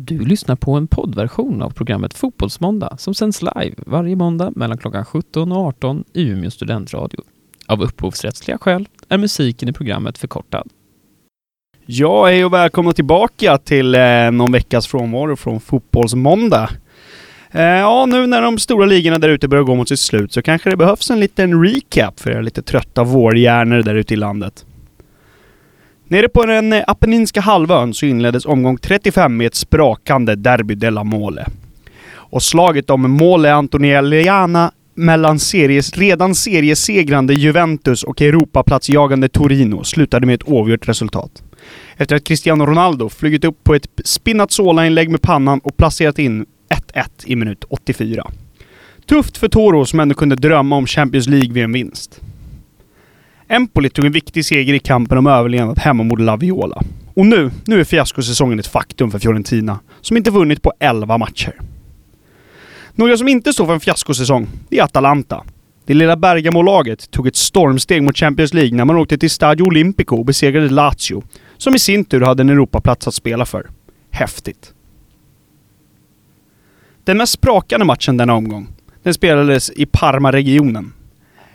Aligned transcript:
Du 0.00 0.18
lyssnar 0.18 0.56
på 0.56 0.72
en 0.72 0.86
poddversion 0.86 1.62
av 1.62 1.70
programmet 1.70 2.14
Fotbollsmåndag 2.14 2.96
som 2.98 3.14
sänds 3.14 3.42
live 3.42 3.74
varje 3.86 4.16
måndag 4.16 4.52
mellan 4.56 4.78
klockan 4.78 5.04
17 5.04 5.52
och 5.52 5.66
18 5.66 6.04
i 6.12 6.22
Umeå 6.22 6.50
studentradio. 6.50 7.20
Av 7.66 7.82
upphovsrättsliga 7.82 8.58
skäl 8.58 8.88
är 9.08 9.18
musiken 9.18 9.68
i 9.68 9.72
programmet 9.72 10.18
förkortad. 10.18 10.68
Ja, 11.86 12.26
hej 12.26 12.44
och 12.44 12.52
välkomna 12.52 12.92
tillbaka 12.92 13.58
till 13.58 13.94
eh, 13.94 14.30
någon 14.30 14.52
veckas 14.52 14.86
frånvaro 14.86 15.36
från 15.36 15.60
Fotbollsmåndag. 15.60 16.70
Eh, 17.50 17.62
ja, 17.62 18.06
nu 18.06 18.26
när 18.26 18.42
de 18.42 18.58
stora 18.58 18.86
ligorna 18.86 19.18
där 19.18 19.28
ute 19.28 19.48
börjar 19.48 19.64
gå 19.64 19.74
mot 19.74 19.88
sitt 19.88 20.00
slut 20.00 20.32
så 20.32 20.42
kanske 20.42 20.70
det 20.70 20.76
behövs 20.76 21.10
en 21.10 21.20
liten 21.20 21.64
recap 21.64 22.20
för 22.20 22.30
er 22.30 22.42
lite 22.42 22.62
trötta 22.62 23.04
vårhjärnor 23.04 23.82
där 23.82 23.94
ute 23.94 24.14
i 24.14 24.16
landet. 24.16 24.64
Nere 26.10 26.28
på 26.28 26.46
den 26.46 26.72
eh, 26.72 26.84
Apenninska 26.86 27.40
halvön 27.40 27.94
så 27.94 28.06
inleddes 28.06 28.46
omgång 28.46 28.78
35 28.78 29.36
med 29.36 29.46
ett 29.46 29.54
sprakande 29.54 30.34
Derby 30.34 30.74
della 30.74 31.04
Mole. 31.04 31.46
Och 32.10 32.42
slaget 32.42 32.90
om 32.90 33.10
Mole 33.10 33.54
Antonelliana 33.54 34.72
mellan 34.94 35.38
series, 35.38 35.96
redan 35.96 36.34
seriesegrande 36.34 37.34
Juventus 37.34 38.02
och 38.02 38.22
Europaplatsjagande 38.22 39.28
Torino 39.28 39.84
slutade 39.84 40.26
med 40.26 40.34
ett 40.34 40.48
oavgjort 40.48 40.88
resultat. 40.88 41.42
Efter 41.96 42.16
att 42.16 42.24
Cristiano 42.24 42.66
Ronaldo 42.66 43.08
flugit 43.08 43.44
upp 43.44 43.64
på 43.64 43.74
ett 43.74 43.86
Spinazzola-inlägg 44.04 45.10
med 45.10 45.22
pannan 45.22 45.58
och 45.58 45.76
placerat 45.76 46.18
in 46.18 46.46
1-1 46.94 47.04
i 47.24 47.36
minut 47.36 47.64
84. 47.68 48.30
Tufft 49.06 49.36
för 49.36 49.48
Toro 49.48 49.84
som 49.84 50.00
ändå 50.00 50.14
kunde 50.14 50.36
drömma 50.36 50.76
om 50.76 50.86
Champions 50.86 51.28
League 51.28 51.52
vid 51.52 51.64
en 51.64 51.72
vinst. 51.72 52.20
Empoli 53.48 53.90
tog 53.90 54.04
en 54.04 54.12
viktig 54.12 54.44
seger 54.44 54.74
i 54.74 54.78
kampen 54.78 55.18
om 55.18 55.26
överlevnad 55.26 55.78
hemma 55.78 56.02
mot 56.02 56.20
La 56.20 56.36
Viola. 56.36 56.82
Och 57.14 57.26
nu, 57.26 57.50
nu 57.66 57.80
är 57.80 57.84
fiaskosäsongen 57.84 58.58
ett 58.58 58.66
faktum 58.66 59.10
för 59.10 59.18
Fiorentina, 59.18 59.80
som 60.00 60.16
inte 60.16 60.30
vunnit 60.30 60.62
på 60.62 60.72
11 60.80 61.18
matcher. 61.18 61.60
Några 62.94 63.16
som 63.16 63.28
inte 63.28 63.52
står 63.52 63.66
för 63.66 63.74
en 63.74 63.80
fiaskosäsong, 63.80 64.48
det 64.68 64.78
är 64.78 64.82
Atalanta. 64.82 65.44
Det 65.86 65.94
lilla 65.94 66.16
Bergamo-laget 66.16 67.10
tog 67.10 67.26
ett 67.26 67.36
stormsteg 67.36 68.02
mot 68.02 68.16
Champions 68.16 68.54
League 68.54 68.76
när 68.76 68.84
man 68.84 68.96
åkte 68.96 69.18
till 69.18 69.30
Stadio 69.30 69.64
Olimpico 69.64 70.16
och 70.16 70.24
besegrade 70.24 70.68
Lazio, 70.68 71.22
som 71.56 71.74
i 71.74 71.78
sin 71.78 72.04
tur 72.04 72.20
hade 72.20 72.40
en 72.40 72.48
Europaplats 72.48 73.08
att 73.08 73.14
spela 73.14 73.44
för. 73.44 73.66
Häftigt. 74.10 74.72
Den 77.04 77.16
mest 77.16 77.32
sprakande 77.32 77.86
matchen 77.86 78.16
denna 78.16 78.34
omgång, 78.34 78.68
den 79.02 79.14
spelades 79.14 79.70
i 79.70 79.86
Parma-regionen. 79.86 80.92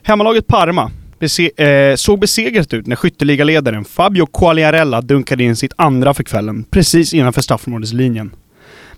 Hemmalaget 0.03 0.47
Parma 0.47 0.91
bese 1.23 1.63
eh, 1.63 1.95
såg 1.95 2.19
besegrat 2.19 2.73
ut 2.73 2.87
när 2.87 2.95
skytteligaledaren 2.95 3.85
Fabio 3.85 4.25
Quagliarella 4.25 5.01
dunkade 5.01 5.43
in 5.43 5.55
sitt 5.55 5.73
andra 5.75 6.13
för 6.13 6.23
kvällen, 6.23 6.63
precis 6.63 7.13
innanför 7.13 7.41
straffområdeslinjen. 7.41 8.31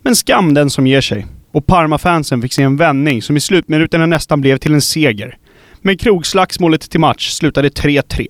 Men 0.01 0.15
skam 0.15 0.53
den 0.53 0.69
som 0.69 0.87
ger 0.87 1.01
sig. 1.01 1.25
Och 1.51 1.65
Parma-fansen 1.65 2.41
fick 2.41 2.53
se 2.53 2.63
en 2.63 2.77
vändning 2.77 3.21
som 3.21 3.37
i 3.37 3.39
slutminuterna 3.39 4.05
nästan 4.05 4.41
blev 4.41 4.57
till 4.57 4.73
en 4.73 4.81
seger. 4.81 5.37
Men 5.81 5.97
krogslagsmålet 5.97 6.89
till 6.89 6.99
match 6.99 7.29
slutade 7.29 7.69
3-3. 7.69 8.27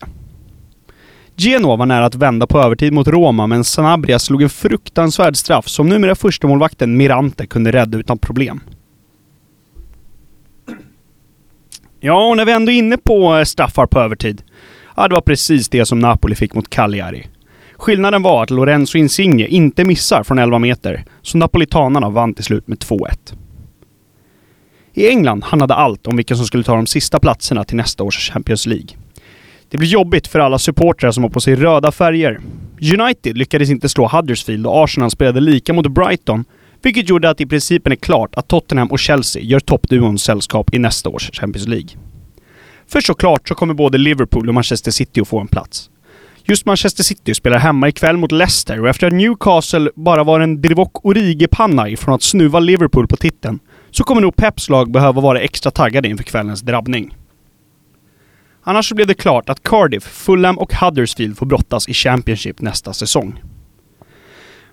Genoa 1.35 1.75
var 1.75 1.85
nära 1.85 2.05
att 2.05 2.15
vända 2.15 2.47
på 2.47 2.59
övertid 2.59 2.93
mot 2.93 3.07
Roma, 3.07 3.47
men 3.47 3.63
Sanabria 3.63 4.19
slog 4.19 4.41
en 4.41 4.49
fruktansvärd 4.49 5.37
straff 5.37 5.67
som 5.67 5.89
numera 5.89 6.15
förstemålvakten 6.15 6.97
Mirante 6.97 7.47
kunde 7.47 7.71
rädda 7.71 7.97
utan 7.97 8.17
problem. 8.17 8.59
Ja, 12.05 12.27
och 12.29 12.37
när 12.37 12.45
vi 12.45 12.51
ändå 12.51 12.71
är 12.71 12.75
inne 12.75 12.97
på 12.97 13.37
eh, 13.37 13.43
straffar 13.43 13.85
på 13.85 13.99
övertid. 13.99 14.41
Ja, 14.95 15.07
det 15.07 15.13
var 15.13 15.21
precis 15.21 15.69
det 15.69 15.85
som 15.85 15.99
Napoli 15.99 16.35
fick 16.35 16.53
mot 16.53 16.69
Cagliari. 16.69 17.27
Skillnaden 17.73 18.21
var 18.21 18.43
att 18.43 18.49
Lorenzo 18.49 18.97
Insigne 18.97 19.47
inte 19.47 19.85
missar 19.85 20.23
från 20.23 20.39
11 20.39 20.59
meter, 20.59 21.05
så 21.21 21.37
napolitanarna 21.37 22.09
vann 22.09 22.33
till 22.33 22.43
slut 22.43 22.67
med 22.67 22.77
2-1. 22.77 23.09
I 24.93 25.07
England 25.07 25.43
handlade 25.43 25.73
allt 25.73 26.07
om 26.07 26.15
vilka 26.15 26.35
som 26.35 26.45
skulle 26.45 26.63
ta 26.63 26.75
de 26.75 26.87
sista 26.87 27.19
platserna 27.19 27.63
till 27.63 27.77
nästa 27.77 28.03
års 28.03 28.31
Champions 28.31 28.65
League. 28.65 28.89
Det 29.69 29.77
blev 29.77 29.89
jobbigt 29.89 30.27
för 30.27 30.39
alla 30.39 30.59
supportrar 30.59 31.11
som 31.11 31.23
har 31.23 31.29
på 31.29 31.39
sig 31.39 31.55
röda 31.55 31.91
färger. 31.91 32.39
United 32.99 33.37
lyckades 33.37 33.69
inte 33.69 33.89
slå 33.89 34.07
Huddersfield 34.07 34.67
och 34.67 34.83
Arsenal 34.83 35.11
spelade 35.11 35.39
lika 35.39 35.73
mot 35.73 35.87
Brighton, 35.87 36.45
vilket 36.85 37.09
gjorde 37.09 37.29
att 37.29 37.41
i 37.41 37.45
principen 37.45 37.91
är 37.91 37.95
klart 37.95 38.35
att 38.35 38.47
Tottenham 38.47 38.91
och 38.91 38.99
Chelsea 38.99 39.43
gör 39.43 39.59
toppduons 39.59 40.23
sällskap 40.23 40.73
i 40.73 40.79
nästa 40.79 41.09
års 41.09 41.31
Champions 41.33 41.67
League. 41.67 41.89
För 42.87 43.01
såklart 43.01 43.47
så 43.47 43.55
kommer 43.55 43.73
både 43.73 43.97
Liverpool 43.97 44.47
och 44.47 44.53
Manchester 44.53 44.91
City 44.91 45.21
att 45.21 45.27
få 45.27 45.39
en 45.39 45.47
plats. 45.47 45.89
Just 46.43 46.65
Manchester 46.65 47.03
City 47.03 47.33
spelar 47.33 47.57
hemma 47.57 47.87
ikväll 47.87 48.17
mot 48.17 48.31
Leicester 48.31 48.81
och 48.81 48.89
efter 48.89 49.07
att 49.07 49.13
Newcastle 49.13 49.91
bara 49.95 50.23
var 50.23 50.39
en 50.39 50.61
Divock 50.61 51.05
Origi-panna 51.05 51.89
ifrån 51.89 52.15
att 52.15 52.23
snuva 52.23 52.59
Liverpool 52.59 53.07
på 53.07 53.17
titeln 53.17 53.59
så 53.91 54.03
kommer 54.03 54.21
nog 54.21 54.35
Peps 54.35 54.69
lag 54.69 54.91
behöva 54.91 55.21
vara 55.21 55.39
extra 55.39 55.71
taggade 55.71 56.07
inför 56.07 56.23
kvällens 56.23 56.61
drabbning. 56.61 57.15
Annars 58.63 58.89
så 58.89 58.95
blev 58.95 59.07
det 59.07 59.13
klart 59.13 59.49
att 59.49 59.63
Cardiff, 59.63 60.03
Fulham 60.03 60.57
och 60.57 60.73
Huddersfield 60.73 61.37
får 61.37 61.45
brottas 61.45 61.89
i 61.89 61.93
Championship 61.93 62.61
nästa 62.61 62.93
säsong. 62.93 63.41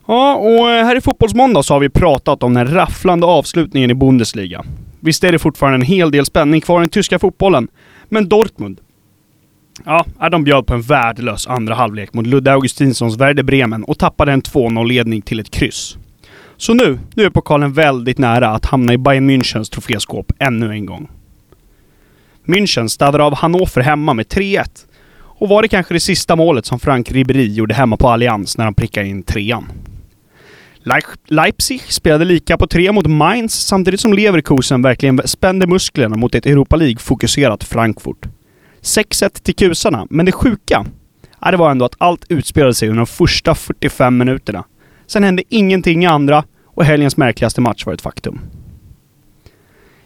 Ja, 0.07 0.35
och 0.35 0.71
eh, 0.71 0.85
här 0.85 0.97
i 0.97 1.01
Fotbollsmåndag 1.01 1.63
så 1.63 1.75
har 1.75 1.81
vi 1.81 1.89
pratat 1.89 2.43
om 2.43 2.55
den 2.55 2.67
rafflande 2.67 3.27
avslutningen 3.27 3.91
i 3.91 3.95
Bundesliga. 3.95 4.65
Visst 5.01 5.25
är 5.25 5.33
det 5.33 5.39
fortfarande 5.39 5.77
en 5.77 5.83
hel 5.83 6.11
del 6.11 6.27
spänning 6.27 6.61
kvar 6.61 6.81
i 6.81 6.83
den 6.83 6.89
tyska 6.89 7.19
fotbollen, 7.19 7.69
men 8.09 8.29
Dortmund, 8.29 8.81
Ja, 9.85 10.29
de 10.31 10.45
bjöd 10.45 10.67
på 10.67 10.75
en 10.75 10.83
värdelös 10.83 11.47
andra 11.47 11.75
halvlek 11.75 12.15
mot 12.15 12.27
Ludde 12.27 12.53
Augustinssons 12.53 13.17
Werder 13.17 13.43
Bremen 13.43 13.85
och 13.85 13.99
tappade 13.99 14.33
en 14.33 14.43
2-0-ledning 14.43 15.23
till 15.23 15.41
ett 15.41 15.51
kryss. 15.51 15.97
Så 16.57 16.75
nu, 16.75 16.99
nu 17.15 17.25
är 17.25 17.31
pokalen 17.31 17.73
väldigt 17.73 18.19
nära 18.19 18.49
att 18.49 18.67
hamna 18.67 18.93
i 18.93 18.99
Bayern 18.99 19.31
Münchens 19.31 19.71
troféskåp 19.71 20.33
ännu 20.39 20.71
en 20.71 20.87
gång. 20.87 21.09
München 22.45 22.89
städade 22.89 23.25
av 23.25 23.35
Hannover 23.35 23.83
hemma 23.83 24.15
med 24.15 24.27
3-1. 24.27 24.65
Och 25.15 25.49
var 25.49 25.63
det 25.63 25.69
kanske 25.69 25.95
det 25.95 26.01
sista 26.01 26.37
målet 26.37 26.67
som 26.67 26.81
Frank 26.81 27.13
Ribéry 27.13 27.55
gjorde 27.55 27.75
hemma 27.75 27.97
på 27.97 28.09
Allianz 28.09 28.59
när 28.59 28.65
han 28.65 28.75
prickade 28.75 29.09
in 29.09 29.23
trean. 29.23 29.65
Leipzig 31.29 31.83
spelade 31.83 32.25
lika 32.25 32.57
på 32.57 32.67
tre 32.67 32.93
mot 32.93 33.07
Mainz 33.07 33.55
samtidigt 33.55 34.01
som 34.01 34.13
Leverkusen 34.13 34.83
verkligen 34.83 35.21
spände 35.25 35.67
musklerna 35.67 36.17
mot 36.17 36.35
ett 36.35 36.47
Europa 36.47 36.77
League-fokuserat 36.77 37.65
Frankfurt. 37.65 38.27
6-1 38.81 39.43
till 39.43 39.55
kusarna, 39.55 40.07
men 40.11 40.27
det 40.27 40.33
sjuka, 40.33 40.87
ja, 41.41 41.51
det 41.51 41.57
var 41.57 41.71
ändå 41.71 41.85
att 41.85 41.95
allt 41.99 42.25
utspelade 42.29 42.75
sig 42.75 42.89
under 42.89 43.01
de 43.01 43.07
första 43.07 43.55
45 43.55 44.19
minuterna. 44.19 44.65
Sen 45.07 45.25
hände 45.25 45.43
ingenting 45.49 46.05
i 46.05 46.07
andra 46.07 46.45
och 46.65 46.85
helgens 46.85 47.17
märkligaste 47.17 47.61
match 47.61 47.87
var 47.87 47.95
ett 47.95 48.03
faktum. 48.03 48.41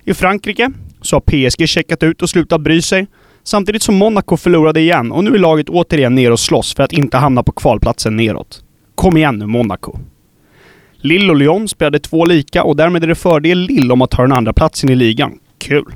I 0.05 0.15
Frankrike 0.15 0.71
så 1.01 1.17
har 1.17 1.21
PSG 1.21 1.69
checkat 1.69 2.03
ut 2.03 2.23
och 2.23 2.31
slutat 2.31 2.61
bry 2.61 2.83
sig, 2.83 3.07
samtidigt 3.45 3.83
som 3.83 3.95
Monaco 3.95 4.37
förlorade 4.37 4.81
igen 4.81 5.13
och 5.13 5.25
nu 5.25 5.35
är 5.35 5.39
laget 5.39 5.69
återigen 5.69 6.15
ner 6.15 6.33
och 6.33 6.41
slåss 6.41 6.75
för 6.75 6.83
att 6.83 6.93
inte 6.93 7.17
hamna 7.17 7.43
på 7.43 7.53
kvalplatsen 7.53 8.17
neråt. 8.17 8.65
Kom 8.95 9.17
igen 9.17 9.39
nu 9.39 9.47
Monaco! 9.47 9.99
Lille 11.07 11.31
och 11.31 11.37
Lyon 11.37 11.69
spelade 11.69 11.99
två 11.99 12.25
lika 12.25 12.65
och 12.65 12.77
därmed 12.77 13.03
är 13.05 13.07
det 13.07 13.15
fördel 13.15 13.59
Lille 13.59 13.93
om 13.93 14.03
att 14.03 14.11
ta 14.11 14.23
den 14.23 14.33
andra 14.33 14.53
platsen 14.53 14.91
i 14.91 14.95
ligan. 14.95 15.39
Kul! 15.59 15.93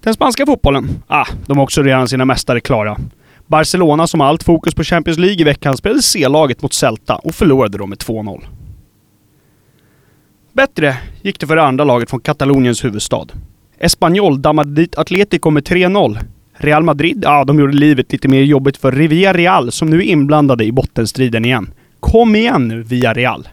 Den 0.00 0.14
spanska 0.14 0.46
fotbollen? 0.46 0.88
Ah, 1.06 1.26
de 1.46 1.56
har 1.56 1.64
också 1.64 1.82
redan 1.82 2.08
sina 2.08 2.24
mästare 2.24 2.60
klara. 2.60 2.98
Barcelona 3.46 4.06
som 4.06 4.20
har 4.20 4.26
allt 4.26 4.42
fokus 4.42 4.74
på 4.74 4.84
Champions 4.84 5.18
League 5.18 5.40
i 5.40 5.44
veckan 5.44 5.76
spelade 5.76 6.02
C-laget 6.02 6.62
mot 6.62 6.72
Celta 6.72 7.16
och 7.16 7.34
förlorade 7.34 7.78
då 7.78 7.86
med 7.86 7.98
2-0. 7.98 8.44
Bättre 10.52 10.96
gick 11.22 11.40
det 11.40 11.46
för 11.46 11.56
det 11.56 11.62
andra 11.62 11.84
laget 11.84 12.10
från 12.10 12.20
Kataloniens 12.20 12.84
huvudstad. 12.84 13.26
Espanyol 13.78 14.42
dammade 14.42 14.70
dit 14.70 14.98
Atletico 14.98 15.50
med 15.50 15.68
3-0. 15.68 16.18
Real 16.52 16.82
Madrid, 16.82 17.20
ja, 17.22 17.44
de 17.44 17.58
gjorde 17.58 17.72
livet 17.72 18.12
lite 18.12 18.28
mer 18.28 18.42
jobbigt 18.42 18.76
för 18.76 18.92
Riviera 18.92 19.32
Real 19.32 19.72
som 19.72 19.90
nu 19.90 19.98
är 19.98 20.02
inblandade 20.02 20.64
i 20.64 20.72
bottenstriden 20.72 21.44
igen. 21.44 21.70
Kom 22.00 22.34
igen 22.34 22.68
nu, 22.68 22.82
Villarreal! 22.82 23.42
Real! 23.42 23.48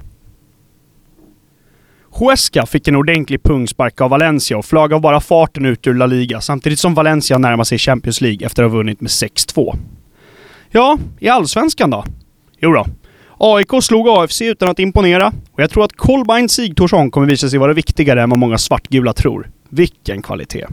Huesca 2.15 2.65
fick 2.65 2.87
en 2.87 2.95
ordentlig 2.95 3.43
pungspark 3.43 4.01
av 4.01 4.09
Valencia 4.09 4.57
och 4.57 4.65
flög 4.65 4.93
av 4.93 5.01
bara 5.01 5.19
farten 5.19 5.65
ut 5.65 5.87
ur 5.87 5.93
La 5.93 6.05
Liga 6.05 6.41
samtidigt 6.41 6.79
som 6.79 6.93
Valencia 6.93 7.37
närmar 7.37 7.63
sig 7.63 7.77
Champions 7.77 8.21
League 8.21 8.45
efter 8.45 8.63
att 8.63 8.71
ha 8.71 8.77
vunnit 8.77 9.01
med 9.01 9.09
6-2. 9.09 9.75
Ja, 10.71 10.97
i 11.19 11.29
Allsvenskan 11.29 11.89
då? 11.89 12.03
Jo 12.59 12.73
då. 12.73 12.85
AIK 13.37 13.83
slog 13.83 14.09
AFC 14.09 14.41
utan 14.41 14.69
att 14.69 14.79
imponera 14.79 15.27
och 15.51 15.61
jag 15.61 15.69
tror 15.69 15.83
att 15.83 15.97
Kolbein 15.97 16.49
Sigthorsson 16.49 17.11
kommer 17.11 17.27
visa 17.27 17.49
sig 17.49 17.59
vara 17.59 17.73
viktigare 17.73 18.21
än 18.21 18.29
vad 18.29 18.39
många 18.39 18.57
svartgula 18.57 19.13
tror. 19.13 19.49
Vilken 19.69 20.21
kvalitet! 20.21 20.65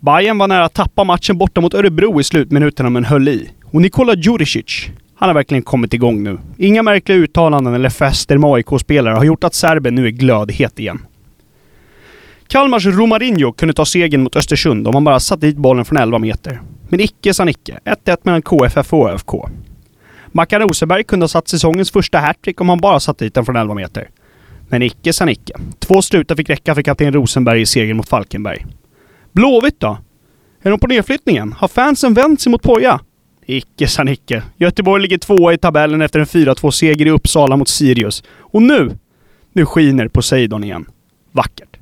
Bayern 0.00 0.38
var 0.38 0.48
nära 0.48 0.64
att 0.64 0.74
tappa 0.74 1.04
matchen 1.04 1.38
borta 1.38 1.60
mot 1.60 1.74
Örebro 1.74 2.20
i 2.20 2.24
slutminuterna 2.24 2.90
men 2.90 3.04
höll 3.04 3.28
i. 3.28 3.50
Och 3.64 3.80
Nikola 3.80 4.14
Djuricic, 4.14 4.88
han 5.16 5.28
har 5.28 5.34
verkligen 5.34 5.62
kommit 5.62 5.94
igång 5.94 6.22
nu. 6.22 6.38
Inga 6.58 6.82
märkliga 6.82 7.18
uttalanden 7.18 7.74
eller 7.74 7.90
fester 7.90 8.38
med 8.38 8.50
AIK-spelare 8.50 9.14
har 9.14 9.24
gjort 9.24 9.44
att 9.44 9.54
serben 9.54 9.94
nu 9.94 10.06
är 10.06 10.10
glödhet 10.10 10.78
igen. 10.78 11.06
Kalmars 12.46 12.86
Romarinho 12.86 13.52
kunde 13.52 13.74
ta 13.74 13.84
segern 13.84 14.22
mot 14.22 14.36
Östersund 14.36 14.88
om 14.88 14.94
han 14.94 15.04
bara 15.04 15.20
satt 15.20 15.40
dit 15.40 15.56
bollen 15.56 15.84
från 15.84 15.98
11 15.98 16.18
meter. 16.18 16.60
Men 16.88 17.00
icke 17.00 17.34
sa 17.34 17.44
Nicke. 17.44 17.78
1-1 17.84 18.16
mellan 18.22 18.42
KFF 18.42 18.92
och 18.92 19.10
ÖFK. 19.10 19.30
Mackan 20.26 20.60
Rosenberg 20.60 21.04
kunde 21.04 21.24
ha 21.24 21.28
satt 21.28 21.48
säsongens 21.48 21.90
första 21.90 22.18
hattrick 22.18 22.60
om 22.60 22.68
han 22.68 22.78
bara 22.78 23.00
satt 23.00 23.18
dit 23.18 23.34
den 23.34 23.44
från 23.44 23.56
11 23.56 23.74
meter. 23.74 24.08
Men 24.68 24.82
icke 24.82 25.12
sa 25.12 25.24
Nicke. 25.24 25.54
Två 25.78 26.02
strutar 26.02 26.36
fick 26.36 26.50
räcka 26.50 26.74
för 26.74 26.82
kapten 26.82 27.12
Rosenberg 27.12 27.60
i 27.60 27.66
segern 27.66 27.96
mot 27.96 28.08
Falkenberg. 28.08 28.66
Blåvitt 29.32 29.80
då? 29.80 29.98
Är 30.62 30.70
de 30.70 30.78
på 30.78 30.86
nedflyttningen? 30.86 31.52
Har 31.52 31.68
fansen 31.68 32.14
vänt 32.14 32.40
sig 32.40 32.52
mot 32.52 32.62
Poja? 32.62 33.00
Icke 33.46 33.88
sa 33.88 34.04
icke. 34.04 34.42
Göteborg 34.56 35.02
ligger 35.02 35.18
tvåa 35.18 35.52
i 35.52 35.58
tabellen 35.58 36.02
efter 36.02 36.20
en 36.20 36.26
4-2-seger 36.26 37.06
i 37.06 37.10
Uppsala 37.10 37.56
mot 37.56 37.68
Sirius. 37.68 38.22
Och 38.40 38.62
nu, 38.62 38.98
nu 39.52 39.66
skiner 39.66 40.08
Poseidon 40.08 40.64
igen. 40.64 40.86
Vackert. 41.32 41.76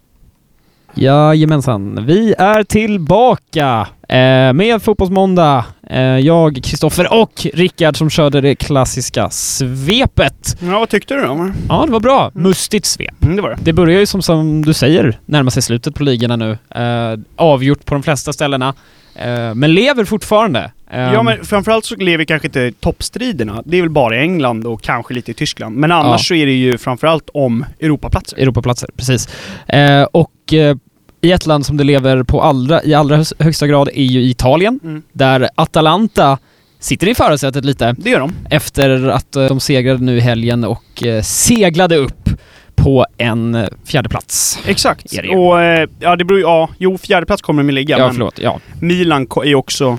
Jajamensan, 0.95 2.07
vi 2.07 2.35
är 2.39 2.65
tillbaka 2.65 3.89
eh, 4.09 4.53
med 4.53 4.83
Fotbollsmåndag. 4.83 5.65
Eh, 5.91 6.03
jag, 6.03 6.61
Kristoffer 6.65 7.13
och 7.13 7.47
Rickard 7.55 7.97
som 7.97 8.11
körde 8.11 8.41
det 8.41 8.55
klassiska 8.55 9.31
svepet. 9.31 10.57
Ja, 10.61 10.79
vad 10.79 10.89
tyckte 10.89 11.15
du 11.15 11.21
då? 11.21 11.51
Ja, 11.69 11.85
det 11.87 11.93
var 11.93 12.01
bra. 12.01 12.31
Mustigt 12.35 12.87
svep. 12.87 13.23
Mm, 13.23 13.37
det 13.37 13.43
var 13.43 13.51
det. 13.51 13.59
Det 13.63 13.73
börjar 13.73 14.01
ju 14.01 14.07
som, 14.07 14.23
som 14.23 14.65
du 14.65 14.73
säger 14.73 15.19
närma 15.27 15.51
sig 15.51 15.63
slutet 15.63 15.95
på 15.95 16.03
ligorna 16.03 16.37
nu. 16.37 16.59
Eh, 16.71 17.19
avgjort 17.37 17.85
på 17.85 17.95
de 17.95 18.03
flesta 18.03 18.33
ställena. 18.33 18.75
Eh, 19.15 19.55
men 19.55 19.75
lever 19.75 20.05
fortfarande. 20.05 20.71
Ja 20.93 21.23
men 21.23 21.45
framförallt 21.45 21.85
så 21.85 21.97
lever 21.97 22.25
kanske 22.25 22.49
inte 22.49 22.73
toppstriderna. 22.81 23.63
Det 23.65 23.77
är 23.77 23.81
väl 23.81 23.91
bara 23.91 24.17
i 24.17 24.19
England 24.21 24.67
och 24.67 24.83
kanske 24.83 25.15
lite 25.15 25.31
i 25.31 25.35
Tyskland. 25.35 25.77
Men 25.77 25.93
annars 25.93 26.21
Ja. 26.21 26.25
så 26.25 26.35
är 26.35 26.47
det 26.47 26.53
ju 26.53 26.79
framförallt 26.79 27.31
om 27.35 27.65
Europaplatser. 27.81 28.37
Europaplatser, 28.39 28.89
precis. 28.97 29.29
Eh, 29.69 30.03
och 30.03 30.53
eh, 30.53 30.77
i 31.21 31.33
ett 31.33 31.47
land 31.47 31.67
som 31.67 31.77
det 31.77 31.85
lever 31.85 32.23
på 32.23 32.43
allra, 32.43 32.83
i 32.85 32.95
allra 32.95 33.25
högsta 33.39 33.67
grad 33.67 33.89
är 33.95 34.03
ju 34.05 34.21
Italien, 34.23 34.81
Mm. 34.85 35.03
där 35.13 35.49
Atalanta 35.55 36.39
sitter 36.79 37.09
i 37.09 37.15
förarsätet 37.15 37.65
lite 37.65 37.95
Det 37.99 38.11
gör 38.11 38.21
de. 38.21 38.33
efter 38.51 39.09
att 39.09 39.37
eh, 39.37 39.45
de 39.47 39.61
segrade 39.61 40.05
nu 40.05 40.17
i 40.17 40.21
helgen 40.21 40.65
och 40.65 41.03
eh, 41.05 41.23
seglade 41.23 41.97
upp 41.97 42.29
på 42.75 43.07
en 43.19 43.55
eh, 43.55 43.69
fjärde 43.85 44.09
plats. 44.09 44.59
Exakt. 44.67 45.07
Och 45.37 45.63
eh, 45.63 45.89
ja, 46.01 46.17
det 46.17 46.25
beror 46.25 46.39
ju... 46.41 46.45
Ja, 46.47 46.69
jo, 46.79 46.99
fjärde 46.99 47.27
plats 47.27 47.43
kommer 47.43 47.63
de 47.63 47.73
ligga. 47.73 47.99
Ja, 47.99 48.05
men 48.05 48.15
förlåt. 48.15 48.39
Ja. 48.39 48.59
Milan 48.81 49.27
är 49.45 49.55
också... 49.55 49.99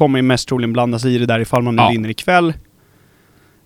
Kommer 0.00 0.18
ju 0.18 0.22
mest 0.22 0.48
troligen 0.48 0.72
blanda 0.72 0.98
sig 0.98 1.14
i 1.14 1.18
det 1.18 1.26
där 1.26 1.40
ifall 1.40 1.62
man 1.62 1.76
nu 1.76 1.82
Ja. 1.82 1.88
vinner 1.90 2.08
ikväll. 2.08 2.52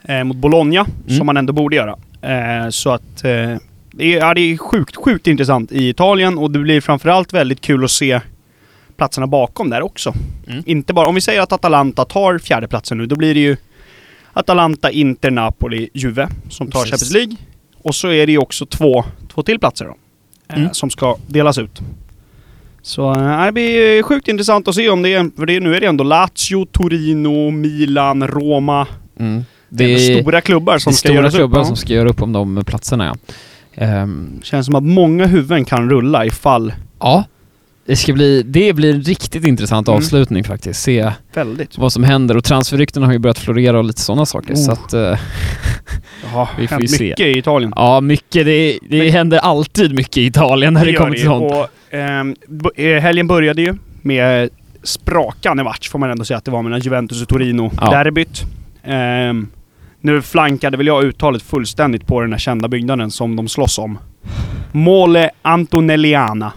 Eh, 0.02 0.24
mot 0.24 0.36
Bologna, 0.36 0.80
Mm. 1.06 1.16
som 1.18 1.26
man 1.26 1.36
ändå 1.36 1.52
borde 1.52 1.76
göra. 1.76 1.96
Eh, 2.22 2.68
så 2.70 2.90
att... 2.90 3.24
Eh, 3.24 3.56
det, 3.92 4.04
är, 4.14 4.18
ja, 4.18 4.34
det 4.34 4.40
är 4.40 4.56
sjukt, 4.56 4.96
sjukt 4.96 5.26
intressant 5.26 5.72
i 5.72 5.88
Italien 5.88 6.38
och 6.38 6.50
det 6.50 6.58
blir 6.58 6.80
framförallt 6.80 7.32
väldigt 7.32 7.60
kul 7.60 7.84
att 7.84 7.90
se 7.90 8.20
platserna 8.96 9.26
bakom 9.26 9.70
där 9.70 9.82
också. 9.82 10.14
Mm. 10.48 10.62
Inte 10.66 10.92
bara... 10.94 11.06
Om 11.08 11.14
vi 11.14 11.20
säger 11.20 11.40
att 11.40 11.52
Atalanta 11.52 12.04
tar 12.04 12.38
fjärdeplatsen 12.38 12.98
nu, 12.98 13.06
då 13.06 13.16
blir 13.16 13.34
det 13.34 13.40
ju 13.40 13.56
Atalanta, 14.32 14.90
Inter, 14.90 15.30
Napoli, 15.30 15.88
Juve 15.94 16.28
som 16.50 16.70
tar 16.70 16.80
Precis. 16.84 16.90
Champions 16.90 17.12
League. 17.14 17.36
Och 17.82 17.94
så 17.94 18.08
är 18.08 18.26
det 18.26 18.32
ju 18.32 18.38
också 18.38 18.66
två, 18.66 19.04
två 19.34 19.42
till 19.42 19.58
platser 19.58 19.84
då. 19.84 19.94
eh, 20.48 20.58
Mm. 20.58 20.74
Som 20.74 20.90
ska 20.90 21.16
delas 21.26 21.58
ut. 21.58 21.80
Så 22.86 23.10
eh, 23.14 23.44
det 23.44 23.52
blir 23.52 24.02
sjukt 24.02 24.28
intressant 24.28 24.68
att 24.68 24.74
se 24.74 24.88
om 24.88 25.02
det 25.02 25.30
för 25.36 25.46
det, 25.46 25.60
nu 25.60 25.74
är 25.76 25.80
det 25.80 25.86
ändå 25.86 26.04
Lazio, 26.04 26.66
Torino, 26.72 27.50
Milan, 27.50 28.26
Roma. 28.28 28.86
Mm. 29.18 29.44
Det 29.68 29.94
är 29.94 30.20
stora 30.20 30.40
klubbar 30.40 30.78
som 30.78 30.90
det 30.92 30.96
ska 30.96 31.08
stora 31.08 31.20
göras 31.20 31.34
klubbar 31.34 31.60
upp. 31.60 31.66
som 31.66 31.76
ska 31.76 31.92
göra 31.92 32.08
upp 32.08 32.22
om 32.22 32.32
de 32.32 32.64
platserna, 32.64 33.04
ja. 33.06 33.34
Ehm, 33.84 34.40
Känns 34.42 34.66
som 34.66 34.74
att 34.74 34.82
många 34.84 35.26
huvuden 35.26 35.64
kan 35.64 35.90
rulla 35.90 36.26
ifall... 36.26 36.72
ja. 37.00 37.24
Det 37.86 37.96
ska 37.96 38.12
bli, 38.12 38.42
det 38.42 38.72
blir 38.72 38.94
en 38.94 39.02
riktigt 39.02 39.44
intressant 39.46 39.88
Mm. 39.88 39.98
avslutning 39.98 40.44
faktiskt. 40.44 40.82
Se 40.82 41.12
Väldigt. 41.34 41.78
vad 41.78 41.92
som 41.92 42.04
händer 42.04 42.36
och 42.36 42.44
transferryktena 42.44 43.06
har 43.06 43.12
ju 43.12 43.18
börjat 43.18 43.38
florera 43.38 43.78
och 43.78 43.84
lite 43.84 44.00
sådana 44.00 44.26
saker 44.26 44.52
Oh. 44.54 44.56
så 44.56 44.72
att... 44.72 44.92
eh, 44.92 45.18
Ja, 46.34 46.48
Vi 46.58 46.66
får 46.68 46.80
ju 46.82 46.88
se. 46.88 47.04
mycket 47.04 47.20
i 47.26 47.38
Italien. 47.38 47.72
ja, 47.76 48.00
mycket. 48.00 48.44
Det, 48.46 48.78
det 48.90 49.10
händer 49.10 49.38
alltid 49.38 49.94
mycket 49.94 50.16
i 50.16 50.26
Italien 50.26 50.74
när 50.74 50.84
det, 50.84 50.90
gör 50.90 50.98
kommer 50.98 51.14
till 51.16 51.24
sånt. 51.24 51.52
Ehm, 51.94 52.36
eh, 52.76 53.02
helgen 53.02 53.26
började 53.26 53.62
ju 53.62 53.74
med 54.02 54.50
sprakande 54.82 55.64
match 55.64 55.88
får 55.88 55.98
man 55.98 56.10
ändå 56.10 56.24
säga 56.24 56.38
att 56.38 56.44
det 56.44 56.50
var 56.50 56.62
mellan 56.62 56.80
Juventus 56.80 57.22
och 57.22 57.28
Torino. 57.28 57.70
Ja. 57.80 57.90
Derbyt. 57.90 58.42
Ehm, 58.82 59.48
nu 60.00 60.22
flankade 60.22 60.76
väl 60.76 60.86
jag 60.86 61.04
uttalet 61.04 61.42
fullständigt 61.42 62.06
på 62.06 62.20
den 62.20 62.32
här 62.32 62.38
kända 62.38 62.68
byggnaden 62.68 63.10
som 63.10 63.36
de 63.36 63.48
slåss 63.48 63.78
om. 63.78 63.98
Mole 64.72 65.30
Antonelliana. 65.42 66.52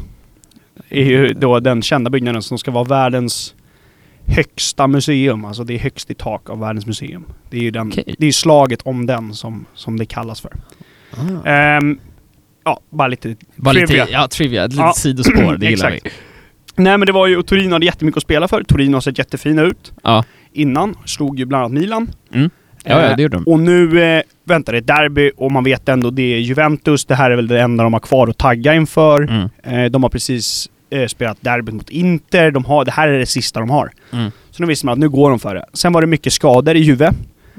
Är 0.89 1.03
ju 1.03 1.33
då 1.33 1.59
den 1.59 1.81
kända 1.81 2.09
byggnaden 2.09 2.41
som 2.41 2.57
ska 2.57 2.71
vara 2.71 2.83
världens 2.83 3.55
högsta 4.25 4.87
museum. 4.87 5.45
Alltså 5.45 5.63
det 5.63 5.73
är 5.73 5.79
högst 5.79 6.11
i 6.11 6.13
tak 6.13 6.49
av 6.49 6.59
världens 6.59 6.85
museum. 6.85 7.25
Det 7.49 7.57
är 7.57 7.61
ju 7.61 7.71
den, 7.71 7.87
Okej. 7.87 8.15
det 8.19 8.27
är 8.27 8.31
slaget 8.31 8.81
om 8.81 9.05
den 9.05 9.33
som, 9.33 9.65
som 9.73 9.99
det 9.99 10.05
kallas 10.05 10.41
för. 10.41 10.51
Ah. 11.17 11.49
Ehm, 11.49 11.99
ja, 12.67 12.79
bara 12.89 13.07
lite 13.07 13.35
Bara 13.55 13.73
trivia. 13.73 14.03
lite, 14.05 14.13
ja, 14.13 14.27
trivia. 14.27 14.65
Ett 14.65 14.71
litet 14.71 14.85
Ja. 14.85 14.93
sidospår, 14.93 15.57
det 15.57 15.65
gillar 15.69 15.91
vi. 15.91 15.99
Nej 16.75 16.97
men 16.97 17.05
det 17.05 17.11
var 17.11 17.27
ju, 17.27 17.37
och 17.37 17.45
Torino 17.47 17.73
hade 17.73 17.85
jättemycket 17.85 18.17
att 18.17 18.23
spela 18.23 18.47
för. 18.47 18.63
Torino 18.63 18.93
har 18.95 19.01
sett 19.01 19.17
jättefina 19.17 19.61
ut. 19.61 19.93
Ja. 20.03 20.23
Innan 20.53 20.95
slog 21.05 21.39
ju 21.39 21.45
bland 21.45 21.63
annat 21.65 21.81
Milan. 21.81 22.09
Mm. 22.33 22.49
Ja, 22.83 23.01
ja, 23.09 23.15
det 23.15 23.21
gjorde 23.21 23.37
de. 23.37 23.43
Och 23.43 23.59
nu 23.59 24.03
eh, 24.03 24.21
väntar 24.43 24.73
det 24.73 24.79
ett 24.79 24.87
derby 24.87 25.31
och 25.37 25.51
man 25.51 25.63
vet 25.63 25.89
ändå 25.89 26.09
det 26.09 26.33
är 26.33 26.37
Juventus. 26.39 27.05
Det 27.05 27.15
här 27.15 27.31
är 27.31 27.35
väl 27.35 27.47
det 27.47 27.61
enda 27.61 27.83
de 27.83 27.93
har 27.93 27.99
kvar 27.99 28.27
att 28.27 28.37
tagga 28.37 28.73
inför. 28.73 29.21
Mm. 29.21 29.49
Eh, 29.63 29.91
de 29.91 30.03
har 30.03 30.09
precis 30.09 30.69
eh, 30.89 31.07
spelat 31.07 31.37
derbyt 31.41 31.73
mot 31.75 31.89
Inter. 31.89 32.51
De 32.51 32.65
har, 32.65 32.85
det 32.85 32.91
här 32.91 33.07
är 33.07 33.19
det 33.19 33.25
sista 33.25 33.59
de 33.59 33.69
har. 33.69 33.91
Mm. 34.13 34.31
Så 34.51 34.63
nu 34.63 34.67
visste 34.67 34.85
man 34.85 34.93
att 34.93 34.99
nu 34.99 35.09
går 35.09 35.29
de 35.29 35.39
för 35.39 35.55
det. 35.55 35.65
Sen 35.73 35.93
var 35.93 36.01
det 36.01 36.07
mycket 36.07 36.33
skador 36.33 36.75
i 36.75 36.79
Juve. 36.79 37.11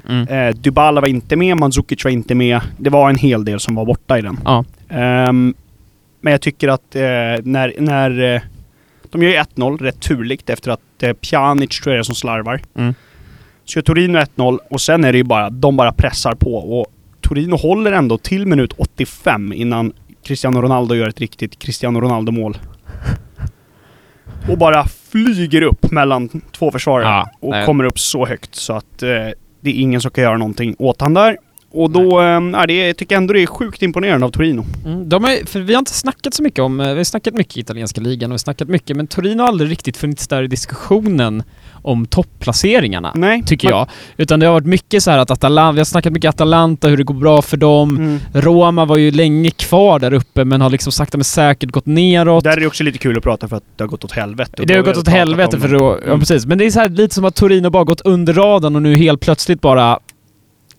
Mm. 0.08 0.28
Eh, 0.28 0.54
Dybala 0.54 1.00
var 1.00 1.08
inte 1.08 1.37
med, 1.37 1.56
Mandzukic 1.56 2.04
var 2.04 2.11
inte 2.11 2.34
med. 2.34 2.61
Det 2.78 2.90
var 2.90 3.11
en 3.11 3.16
hel 3.16 3.44
del 3.44 3.61
som 3.61 3.75
var 3.75 3.84
borta 3.84 4.19
i 4.19 4.22
den. 4.22 4.40
Ja. 4.44 4.64
Ehm, 4.88 5.55
men 6.20 6.31
jag 6.31 6.40
tycker 6.40 6.69
att 6.69 6.96
eh, 6.96 7.02
när, 7.43 7.75
när 7.79 8.35
eh, 8.35 8.40
de 9.11 9.23
gör 9.23 9.31
ju 9.31 9.37
1-0 9.37 9.79
rätt 9.79 10.00
turligt 10.00 10.50
efter 10.50 10.70
att 10.70 11.02
eh, 11.02 11.12
Pjanic 11.12 11.81
tror 11.81 11.94
jag 11.94 11.99
är 11.99 12.02
som 12.02 12.14
slarvar. 12.14 12.61
Mm. 12.75 12.94
Så 13.64 13.79
gör 13.79 13.82
Torino 13.82 14.19
1-0 14.19 14.58
och 14.70 14.81
sen 14.81 15.05
är 15.05 15.12
det 15.12 15.19
ju 15.19 15.25
bara, 15.25 15.50
de 15.50 15.76
bara 15.76 15.93
pressar 15.93 16.35
på 16.35 16.55
och 16.55 16.87
Torino 17.20 17.56
håller 17.56 17.93
ändå 17.93 18.19
till 18.19 18.46
minut 18.46 18.73
85 18.76 19.52
innan 19.52 19.93
Cristiano 20.25 20.62
Ronaldo 20.62 20.94
gör 20.94 21.08
ett 21.08 21.20
riktigt 21.20 21.58
Cristiano 21.58 22.00
Ronaldo-mål. 22.00 22.58
Och 24.49 24.58
bara 24.58 24.85
flyger 24.85 25.62
upp 25.62 25.90
mellan 25.90 26.29
två 26.52 26.70
försvarare 26.70 27.05
Ja, 27.08 27.31
och 27.40 27.50
nej. 27.50 27.67
kommer 27.67 27.85
upp 27.85 27.99
så 27.99 28.26
högt 28.26 28.55
så 28.55 28.73
att 28.73 29.02
eh, 29.02 29.08
det 29.61 29.70
är 29.70 29.75
ingen 29.75 30.00
som 30.00 30.11
kan 30.11 30.25
göra 30.25 30.37
någonting 30.37 30.76
åt 30.79 31.00
han 31.00 31.14
där. 31.14 31.37
Och 31.70 31.91
då, 31.91 32.19
är 32.20 32.67
det, 32.67 32.87
jag 32.87 32.97
tycker 32.97 33.17
ändå 33.17 33.32
det 33.35 33.43
är 33.43 33.47
sjukt 33.47 33.82
imponerande 33.82 34.26
av 34.26 34.31
Torino. 34.31 34.67
Mm, 34.87 35.09
de 35.09 35.25
är, 35.25 35.47
för 35.47 35.61
vi 35.61 35.75
har 35.75 35.78
inte 35.78 35.92
snackat 35.92 36.35
så 36.35 36.42
mycket 36.42 36.59
om, 36.61 36.81
eh, 36.81 36.88
vi 36.92 36.97
har 36.97 37.04
snackat 37.04 37.35
mycket 37.35 37.57
i 37.57 37.61
italienska 37.61 38.00
ligan 38.00 38.31
och 38.31 38.33
vi 38.33 38.35
har 38.35 38.38
snackat 38.38 38.69
mycket, 38.69 38.97
men 38.97 39.07
Torino 39.07 39.40
har 39.42 39.49
aldrig 39.49 39.71
riktigt 39.71 39.97
funnits 39.97 40.28
där 40.28 40.42
i 40.42 40.47
diskussionen 40.47 41.42
om 41.83 42.07
topplaceringarna. 42.07 43.12
Nej. 43.14 43.42
Tycker 43.47 43.71
jag. 43.71 43.88
Utan 44.16 44.40
det 44.40 44.47
har 44.47 44.52
varit 44.52 44.66
mycket 44.66 45.02
så 45.02 45.11
här 45.11 45.19
att 45.19 45.31
Atalanta, 45.31 45.73
vi 45.73 45.78
har 45.81 45.85
snackat 45.85 46.12
mycket 46.12 46.28
Atalanta, 46.28 46.88
hur 46.88 46.97
det 46.97 47.02
går 47.02 47.14
bra 47.14 47.42
för 47.42 47.57
dem. 47.57 47.97
Mm. 47.97 48.19
Roma 48.33 48.85
var 48.85 48.97
ju 48.97 49.11
länge 49.11 49.50
kvar 49.50 49.99
där 49.99 50.12
uppe 50.12 50.45
men 50.45 50.61
har 50.61 50.71
liksom 50.71 50.92
sakta 50.92 51.19
men 51.19 51.25
säkert 51.25 51.71
gått 51.71 51.87
neråt. 51.87 52.45
Där 52.45 52.50
är 52.57 52.61
det 52.61 52.66
också 52.66 52.85
lite 52.85 52.99
kul 52.99 53.16
att 53.19 53.23
prata 53.23 53.49
för 53.49 53.57
att 53.57 53.64
det 53.76 53.83
har 53.85 53.88
gått 53.88 54.04
åt 54.04 54.12
helvete. 54.12 54.62
Det 54.66 54.75
har 54.75 54.83
gått 54.83 54.97
åt 54.97 55.09
helvete 55.09 55.61
för 55.61 55.69
då, 55.69 55.99
ja 56.00 56.07
Mm. 56.09 56.21
precis. 56.21 56.47
Men 56.47 56.59
det 56.59 56.64
är 56.66 56.71
så 56.71 56.81
här, 56.81 56.88
lite 56.88 57.14
som 57.14 57.25
att 57.25 57.35
Torino 57.35 57.71
bara 57.71 57.85
gått 57.85 58.00
under 58.00 58.33
radarn 58.33 58.76
och 58.76 58.83
nu 58.83 58.97
helt 58.97 59.21
plötsligt 59.21 59.61
bara 59.61 59.99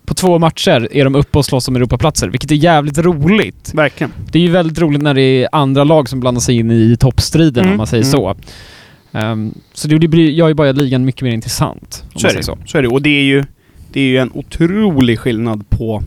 på 0.09 0.15
två 0.15 0.39
matcher 0.39 0.87
är 0.91 1.03
de 1.03 1.15
uppe 1.15 1.37
och 1.37 1.45
slåss 1.45 1.67
om 1.67 1.75
Europaplatser, 1.75 2.27
vilket 2.27 2.51
är 2.51 2.55
jävligt 2.55 2.97
roligt. 2.97 3.71
Verkligen. 3.73 4.13
Det 4.31 4.39
är 4.39 4.43
ju 4.43 4.51
väldigt 4.51 4.79
roligt 4.79 5.01
när 5.01 5.13
det 5.13 5.21
är 5.21 5.49
andra 5.51 5.83
lag 5.83 6.09
som 6.09 6.19
blandar 6.19 6.41
sig 6.41 6.55
in 6.55 6.71
i 6.71 6.97
toppstriden 6.99 7.63
Mm, 7.63 7.71
om 7.71 7.77
man 7.77 7.87
säger 7.87 8.03
mm. 8.03 8.11
så. 8.11 8.35
Ehm, 9.11 9.53
så 9.73 9.87
det 9.87 10.07
blir, 10.07 10.29
gör 10.29 10.47
ju 10.47 10.53
bara 10.53 10.71
ligan 10.71 11.05
mycket 11.05 11.21
mer 11.21 11.31
intressant. 11.31 12.03
Så 12.15 12.27
är, 12.27 12.33
det. 12.33 12.43
så. 12.43 12.57
så 12.65 12.77
är 12.77 12.81
det. 12.81 12.87
Och 12.87 13.01
det 13.01 13.09
är 13.09 13.23
ju, 13.23 13.43
det 13.91 13.99
är 13.99 14.05
ju 14.05 14.17
en 14.17 14.31
otrolig 14.33 15.19
skillnad 15.19 15.69
på 15.69 16.03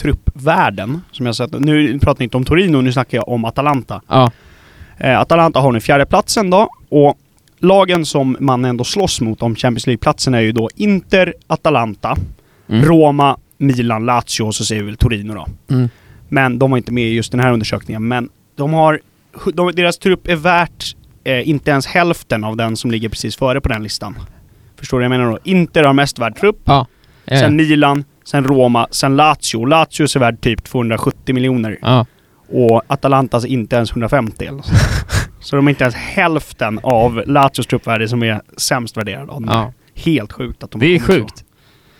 truppvärden. 0.00 1.00
Som 1.12 1.26
jag 1.26 1.36
sett. 1.36 1.60
Nu 1.60 1.98
pratar 1.98 2.22
jag 2.22 2.26
inte 2.26 2.36
om 2.36 2.44
Torino, 2.44 2.80
nu 2.80 2.92
snackar 2.92 3.18
jag 3.18 3.28
om 3.28 3.44
Atalanta. 3.44 4.02
Ja. 4.08 4.30
Eh, 4.98 5.20
Atalanta 5.20 5.60
har 5.60 5.72
nu 5.72 5.80
fjärdeplatsen 5.80 6.50
då. 6.50 6.68
Och 6.88 7.18
lagen 7.58 8.06
som 8.06 8.36
man 8.40 8.64
ändå 8.64 8.84
slåss 8.84 9.20
mot 9.20 9.42
om 9.42 9.56
Champions 9.56 9.86
League-platsen 9.86 10.34
är 10.34 10.40
ju 10.40 10.52
då 10.52 10.68
Inter, 10.76 11.34
Atalanta, 11.46 12.16
Mm. 12.68 12.84
Roma, 12.84 13.36
Milan, 13.58 14.06
Lazio 14.06 14.42
och 14.42 14.54
så 14.54 14.64
säger 14.64 14.82
vi 14.82 14.86
väl 14.86 14.96
Torino 14.96 15.34
då. 15.34 15.46
Mm. 15.74 15.88
Men 16.28 16.58
de 16.58 16.70
var 16.70 16.78
inte 16.78 16.92
med 16.92 17.04
i 17.04 17.14
just 17.14 17.30
den 17.32 17.40
här 17.40 17.52
undersökningen. 17.52 18.08
Men 18.08 18.28
de 18.56 18.72
har... 18.72 19.00
De, 19.54 19.72
deras 19.72 19.98
trupp 19.98 20.28
är 20.28 20.36
värt 20.36 20.96
eh, 21.24 21.48
inte 21.48 21.70
ens 21.70 21.86
hälften 21.86 22.44
av 22.44 22.56
den 22.56 22.76
som 22.76 22.90
ligger 22.90 23.08
precis 23.08 23.36
före 23.36 23.60
på 23.60 23.68
den 23.68 23.82
listan. 23.82 24.18
Förstår 24.76 25.00
du 25.00 25.08
vad 25.08 25.14
jag 25.14 25.20
menar 25.20 25.32
då? 25.32 25.38
Inter 25.44 25.84
har 25.84 25.92
mest 25.92 26.18
värd 26.18 26.36
trupp. 26.36 26.60
Ja. 26.64 26.86
Ja, 27.24 27.38
Sen 27.40 27.56
Milan, 27.56 28.04
sen 28.24 28.44
Roma, 28.44 28.88
sen 28.90 29.16
Lazio. 29.16 29.64
Lazio 29.64 30.02
är 30.04 30.18
värd 30.18 30.40
typ 30.40 30.64
270 30.64 31.34
miljoner. 31.34 31.78
ja. 31.82 32.06
Och 32.48 32.82
Atalantas 32.86 33.44
inte 33.44 33.76
ens 33.76 33.90
150 33.90 34.44
eller 34.46 34.62
så. 34.62 34.74
så 35.40 35.56
de 35.56 35.66
är 35.66 35.70
inte 35.70 35.84
ens 35.84 35.94
hälften 35.94 36.80
av 36.82 37.22
Lazios 37.26 37.66
truppvärde 37.66 38.08
som 38.08 38.22
är 38.22 38.40
sämst 38.56 38.96
värderad 38.96 39.30
av 39.30 39.44
ja. 39.46 39.72
Helt 39.94 40.32
sjukt 40.32 40.62
att 40.62 40.70
de 40.70 40.80
Det 40.80 40.86
är 40.86 40.98
kommer 40.98 41.18
så. 41.20 41.26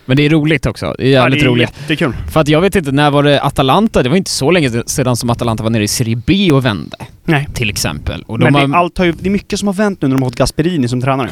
Men 0.07 0.17
det 0.17 0.25
är 0.25 0.29
roligt 0.29 0.65
också. 0.65 0.95
Det 0.97 1.03
är 1.03 1.07
Ja, 1.07 1.21
jävligt 1.21 1.39
det 1.39 1.45
är 1.45 1.49
roligt. 1.49 1.73
jättekul. 1.81 2.13
För 2.31 2.39
att 2.39 2.47
jag 2.47 2.61
vet 2.61 2.75
inte, 2.75 2.91
när 2.91 3.11
var 3.11 3.23
det 3.23 3.41
Atalanta? 3.43 4.03
Det 4.03 4.09
var 4.09 4.15
inte 4.17 4.31
så 4.31 4.51
länge 4.51 4.83
sedan 4.85 5.15
som 5.17 5.29
Atalanta 5.29 5.63
var 5.63 5.69
nere 5.69 5.83
i 5.83 5.87
Serie 5.87 6.15
B 6.25 6.51
och 6.51 6.65
vände. 6.65 6.97
Nej. 7.25 7.47
Till 7.53 7.69
exempel. 7.69 8.23
Och 8.27 8.39
de 8.39 8.43
Men 8.43 8.55
har... 8.55 8.67
det, 8.67 8.75
allt 8.77 8.97
har 8.97 9.05
ju, 9.05 9.11
det 9.11 9.27
är 9.29 9.31
mycket 9.31 9.59
som 9.59 9.67
har 9.67 9.73
vänt 9.73 10.01
nu 10.01 10.07
när 10.07 10.15
de 10.15 10.21
har 10.23 10.29
fått 10.29 10.37
Gasperini 10.37 10.87
som 10.87 11.01
tränare. 11.01 11.29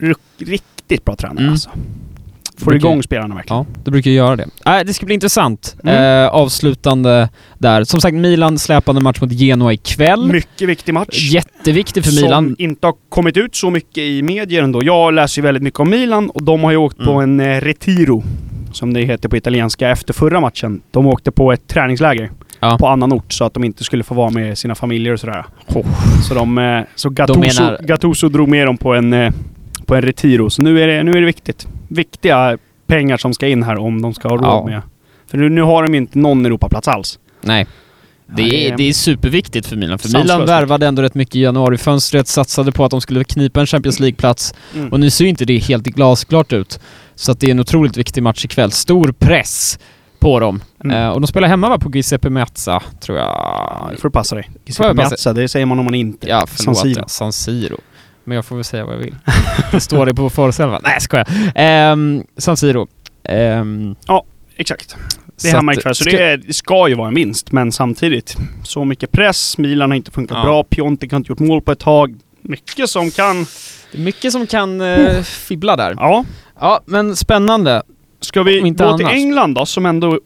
R- 0.00 0.14
riktigt 0.38 1.04
bra 1.04 1.16
tränare 1.16 1.38
Mm. 1.40 1.52
alltså. 1.52 1.70
Får 2.58 2.70
Brukar- 2.70 2.88
igång 2.88 3.02
spelarna 3.02 3.34
verkligen. 3.34 3.58
Ja, 3.58 3.66
det 3.84 3.90
brukar 3.90 4.10
ju 4.10 4.16
göra 4.16 4.36
det. 4.36 4.46
Äh, 4.66 4.80
det 4.86 4.94
ska 4.94 5.06
bli 5.06 5.14
intressant. 5.14 5.76
Mm. 5.84 6.24
Eh, 6.24 6.28
avslutande 6.28 7.28
där. 7.58 7.84
Som 7.84 8.00
sagt, 8.00 8.14
Milan 8.14 8.58
släpande 8.58 9.00
match 9.00 9.20
mot 9.20 9.32
Genoa 9.32 9.72
ikväll. 9.72 10.32
Mycket 10.32 10.68
viktig 10.68 10.94
match. 10.94 11.30
Jätteviktig 11.32 12.04
för 12.04 12.10
Som 12.10 12.24
Milan. 12.24 12.56
inte 12.58 12.86
har 12.86 12.94
kommit 13.08 13.36
ut 13.36 13.54
så 13.56 13.70
mycket 13.70 13.98
i 13.98 14.22
medier 14.22 14.62
ändå. 14.62 14.84
Jag 14.84 15.14
läser 15.14 15.38
ju 15.42 15.46
väldigt 15.46 15.62
mycket 15.62 15.80
om 15.80 15.90
Milan 15.90 16.30
och 16.30 16.42
de 16.44 16.64
har 16.64 16.70
ju 16.70 16.76
åkt 16.76 16.98
på 17.04 17.12
en 17.12 17.40
Mm. 17.40 17.52
eh, 17.58 17.60
retiro. 17.60 18.24
Som 18.72 18.92
det 18.92 19.00
heter 19.00 19.28
på 19.28 19.36
italienska 19.36 19.88
efter 19.90 20.14
förra 20.14 20.40
matchen. 20.40 20.80
De 20.90 21.06
åkte 21.06 21.30
på 21.30 21.52
ett 21.52 21.66
träningsläger. 21.68 22.30
Ja. 22.60 22.76
På 22.78 22.86
annan 22.88 23.12
ort 23.12 23.32
så 23.32 23.44
att 23.44 23.54
de 23.54 23.64
inte 23.64 23.84
skulle 23.84 24.04
få 24.04 24.14
vara 24.14 24.30
med 24.30 24.58
sina 24.58 24.74
familjer 24.74 25.12
och 25.12 25.20
sådär. 25.20 25.44
Oh. 25.74 25.86
Så 26.28 26.34
de... 26.34 26.58
eh, 26.58 26.80
Så 26.94 27.10
Gattuso, 27.10 27.40
menar- 27.40 27.78
Gattuso 27.86 28.28
drog 28.28 28.48
med 28.48 28.66
dem 28.66 28.76
på 28.76 28.94
en, 28.94 29.12
eh, 29.12 29.32
på 29.86 29.94
en 29.94 30.02
retiro. 30.02 30.50
Så 30.50 30.62
nu 30.62 30.80
är, 30.82 30.86
det, 30.86 31.02
nu 31.02 31.10
är 31.10 31.20
det 31.20 31.26
viktigt. 31.26 31.66
Viktiga 31.94 32.58
pengar 32.86 33.16
som 33.16 33.34
ska 33.34 33.48
in 33.48 33.62
här 33.62 33.78
om 33.78 34.02
de 34.02 34.14
ska 34.14 34.28
ha 34.28 34.36
råd 34.36 34.44
Ja. 34.44 34.64
med... 34.66 34.82
För 35.26 35.38
nu, 35.38 35.62
har 35.62 35.82
de 35.82 35.94
ju 35.94 35.98
inte 36.00 36.18
någon 36.18 36.46
Europaplats 36.46 36.88
alls. 36.88 37.18
Nej. 37.40 37.66
Det 38.36 38.68
är, 38.68 38.76
det 38.76 38.88
är 38.88 38.92
superviktigt 38.92 39.66
för 39.66 39.76
Milan, 39.76 39.98
för 39.98 40.08
Sanslöst 40.08 40.24
Milan 40.34 40.46
värvade 40.46 40.86
ändå 40.86 41.02
rätt 41.02 41.14
mycket 41.14 41.36
i 41.36 41.40
januarifönstret, 41.40 42.28
satsade 42.28 42.72
på 42.72 42.84
att 42.84 42.90
de 42.90 43.00
skulle 43.00 43.24
knipa 43.24 43.60
en 43.60 43.66
Champions 43.66 44.00
League-plats 44.00 44.54
Mm. 44.74 44.88
och 44.92 45.00
nu 45.00 45.10
ser 45.10 45.24
ju 45.24 45.30
inte 45.30 45.44
det 45.44 45.58
helt 45.58 45.84
glasklart 45.84 46.52
ut. 46.52 46.80
Så 47.14 47.32
att 47.32 47.40
det 47.40 47.46
är 47.46 47.50
en 47.50 47.60
otroligt 47.60 47.96
viktig 47.96 48.22
match 48.22 48.44
ikväll. 48.44 48.70
Stor 48.72 49.12
press 49.18 49.78
på 50.18 50.40
dem. 50.40 50.60
Mm. 50.84 50.96
Eh, 50.96 51.08
och 51.08 51.20
de 51.20 51.26
spelar 51.26 51.48
hemma 51.48 51.68
va, 51.68 51.78
på 51.78 51.90
Giuseppe 51.90 52.30
Meazza, 52.30 52.82
tror 53.00 53.18
jag. 53.18 53.26
Ja, 53.26 53.88
nu 53.90 53.96
får 53.96 54.08
du 54.08 54.12
passa 54.12 54.34
dig. 54.36 54.50
Giuseppe 54.66 54.94
Meazza, 54.94 55.32
det 55.32 55.48
säger 55.48 55.66
man 55.66 55.78
om 55.78 55.84
man 55.84 55.94
inte... 55.94 56.28
Ja, 56.28 56.44
förlåt. 56.46 56.76
San 56.76 56.92
Siro. 56.94 57.04
San 57.08 57.32
Siro. 57.32 57.76
Men 58.24 58.36
jag 58.36 58.44
får 58.44 58.56
väl 58.56 58.64
säga 58.64 58.84
vad 58.84 58.94
jag 58.94 58.98
vill. 58.98 59.14
det 59.72 59.80
står 59.80 60.06
det 60.06 60.14
på 60.14 60.30
förselvan. 60.30 60.80
Nej, 60.84 60.92
jag 60.92 61.02
skojar. 61.02 61.26
Ehm, 61.54 62.24
San 62.36 62.56
Siro. 62.56 62.88
Ehm, 63.24 63.94
Exakt. 64.56 64.96
Det 65.42 65.48
är 65.48 65.54
hemma 65.54 65.74
ikväll, 65.74 65.94
så 65.94 66.04
det, 66.04 66.22
är, 66.22 66.52
ska 66.52 66.88
ju 66.88 66.94
vara 66.94 67.08
en 67.08 67.14
vinst. 67.14 67.52
Men 67.52 67.72
samtidigt, 67.72 68.36
så 68.64 68.84
mycket 68.84 69.12
press. 69.12 69.58
Milan 69.58 69.90
har 69.90 69.96
inte 69.96 70.10
funkat 70.10 70.38
Ja. 70.38 70.44
bra. 70.44 70.64
Piontek 70.64 71.10
har 71.10 71.16
inte 71.16 71.32
gjort 71.32 71.38
mål 71.38 71.62
på 71.62 71.72
ett 71.72 71.78
tag. 71.78 72.14
Mycket 72.42 72.90
som 72.90 73.10
kan... 73.10 73.46
Mycket 73.92 74.32
som 74.32 74.46
kan 74.46 74.80
eh, 74.80 75.22
fibbla 75.22 75.76
där. 75.76 75.94
Ja. 75.96 76.24
Ja, 76.60 76.80
men 76.86 77.16
spännande. 77.16 77.82
Ska 78.20 78.42
vi 78.42 78.60
gå 78.60 78.74
till 78.74 79.06
annars. 79.06 79.12
England 79.12 79.54
då, 79.54 79.66
som 79.66 79.86
ändå... 79.86 80.20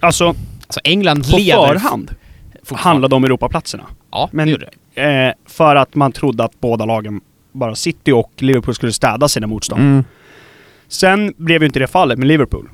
Alltså, 0.00 0.34
Alltså 0.66 0.80
England 0.84 1.30
på 1.30 1.36
leder 1.36 1.66
förhand 1.66 2.10
handlade 2.70 3.14
om 3.14 3.24
Europaplatserna. 3.24 3.84
Ja, 4.16 4.28
Men- 4.32 4.46
det 4.46 4.52
gjorde 4.52 4.68
det. 4.94 5.02
Eh, 5.26 5.32
för 5.46 5.76
att 5.76 5.94
man 5.94 6.12
trodde 6.12 6.44
att 6.44 6.60
båda 6.60 6.84
lagen, 6.84 7.20
bara 7.52 7.74
City 7.74 8.12
och 8.12 8.32
Liverpool, 8.38 8.74
skulle 8.74 8.92
städa 8.92 9.28
sina 9.28 9.46
motstånd. 9.46 9.80
Mm. 9.80 10.04
Sen 10.88 11.34
blev 11.36 11.62
ju 11.62 11.66
inte 11.66 11.78
det 11.78 11.86
fallet 11.86 12.18
med 12.18 12.28
Liverpool. 12.28 12.68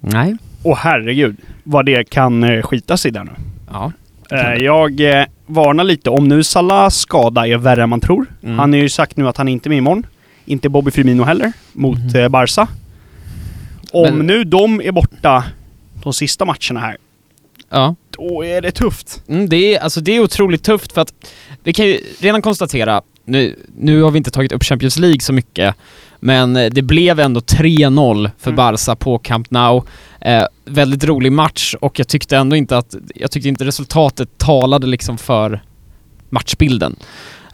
Nej. 0.00 0.36
Och 0.62 0.76
herregud, 0.76 1.36
vad 1.64 1.86
det 1.86 2.10
kan 2.10 2.44
eh, 2.44 2.62
skita 2.62 2.96
sig 2.96 3.10
där 3.10 3.24
nu. 3.24 3.30
Ja. 3.72 3.92
Eh, 4.30 4.54
jag 4.64 5.00
eh, 5.20 5.24
varnar 5.46 5.84
lite 5.84 6.10
om 6.10 6.28
nu 6.28 6.42
Salahs 6.44 6.96
skada 6.96 7.46
är 7.46 7.56
värre 7.56 7.82
än 7.82 7.88
man 7.88 8.00
tror. 8.00 8.26
Mm. 8.42 8.58
Han 8.58 8.72
har 8.72 8.80
ju 8.80 8.88
sagt 8.88 9.16
nu 9.16 9.28
att 9.28 9.36
han 9.36 9.48
inte 9.48 9.68
är 9.68 9.70
med 9.70 9.78
imorgon. 9.78 10.06
Inte 10.44 10.68
Bobby 10.68 10.90
Firmino 10.90 11.22
heller, 11.22 11.52
mot 11.72 11.98
Mhm. 11.98 12.16
eh, 12.22 12.28
Barca. 12.28 12.68
Om 13.92 14.16
Men- 14.18 14.26
nu 14.26 14.44
de 14.44 14.80
är 14.80 14.92
borta 14.92 15.44
de 16.02 16.12
sista 16.12 16.44
matcherna 16.44 16.80
här, 16.80 16.96
Ja. 17.70 17.94
då 18.10 18.44
är 18.44 18.62
det 18.62 18.70
tufft. 18.70 19.22
Mm, 19.28 19.48
det, 19.48 19.74
är, 19.74 19.80
alltså 19.80 20.00
det 20.00 20.16
är 20.16 20.20
otroligt 20.20 20.62
tufft 20.62 20.92
för 20.92 21.00
att 21.00 21.12
vi 21.62 21.72
kan 21.72 21.86
ju 21.86 22.00
redan 22.18 22.42
konstatera, 22.42 23.02
nu, 23.24 23.56
nu 23.78 24.02
har 24.02 24.10
vi 24.10 24.18
inte 24.18 24.30
tagit 24.30 24.52
upp 24.52 24.64
Champions 24.64 24.98
League 24.98 25.20
så 25.20 25.32
mycket, 25.32 25.74
men 26.20 26.56
eh, 26.56 26.70
det 26.70 26.82
blev 26.82 27.20
ändå 27.20 27.40
3-0 27.40 28.30
för 28.38 28.50
Mm. 28.50 28.56
Barca 28.56 28.96
på 28.96 29.18
Camp 29.18 29.50
Nou. 29.50 29.82
Eh, 30.20 30.44
väldigt 30.64 31.04
rolig 31.04 31.32
match 31.32 31.74
och 31.80 31.98
jag 31.98 32.08
tyckte 32.08 32.36
ändå 32.36 32.56
inte 32.56 32.78
att, 32.78 32.94
jag 33.14 33.30
tyckte 33.30 33.48
inte 33.48 33.64
resultatet 33.64 34.38
talade 34.38 34.86
liksom 34.86 35.18
för 35.18 35.62
matchbilden. 36.30 36.96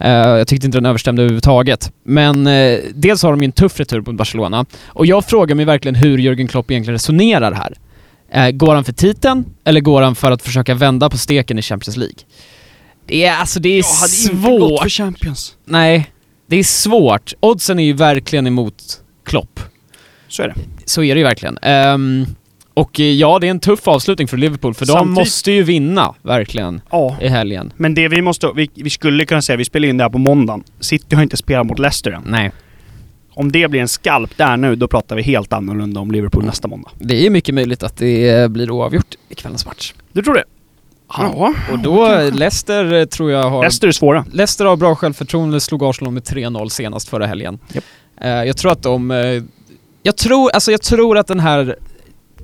Eh, 0.01 0.11
jag 0.11 0.49
tyckte 0.49 0.67
inte 0.67 0.79
den 0.79 0.87
överstämde 0.87 1.23
överhuvudtaget. 1.23 1.93
Men 2.05 2.47
eh, 2.47 2.79
dels 2.95 3.23
har 3.23 3.31
de 3.31 3.41
ju 3.41 3.45
en 3.45 3.53
tuff 3.53 3.81
retur 3.81 4.01
mot 4.01 4.15
Barcelona 4.15 4.67
och 4.87 5.07
jag 5.07 5.25
frågar 5.25 5.55
mig 5.55 5.65
verkligen 5.65 5.95
hur 5.95 6.19
Jürgen 6.19 6.49
Klopp 6.49 6.71
egentligen 6.71 6.95
resonerar 6.95 7.53
här. 7.53 7.75
Eh, 8.33 8.51
går 8.51 8.75
han 8.75 8.85
för 8.85 8.93
titeln 8.93 9.45
eller 9.65 9.81
går 9.81 10.03
han 10.03 10.15
för 10.15 10.31
att 10.31 10.43
försöka 10.43 10.75
vända 10.75 11.11
på 11.11 11.19
steken 11.19 11.59
i 11.59 11.63
Champions 11.63 11.97
League? 11.97 12.17
Det 13.07 13.25
är 13.25 13.37
alltså, 13.37 13.61
det 13.61 13.69
är 13.69 13.77
Jag 13.79 13.85
hade 13.87 14.23
inte 14.23 14.51
gått 14.59 14.71
svårt. 14.71 14.83
för 14.83 14.89
Champions. 14.89 15.57
Nej, 15.65 16.11
det 16.47 16.57
är 16.57 16.65
svårt. 16.65 17.33
Oddsen 17.41 17.79
är 17.79 17.85
ju 17.85 17.93
verkligen 17.93 18.47
emot 18.47 18.83
Klopp. 19.27 19.61
Så 20.29 20.43
är 20.43 20.49
det. 20.49 20.55
Så 20.85 21.03
är 21.03 21.15
det 21.15 21.19
ju 21.19 21.25
verkligen. 21.25 21.59
Ehm, 21.63 22.27
och 22.75 23.01
eh, 23.01 23.07
ja, 23.07 23.39
det 23.39 23.47
är 23.47 23.51
en 23.51 23.61
tuff 23.61 23.89
avslutning 23.89 24.29
för 24.29 24.37
Liverpool, 24.37 24.75
för 24.75 24.87
de 24.87 24.93
Samtidigt- 24.93 25.15
måste 25.19 25.53
ju 25.53 25.63
vinna, 25.63 26.15
verkligen, 26.23 26.81
Ja. 26.91 27.17
i 27.21 27.29
helgen. 27.29 27.73
Men 27.77 27.95
det 27.95 28.09
vi 28.09 28.23
måste, 28.23 28.51
vi, 28.57 28.71
vi 28.75 28.91
skulle 28.91 29.25
kunna 29.25 29.43
säga, 29.43 29.57
vi 29.57 29.65
spelar 29.65 29.89
in 29.89 29.97
det 29.97 30.05
här 30.05 30.11
på 30.11 30.19
måndagen. 30.19 30.65
City 30.81 31.17
har 31.17 31.23
inte 31.23 31.37
spelat 31.37 31.67
mot 31.67 31.79
Leicester 31.79 32.11
än. 32.11 32.23
Nej. 32.27 32.51
Om 33.41 33.53
det 33.53 33.71
blir 33.71 33.81
en 33.81 33.89
skalp 33.89 34.37
där 34.37 34.57
nu, 34.57 34.77
då 34.77 34.89
pratar 34.89 35.17
vi 35.17 35.23
helt 35.23 35.53
annorlunda 35.53 36.01
om 36.01 36.11
Liverpool 36.11 36.45
nästa 36.45 36.69
måndag. 36.69 36.91
Det 36.99 37.27
är 37.27 37.31
mycket 37.31 37.55
möjligt 37.55 37.83
att 37.83 37.97
det 37.97 38.31
eh, 38.31 38.49
blir 38.49 38.71
oavgjort 38.71 39.15
i 39.29 39.35
kvällens 39.35 39.67
match. 39.67 39.95
Du 40.13 40.23
tror 40.23 40.35
det? 40.35 40.45
Ja. 41.09 41.55
Och 41.73 41.79
då, 41.79 42.09
Leicester 42.33 42.93
eh, 42.93 43.05
tror 43.05 43.31
jag 43.31 43.51
har... 43.51 43.63
Leicester 43.63 43.89
är 43.89 43.93
svåra. 43.93 44.25
Leicester 44.33 44.65
har 44.65 44.77
bra 44.77 44.95
självförtroende, 44.95 45.61
slog 45.61 45.85
Arsenal 45.85 46.13
med 46.13 46.23
3-0 46.23 46.69
senast 46.69 47.09
förra 47.09 47.27
helgen. 47.27 47.59
Japp. 47.73 47.85
Eh, 48.21 48.29
jag 48.29 48.57
tror 48.57 48.73
att 48.73 48.83
de... 48.83 49.11
jag 50.03 50.17
tror, 50.17 50.51
alltså 50.51 50.71
jag 50.71 50.83
tror 50.83 51.19
att 51.19 51.27
den 51.27 51.41
här... 51.41 51.77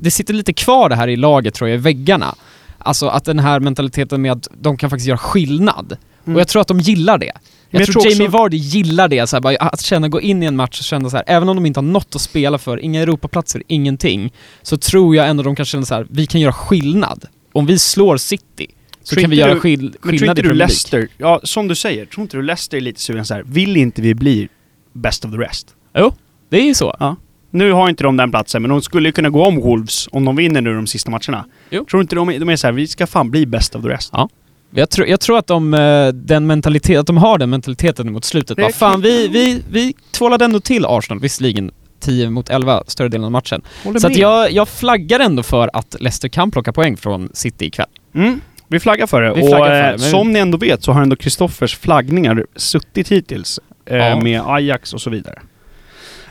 Det 0.00 0.11
sitter 0.11 0.35
lite 0.35 0.53
kvar 0.53 0.88
det 0.88 0.97
här 0.97 1.09
i 1.09 1.17
laget 1.17 1.55
tror 1.55 1.71
jag, 1.71 1.79
i 1.79 1.81
väggarna. 1.81 2.35
Alltså 2.79 3.09
att 3.09 3.25
den 3.25 3.38
här 3.38 3.61
mentaliteten 3.61 4.23
med 4.23 4.33
att 4.33 4.49
de 4.61 4.76
kan 4.76 4.91
faktiskt 4.91 5.09
göra 5.09 5.19
skillnad. 5.19 5.97
Mm. 6.25 6.37
Och 6.37 6.41
jag 6.41 6.49
tror 6.49 6.62
att 6.62 6.69
de 6.69 6.81
gillar 6.81 7.19
det. 7.19 7.33
Jag, 7.70 7.80
jag 7.80 7.87
tror, 7.87 7.92
tror 7.92 8.00
också- 8.06 8.11
Jamie 8.18 8.28
Vardy 8.28 8.56
gillar 8.56 9.08
det, 9.08 9.26
så 9.26 9.37
här, 9.37 9.40
bara, 9.40 9.56
att 9.56 9.80
känna, 9.80 10.08
gå 10.08 10.20
in 10.20 10.42
i 10.42 10.46
en 10.46 10.56
match 10.56 10.78
och 10.78 10.85
känna 10.85 11.11
så 11.11 11.16
här, 11.16 11.25
även 11.28 11.49
om 11.49 11.56
de 11.56 11.66
inte 11.66 11.80
har 11.80 11.85
något 11.85 12.14
att 12.14 12.20
spela 12.20 12.58
för, 12.58 12.78
inga 12.85 13.00
Europaplatser, 13.02 13.62
ingenting, 13.66 14.32
så 14.62 14.76
tror 14.76 15.16
jag 15.16 15.28
ändå 15.28 15.42
de 15.42 15.56
kan 15.56 15.66
känna 15.66 15.85
så 15.85 15.94
här, 15.94 16.06
vi 16.11 16.26
kan 16.26 16.40
göra 16.40 16.52
skillnad. 16.52 17.25
Om 17.52 17.66
vi 17.66 17.78
slår 17.78 18.16
City, 18.16 18.66
så 19.02 19.14
Tror 19.14 19.20
kan 19.23 19.30
vi 19.30 19.37
göra 19.37 19.54
du- 19.54 19.61
skill- 19.61 19.80
Men 19.82 19.92
tror 19.92 20.11
skillnad 20.12 20.38
inte 20.38 20.49
i 20.49 20.50
du. 20.52 20.54
Leicester, 20.54 21.08
ja 21.18 21.40
som 21.44 21.68
du 21.68 21.75
säger, 21.75 22.06
tror 22.06 22.23
inte 22.23 22.37
du 22.37 22.42
Leicester 22.42 22.76
är 22.76 22.80
lite 22.80 23.00
sugen 23.00 23.25
så 23.25 23.35
här. 23.35 23.42
vill 23.46 23.76
inte 23.76 24.02
vi 24.02 24.14
bli 24.14 24.49
best 24.92 25.25
of 25.25 25.30
the 25.30 25.37
rest? 25.38 25.68
Jo, 25.99 26.12
det 26.50 26.56
är 26.61 26.64
ju 26.64 26.75
så. 26.75 27.16
Nu 27.50 27.73
har 27.73 27.88
inte 27.88 28.04
de 28.04 28.16
den 28.16 28.30
platsen, 28.30 28.62
men 28.62 28.68
de 28.68 28.82
skulle 28.82 29.08
ju 29.08 29.12
kunna 29.12 29.30
gå 29.30 29.44
om 29.44 29.61
Wolves 29.61 30.08
om 30.12 30.25
de 30.25 30.37
vinner 30.37 30.61
nu 30.61 30.75
de 30.75 30.87
sista 30.87 31.11
matcherna. 31.11 31.44
Jo. 31.70 31.85
Tror 31.90 32.02
inte 32.02 32.14
de, 32.16 32.38
de 32.38 32.49
är 32.49 32.56
så 32.56 32.66
här, 32.66 32.73
vi 32.73 32.87
ska 32.88 33.06
fan 33.06 33.30
bli 33.30 33.46
best 33.46 33.75
of 33.76 33.82
the 33.82 33.88
rest. 33.88 34.11
Ja. 34.12 34.28
Jag, 34.76 34.90
tror, 34.90 35.06
jag 35.09 35.21
tror 35.21 35.38
att 35.38 35.47
de, 35.47 35.75
eh, 35.75 36.09
den 36.09 36.47
mentalitet, 36.47 36.99
att 36.99 37.06
de 37.06 37.16
har 37.16 37.38
den 37.38 37.50
mentaliteten 37.50 38.12
mot 38.12 38.25
slutet. 38.25 38.56
Bara, 38.56 38.73
fan, 38.73 39.00
vi, 39.00 39.28
vi, 39.28 39.62
vi 39.71 39.95
tvålade 40.12 40.45
ändå 40.45 40.61
till 40.61 40.85
Arsenal, 40.87 41.21
visserligen 41.21 41.71
10 42.00 42.30
mot 42.30 42.50
11 42.50 42.83
större 42.87 43.09
delen 43.09 43.25
av 43.25 43.30
matchen. 43.33 43.62
Håller 43.85 44.00
Så 44.00 44.09
jag, 44.12 44.52
jag 44.52 44.68
flaggar 44.68 45.21
ändå 45.21 45.42
för 45.42 45.71
att 45.73 45.97
Leicester 46.00 46.28
kan 46.28 46.50
plocka 46.50 46.73
poäng 46.73 46.97
från 46.97 47.28
City 47.35 47.64
ikväll. 47.66 47.87
Mm, 48.14 48.40
vi 48.68 48.80
flaggar 48.80 49.06
för 49.06 49.23
det. 49.23 49.35
Vi 49.35 49.42
och 49.42 49.49
för 49.49 49.61
eh, 49.61 49.68
det, 49.71 49.90
men- 49.90 49.99
som 49.99 50.33
ni 50.33 50.38
ändå 50.38 50.59
vet 50.59 50.83
så 50.83 50.92
har 50.92 51.02
ändå 51.02 51.16
Kristoffers 51.16 51.76
flaggningar 51.76 52.47
suttit 52.56 53.09
hittills. 53.12 53.61
Eh, 53.90 53.97
Ja. 53.97 54.21
Med 54.21 54.42
Ajax 54.47 54.95
och 54.95 55.00
så 55.00 55.11
vidare. 55.11 55.38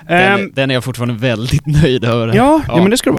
Den, 0.07 0.39
Ehm, 0.39 0.51
den 0.53 0.69
är 0.69 0.73
jag 0.73 0.83
fortfarande 0.83 1.13
väldigt 1.27 1.65
nöjd 1.83 2.05
över. 2.05 2.27
ja, 2.27 2.33
ja. 2.35 2.61
Ja. 2.67 2.77
men 2.81 2.89
det 2.91 2.97
ska 2.97 3.11
det 3.11 3.17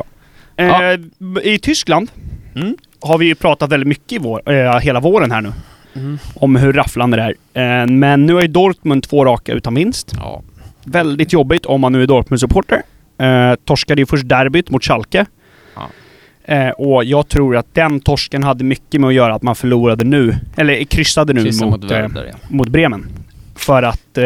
vara. 0.57 0.93
Eh, 0.93 1.01
I 1.43 1.59
Tyskland 1.59 2.11
Mm. 2.57 2.77
har 3.01 3.19
vi 3.19 3.27
ju 3.27 3.35
pratat 3.35 3.73
väldigt 3.73 3.89
mycket 3.89 4.13
i 4.13 4.19
vår, 4.19 4.53
eh, 4.53 4.79
hela 4.79 5.01
våren 5.01 5.31
här 5.31 5.41
nu. 5.41 5.53
Mm. 5.95 6.19
Om 6.35 6.57
hur 6.57 6.73
rafflande 6.73 7.17
det 7.17 7.35
är. 7.55 7.83
Eh, 7.83 7.87
men 7.87 8.27
nu 8.27 8.37
är 8.39 8.43
ju 8.43 8.49
Dortmund 8.49 9.03
två 9.03 9.25
raka 9.25 9.53
utan 9.53 9.75
vinst. 9.75 10.13
Ja. 10.17 10.43
Väldigt 10.85 11.33
jobbigt 11.33 11.67
om 11.67 11.81
man 11.81 11.93
nu 11.93 12.03
är 12.03 12.07
Dortmund-supporter. 12.07 12.83
Eh, 13.19 13.55
torskade 13.65 14.01
ju 14.01 14.07
först 14.07 14.29
derbyt 14.29 14.71
mot 14.71 14.85
Schalke. 14.85 15.27
Ja. 15.75 15.89
Eh, 16.55 16.71
och 16.71 17.05
jag 17.05 17.29
tror 17.29 17.57
att 17.57 17.75
den 17.75 18.01
torsken 18.01 18.43
hade 18.43 18.65
mycket 18.65 19.01
med 19.01 19.09
att 19.09 19.15
göra 19.15 19.35
att 19.35 19.43
man 19.43 19.57
förlorade 19.57 20.05
nu, 20.05 20.37
eller 20.57 20.85
kryssade 20.85 21.33
nu 21.33 21.43
Kryssa 21.43 21.65
mot, 21.65 21.83
mot 21.83 21.91
eh, 21.91 21.99
Werder, 21.99 22.25
ja. 22.33 22.39
mot 22.49 22.69
Bremen. 22.69 23.07
För 23.55 23.83
att 23.83 24.19
eh, 24.19 24.25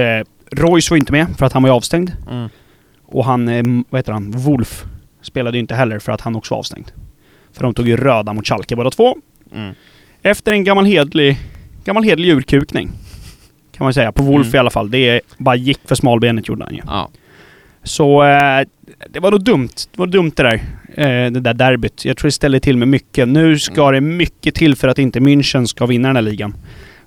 Royce 0.53 0.91
var 0.91 0.97
inte 0.97 1.13
med, 1.13 1.27
för 1.39 1.47
att 1.47 1.53
han 1.53 1.63
var 1.63 1.71
ju 1.71 1.75
avstängd. 1.75 2.13
Mm. 2.31 2.49
Och 3.07 3.25
han, 3.25 3.49
eh, 3.49 3.63
vad 3.91 3.99
heter 3.99 4.13
han, 4.13 4.31
Wolf 4.31 4.85
spelade 5.23 5.57
ju 5.57 5.61
inte 5.61 5.75
heller 5.75 5.99
för 5.99 6.13
att 6.13 6.21
han 6.21 6.37
också 6.37 6.55
var 6.55 6.59
avstängd. 6.59 6.93
För 7.53 7.63
de 7.63 7.75
tog 7.75 7.89
ju 7.89 7.97
röda 7.97 8.33
mot 8.33 8.47
Schalke 8.47 8.77
båda 8.77 8.91
två. 8.91 9.17
Mm. 9.55 9.75
Efter 10.23 10.53
en 10.53 10.65
gammal 10.65 10.85
hedlig, 10.85 11.37
gammal 11.85 12.03
hedlig 12.05 12.29
urkukning. 12.33 12.91
Kan 13.77 13.85
man 13.85 13.95
säga. 13.95 14.13
På 14.13 14.23
Wolf 14.23 14.47
Mm. 14.47 14.57
i 14.57 14.59
alla 14.59 14.71
fall. 14.71 14.91
Det 14.91 15.21
bara 15.39 15.57
gick 15.57 15.79
för 15.85 15.95
smalbenet 15.95 16.49
gjorde 16.49 16.65
han 16.65 16.75
ju. 16.75 16.81
Ja. 16.87 17.11
Så 17.83 18.23
eh, 18.25 18.67
det 19.11 19.21
var 19.21 19.31
nog 19.31 19.45
dumt. 19.45 19.69
Det 19.93 19.99
var 19.99 20.07
dumt 20.07 20.33
det 20.37 20.43
där. 20.43 20.55
Eh, 20.95 21.31
det 21.33 21.41
där 21.41 21.55
derbyt. 21.55 22.05
Jag 22.05 22.17
tror 22.17 22.29
det 22.29 22.33
ställer 22.33 22.59
till 22.61 22.77
med 22.77 22.89
mycket. 22.89 23.29
Nu 23.29 23.59
ska 23.59 23.89
Mm. 23.89 23.95
det 23.95 24.01
mycket 24.17 24.55
till 24.55 24.77
för 24.77 24.89
att 24.89 24.99
inte 24.99 25.21
München 25.21 25.67
ska 25.67 25.87
vinna 25.87 26.09
den 26.09 26.17
här 26.17 26.23
ligan. 26.23 26.55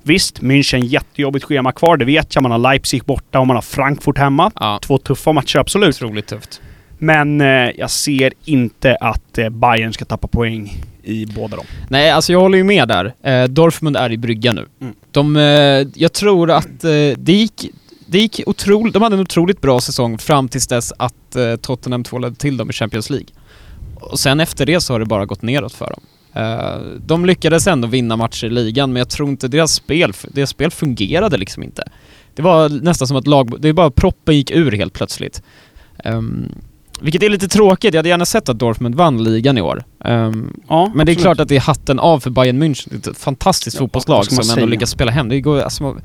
Visst, 0.04 0.42
München 0.42 0.84
jättejobbigt 0.86 1.46
schema 1.46 1.72
kvar. 1.72 1.98
Det 1.98 2.06
vet 2.06 2.36
jag. 2.36 2.42
Man 2.42 2.52
har 2.52 2.58
Leipzig 2.60 3.04
borta 3.06 3.40
och 3.40 3.48
man 3.48 3.56
har 3.58 3.62
Frankfurt 3.62 4.18
hemma. 4.18 4.52
Ja, 4.56 4.80
Två 4.84 4.98
tuffa 4.98 5.32
matcher, 5.32 5.58
absolut. 5.60 5.96
otroligt 6.04 6.28
tufft. 6.28 6.62
Men 7.04 7.42
eh, 7.42 7.72
jag 7.78 7.90
ser 7.90 8.34
inte 8.46 8.96
att 8.96 9.38
eh, 9.38 9.50
Bayern 9.50 9.94
ska 9.94 10.06
tappa 10.06 10.28
poäng 10.28 10.84
i 11.04 11.26
båda 11.26 11.58
dem. 11.58 11.66
Nej, 11.90 12.12
alltså 12.12 12.32
jag 12.32 12.40
håller 12.40 12.58
ju 12.58 12.64
med 12.64 12.88
där. 12.88 13.14
Eh, 13.24 13.44
Dortmund 13.44 13.98
är 13.98 14.12
i 14.12 14.18
brygga 14.18 14.54
nu. 14.54 14.66
Mm. 14.82 14.94
De, 15.12 15.36
jag 15.96 16.14
tror 16.14 16.52
att 16.52 16.82
det 17.18 17.34
gick, 17.34 17.70
det 18.06 18.18
gick 18.18 18.42
otroligt, 18.46 18.94
de 18.94 19.04
hade 19.04 19.16
en 19.16 19.22
otroligt 19.22 19.62
bra 19.62 19.82
säsong 19.82 20.18
fram 20.18 20.50
tills 20.50 20.68
dess 20.68 20.94
att 20.98 21.36
Tottenham 21.62 22.04
tvålade 22.04 22.36
till 22.36 22.58
dem 22.58 22.70
i 22.70 22.74
Champions 22.74 23.10
League. 23.10 23.28
Och 23.96 24.20
sen 24.20 24.40
efter 24.40 24.66
det 24.66 24.82
så 24.82 24.94
har 24.94 25.00
det 25.00 25.06
bara 25.06 25.26
gått 25.26 25.42
neråt 25.42 25.74
för 25.74 25.94
dem. 25.96 26.04
De 27.06 27.26
lyckades 27.26 27.68
ändå 27.68 27.88
vinna 27.88 28.16
matcher 28.16 28.48
i 28.48 28.50
ligan, 28.50 28.94
men 28.94 29.00
jag 29.00 29.10
tror 29.10 29.30
inte 29.30 29.48
deras 29.48 29.74
spel, 29.74 30.14
deras 30.28 30.50
spel 30.50 30.72
fungerade 30.72 31.38
liksom 31.38 31.64
inte. 31.64 31.84
Det 32.36 32.42
var 32.42 32.70
nästan 32.70 33.08
som 33.08 33.18
att 33.18 33.28
lag, 33.28 33.62
det 33.62 33.70
är 33.70 33.74
bara 33.74 33.92
proppen 33.92 34.36
gick 34.36 34.52
ur 34.52 34.72
helt 34.72 34.94
plötsligt. 34.94 35.42
Vilket 37.02 37.24
är 37.24 37.30
lite 37.30 37.48
tråkigt, 37.48 37.94
jag 37.94 38.00
hade 38.00 38.10
gärna 38.10 38.26
sett 38.26 38.50
att 38.50 38.60
Dortmund 38.60 38.96
vann 38.96 39.24
ligan 39.24 39.58
i 39.58 39.62
år. 39.62 39.84
Ehm, 40.06 40.54
Ja, 40.70 40.92
men 40.96 41.06
det 41.06 41.12
är 41.12 41.16
klart 41.16 41.40
att 41.40 41.48
det 41.48 41.56
är 41.56 41.60
hatten 41.60 42.00
av 42.00 42.20
för 42.20 42.30
Bayern 42.30 42.64
München. 42.64 43.10
Ett 43.12 43.18
fantastiskt 43.18 43.76
Ja, 43.76 43.80
fotbollslag 43.80 44.26
som 44.26 44.40
ändå 44.40 44.54
säga? 44.54 44.66
lyckas 44.66 44.90
spela 44.90 45.12
hem. 45.12 45.30
Det, 45.30 45.42
går, 45.42 45.62
alltså, 45.62 45.98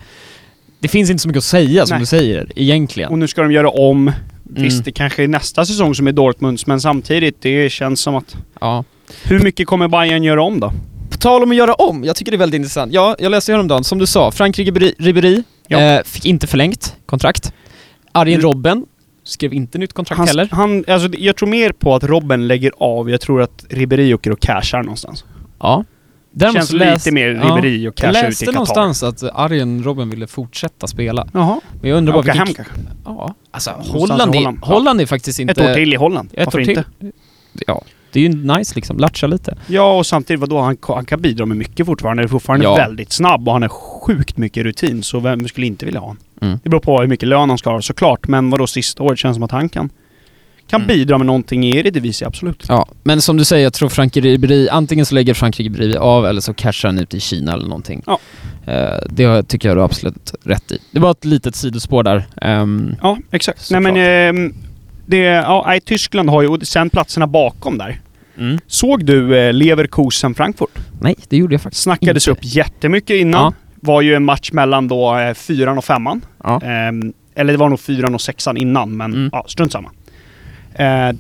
det 0.80 0.88
finns 0.88 1.10
inte 1.10 1.22
så 1.22 1.28
mycket 1.28 1.38
att 1.38 1.44
säga 1.44 1.86
som 1.86 1.94
Nej. 1.94 2.00
du 2.02 2.06
säger, 2.06 2.52
egentligen. 2.56 3.10
Och 3.10 3.18
nu 3.18 3.28
ska 3.28 3.42
de 3.42 3.52
göra 3.52 3.70
om. 3.70 4.08
Mm. 4.08 4.62
Visst, 4.62 4.84
det 4.84 4.92
kanske 4.92 5.24
är 5.24 5.28
nästa 5.28 5.64
säsong 5.66 5.94
som 5.94 6.06
är 6.08 6.12
Dortmunds, 6.12 6.66
men 6.66 6.80
samtidigt, 6.80 7.36
det 7.42 7.70
känns 7.72 8.00
som 8.00 8.14
att... 8.16 8.36
Ja. 8.60 8.84
Hur 9.24 9.40
mycket 9.40 9.66
kommer 9.66 9.88
Bayern 9.88 10.22
göra 10.22 10.42
om 10.42 10.60
då? 10.60 10.72
På 11.10 11.16
tal 11.16 11.42
om 11.42 11.50
att 11.50 11.56
göra 11.56 11.74
om, 11.74 12.04
jag 12.04 12.16
tycker 12.16 12.32
det 12.32 12.36
är 12.36 12.38
väldigt 12.38 12.58
intressant. 12.58 12.92
Ja, 12.92 13.16
jag 13.18 13.30
läste 13.30 13.52
häromdagen, 13.52 13.84
som 13.84 13.98
du 13.98 14.06
sa, 14.06 14.30
Frankrike 14.30 14.70
Ribéry- 14.70 14.94
Ribéry 14.98 15.42
Ja. 15.68 15.78
eh, 15.80 16.02
fick 16.04 16.26
inte 16.26 16.46
förlängt 16.46 16.96
kontrakt. 17.06 17.52
Arjen 18.12 18.40
Mm. 18.40 18.50
Robben 18.52 18.84
skrev 19.28 19.52
inte 19.54 19.78
nytt 19.78 19.92
kontrakt 19.92 20.18
Han, 20.18 20.28
heller. 20.28 20.48
han, 20.52 20.84
alltså, 20.88 21.08
jag 21.18 21.36
tror 21.36 21.48
mer 21.48 21.72
på 21.72 21.94
att 21.94 22.04
Robben 22.04 22.46
lägger 22.48 22.72
av. 22.78 23.10
Jag 23.10 23.20
tror 23.20 23.42
att 23.42 23.64
Ribéry 23.68 24.14
åker 24.14 24.30
och 24.30 24.40
cashar 24.40 24.82
någonstans. 24.82 25.24
Ja. 25.60 25.84
Det 26.30 26.38
Däremot 26.44 26.54
känns 26.56 26.68
så 26.68 26.76
läs- 26.76 27.06
lite 27.06 27.14
mer 27.14 27.28
ja. 27.28 27.42
Ribéry 27.56 27.80
och 27.80 27.84
Jag 27.86 27.96
casha 27.96 28.10
ut 28.10 28.16
i 28.24 28.26
läste 28.26 28.44
Qatar. 28.44 28.52
någonstans 28.54 29.02
att 29.02 29.22
Arjen 29.22 29.84
Robben 29.84 30.10
ville 30.10 30.26
fortsätta 30.26 30.86
spela. 30.86 31.26
Jaha. 31.32 31.60
Men 31.80 31.90
jag 31.90 31.96
undrar 31.96 32.12
bara 32.12 32.20
Åka 32.20 32.32
hem 32.32 32.46
kanske. 32.46 32.72
Ja, 33.04 33.34
alltså 33.50 33.70
Holland, 33.70 34.34
i 34.34 34.38
är, 34.38 34.40
Holland. 34.40 34.58
Holland 34.62 35.00
är 35.00 35.06
faktiskt 35.06 35.38
inte... 35.40 35.52
Ett 35.64 35.70
år 35.70 35.74
till 35.74 35.92
i 35.92 35.96
Holland. 35.96 36.28
Ett 36.32 36.44
Varför 36.44 36.58
år 36.60 36.64
till. 36.64 36.78
inte? 36.78 36.84
Ja, 37.66 37.82
det 38.12 38.20
är 38.20 38.22
ju 38.28 38.28
nice 38.56 38.72
liksom, 38.74 38.98
latcha 38.98 39.26
lite. 39.26 39.56
Ja, 39.66 39.98
och 39.98 40.06
samtidigt, 40.06 40.40
vadå? 40.40 40.58
Han, 40.60 40.76
han 40.82 41.04
kan 41.04 41.20
bidra 41.20 41.46
med 41.46 41.56
mycket 41.56 41.86
fortfarande. 41.86 42.20
Han 42.22 42.24
är 42.24 42.28
fortfarande 42.28 42.64
Ja. 42.64 42.74
väldigt 42.76 43.12
snabb 43.12 43.48
och 43.48 43.52
han 43.54 43.62
har 43.62 43.68
sjukt 43.68 44.36
mycket 44.36 44.64
rutin. 44.64 45.02
Så 45.02 45.20
vem 45.20 45.48
skulle 45.48 45.66
inte 45.66 45.84
vilja 45.86 46.00
ha 46.00 46.06
honom? 46.06 46.22
Mm. 46.42 46.58
Det 46.62 46.68
beror 46.70 46.80
på 46.80 47.00
hur 47.00 47.06
mycket 47.08 47.28
lön 47.28 47.48
han 47.48 47.58
ska 47.58 47.70
ha 47.70 47.82
såklart. 47.82 48.28
Men 48.28 48.50
vadå, 48.50 48.66
sista 48.66 49.02
året 49.02 49.18
känns 49.18 49.36
som 49.36 49.42
att 49.42 49.50
han 49.50 49.68
kan, 49.68 49.90
kan 50.70 50.80
Mm. 50.82 50.88
bidra 50.96 51.18
med 51.18 51.26
någonting 51.26 51.64
i 51.64 51.76
Eredivisie, 51.76 52.26
absolut. 52.28 52.64
Ja, 52.68 52.88
men 53.02 53.20
som 53.22 53.36
du 53.36 53.44
säger, 53.44 53.62
jag 53.64 53.72
tror 53.72 53.88
Frank 53.88 54.16
Ribéry, 54.16 54.68
antingen 54.68 55.06
så 55.06 55.14
lägger 55.14 55.34
Frank 55.34 55.60
Ribéry 55.60 55.96
av 55.96 56.26
eller 56.26 56.40
så 56.40 56.54
cashar 56.54 56.88
han 56.88 56.98
ut 56.98 57.14
i 57.14 57.20
Kina 57.20 57.52
eller 57.52 57.64
någonting. 57.66 58.02
Ja. 58.06 58.18
Eh, 58.66 58.98
det 59.10 59.42
tycker 59.48 59.68
jag 59.68 59.76
du 59.76 59.80
har 59.80 59.84
absolut 59.84 60.34
rätt 60.44 60.72
i. 60.72 60.78
Det 60.90 61.00
var 61.00 61.10
ett 61.10 61.24
litet 61.24 61.54
sidospår 61.56 62.02
där. 62.02 62.26
Ehm, 62.42 62.94
Ja, 63.02 63.18
exakt. 63.30 63.70
Nej 63.70 63.80
men... 63.80 63.96
ehm, 63.96 64.54
det, 65.08 65.18
ja, 65.18 65.64
nej, 65.66 65.80
Tyskland 65.80 66.30
har 66.30 66.42
ju, 66.42 66.48
och 66.48 66.66
sen 66.66 66.90
platserna 66.90 67.26
bakom 67.26 67.78
där. 67.78 68.00
mm. 68.38 68.58
Såg 68.66 69.04
du 69.04 69.38
eh, 69.38 69.52
Leverkusen 69.52 70.34
Frankfurt? 70.34 70.78
Nej, 71.00 71.14
det 71.28 71.36
gjorde 71.36 71.54
jag 71.54 71.62
faktiskt 71.62 71.82
Snackades 71.82 72.28
inte. 72.28 72.40
upp 72.40 72.44
jättemycket 72.54 73.16
innan. 73.16 73.40
Ja. 73.42 73.52
Var 73.80 74.02
ju 74.02 74.14
en 74.14 74.24
match 74.24 74.52
mellan 74.52 74.88
då 74.88 75.16
eh, 75.18 75.34
fyran 75.34 75.78
och 75.78 75.84
femman. 75.84 76.20
Ja. 76.44 76.60
Ehm, 76.62 77.12
eller 77.34 77.52
det 77.52 77.58
var 77.58 77.68
nog 77.68 77.80
fyran 77.80 78.14
och 78.14 78.20
sexan 78.20 78.56
innan, 78.56 78.96
men 78.96 79.14
Mm. 79.14 79.30
ja, 79.32 79.44
strunt 79.48 79.72
samma. 79.72 79.90
Eh, 80.74 81.16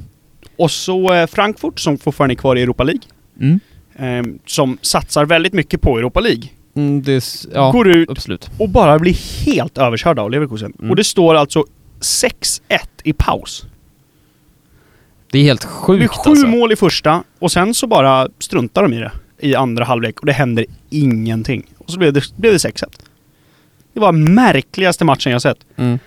och 0.58 0.70
så 0.70 1.14
eh, 1.14 1.26
Frankfurt 1.26 1.80
som 1.80 1.98
fortfarande 1.98 2.32
är 2.34 2.36
kvar 2.36 2.56
i 2.56 2.62
Europa 2.62 2.84
League. 2.84 3.02
Mm. 3.40 3.60
ehm, 3.98 4.38
som 4.46 4.78
satsar 4.82 5.24
väldigt 5.24 5.52
mycket 5.52 5.80
på 5.80 5.98
Europa 5.98 6.20
League. 6.20 6.42
Mm, 6.76 7.02
det, 7.02 7.24
ja, 7.54 7.70
Går 7.70 7.88
ut 7.88 8.10
absolut. 8.10 8.50
och 8.58 8.68
bara 8.68 8.98
blir 8.98 9.44
helt 9.46 9.78
överkörda 9.78 10.22
av 10.22 10.30
Leverkusen. 10.30 10.72
Mm. 10.78 10.90
Och 10.90 10.96
det 10.96 11.04
står 11.04 11.34
alltså 11.34 11.64
6-1 12.00 12.30
i 13.04 13.12
paus. 13.12 13.66
Det 15.32 15.38
är 15.38 15.42
helt 15.42 15.60
Det 15.86 15.96
blir 15.96 16.08
sjukt 16.08 16.24
sju 16.24 16.30
alltså. 16.30 16.46
mål 16.46 16.72
i 16.72 16.76
första 16.76 17.22
och 17.38 17.52
sen 17.52 17.74
så 17.74 17.86
bara 17.86 18.28
struntar 18.38 18.82
de 18.82 18.92
i 18.92 18.98
det 18.98 19.12
i 19.40 19.54
andra 19.54 19.84
halvlek 19.84 20.20
och 20.20 20.26
det 20.26 20.32
händer 20.32 20.64
ingenting. 20.90 21.62
Och 21.78 21.90
så 21.90 21.98
blev 21.98 22.12
det, 22.12 22.36
blev 22.36 22.52
det 22.52 22.58
6-1. 22.58 22.84
Det 23.92 24.00
var 24.00 24.12
märkligaste 24.12 25.04
matchen 25.04 25.32
jag 25.32 25.42
sett. 25.42 25.58
Mm. 25.76 25.98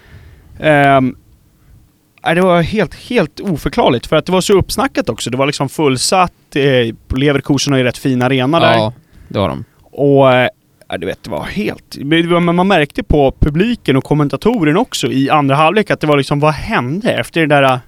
Nej, 2.24 2.36
det 2.36 2.42
var 2.42 2.62
helt, 2.62 2.96
helt 2.96 3.40
oförklarligt 3.40 4.08
för 4.08 4.16
att 4.16 4.26
det 4.26 4.32
var 4.32 4.42
så 4.42 4.54
uppsnackat 4.54 5.10
också. 5.10 5.30
Det 5.30 5.38
var 5.38 5.46
liksom 5.46 5.70
fullsatt. 5.70 6.56
Eh, 6.56 6.96
Leverkusen 7.16 7.74
har 7.74 7.78
ju 7.78 7.84
rätt 7.84 7.98
fin 7.98 8.22
arena 8.22 8.60
där. 8.60 8.74
Ja, 8.74 8.94
det 9.28 9.40
har 9.40 9.50
de. 9.50 9.64
Och 9.82 10.34
eh, 10.34 10.48
ja, 10.88 10.98
du 10.98 11.06
vet, 11.06 11.24
det 11.24 11.30
var 11.30 11.44
helt... 11.44 11.98
det 12.00 12.40
Men 12.40 12.56
man 12.56 12.68
märkte 12.68 13.04
på 13.04 13.34
publiken 13.40 13.98
och 13.98 14.04
kommentatorerna 14.04 14.80
också 14.80 15.08
i 15.08 15.30
andra 15.30 15.56
halvlek 15.56 15.92
att 15.92 16.00
det 16.00 16.08
var 16.08 16.18
liksom, 16.18 16.40
vad 16.40 16.54
hände 16.54 17.14
efter 17.14 17.42
den 17.42 17.50
där 17.50 17.80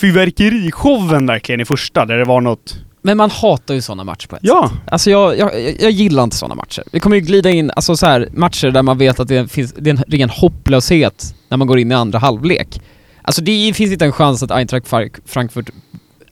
fyrverkerishowen 0.00 1.26
verkligen 1.26 1.60
i 1.60 1.64
första 1.64 2.06
där 2.06 2.18
det 2.18 2.24
var 2.24 2.40
något... 2.40 2.76
Men 3.02 3.16
man 3.16 3.30
hatar 3.30 3.74
ju 3.74 3.80
sådana 3.82 4.04
matcher 4.04 4.26
på 4.28 4.36
ett 4.36 4.42
Ja! 4.44 4.68
sätt. 4.72 4.92
Alltså 4.92 5.10
jag, 5.10 5.38
jag, 5.38 5.50
jag- 5.80 5.90
gillar 5.90 6.24
inte 6.24 6.36
sådana 6.36 6.54
matcher. 6.54 6.82
Vi 6.92 7.00
kommer 7.00 7.16
ju 7.16 7.22
glida 7.22 7.50
in, 7.50 7.70
alltså 7.76 7.96
så 7.96 8.06
här, 8.06 8.28
matcher 8.32 8.70
där 8.70 8.82
man 8.82 8.98
vet 8.98 9.20
att 9.20 9.28
det 9.28 9.52
finns, 9.52 9.72
det 9.78 9.90
är 9.90 9.94
en 9.94 10.02
ren 10.08 10.30
hopplöshet 10.30 11.34
när 11.48 11.56
man 11.56 11.66
går 11.66 11.78
in 11.78 11.92
i 11.92 11.94
andra 11.94 12.18
halvlek. 12.18 12.80
Alltså 13.22 13.42
det 13.42 13.72
finns 13.76 13.92
inte 13.92 14.04
en 14.04 14.12
chans 14.12 14.42
att 14.42 14.50
Eintracht 14.50 14.86
Frank- 14.88 15.18
Frankfurt 15.26 15.70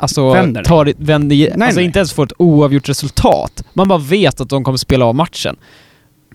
Alltså, 0.01 0.33
Vänder. 0.33 0.65
tar 0.65 0.93
vänder, 0.99 1.37
Nej, 1.37 1.53
alltså 1.53 1.77
nej. 1.81 1.85
inte 1.85 1.99
ens 1.99 2.13
får 2.13 2.27
ett 2.27 2.33
oavgjort 2.39 2.89
resultat. 2.89 3.65
Man 3.73 3.89
bara 3.89 3.99
vet 3.99 4.41
att 4.41 4.49
de 4.49 4.65
kommer 4.65 4.79
spela 4.79 5.05
av 5.05 5.15
matchen. 5.15 5.57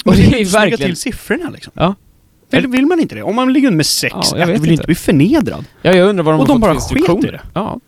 Och 0.06 0.16
det 0.16 0.22
är 0.22 0.26
verkligen... 0.26 0.52
verkligen... 0.52 0.80
till 0.90 0.96
siffrorna 0.98 1.50
liksom. 1.50 1.74
Ja. 1.76 1.96
Vill, 2.62 2.68
vill 2.68 2.86
man 2.86 3.00
inte 3.00 3.16
det? 3.16 3.24
Om 3.24 3.36
man 3.36 3.54
ligger 3.54 3.68
under 3.68 3.78
med 3.78 3.86
6 3.86 4.14
Ja, 4.14 4.38
jag 4.38 4.48
vill 4.48 4.56
inte. 4.56 4.70
inte 4.72 4.84
bli 4.84 4.96
förnedrad. 4.96 5.66
Ja, 5.82 5.94
jag 5.94 6.10
undrar 6.10 6.24
vad 6.24 6.34
de 6.34 6.40
Och 6.42 6.48
har 6.48 6.54
de 6.54 6.62
bara 6.62 6.76
sket 6.76 7.24
i 7.26 7.32
det. 7.32 7.42
Ja. 7.54 7.80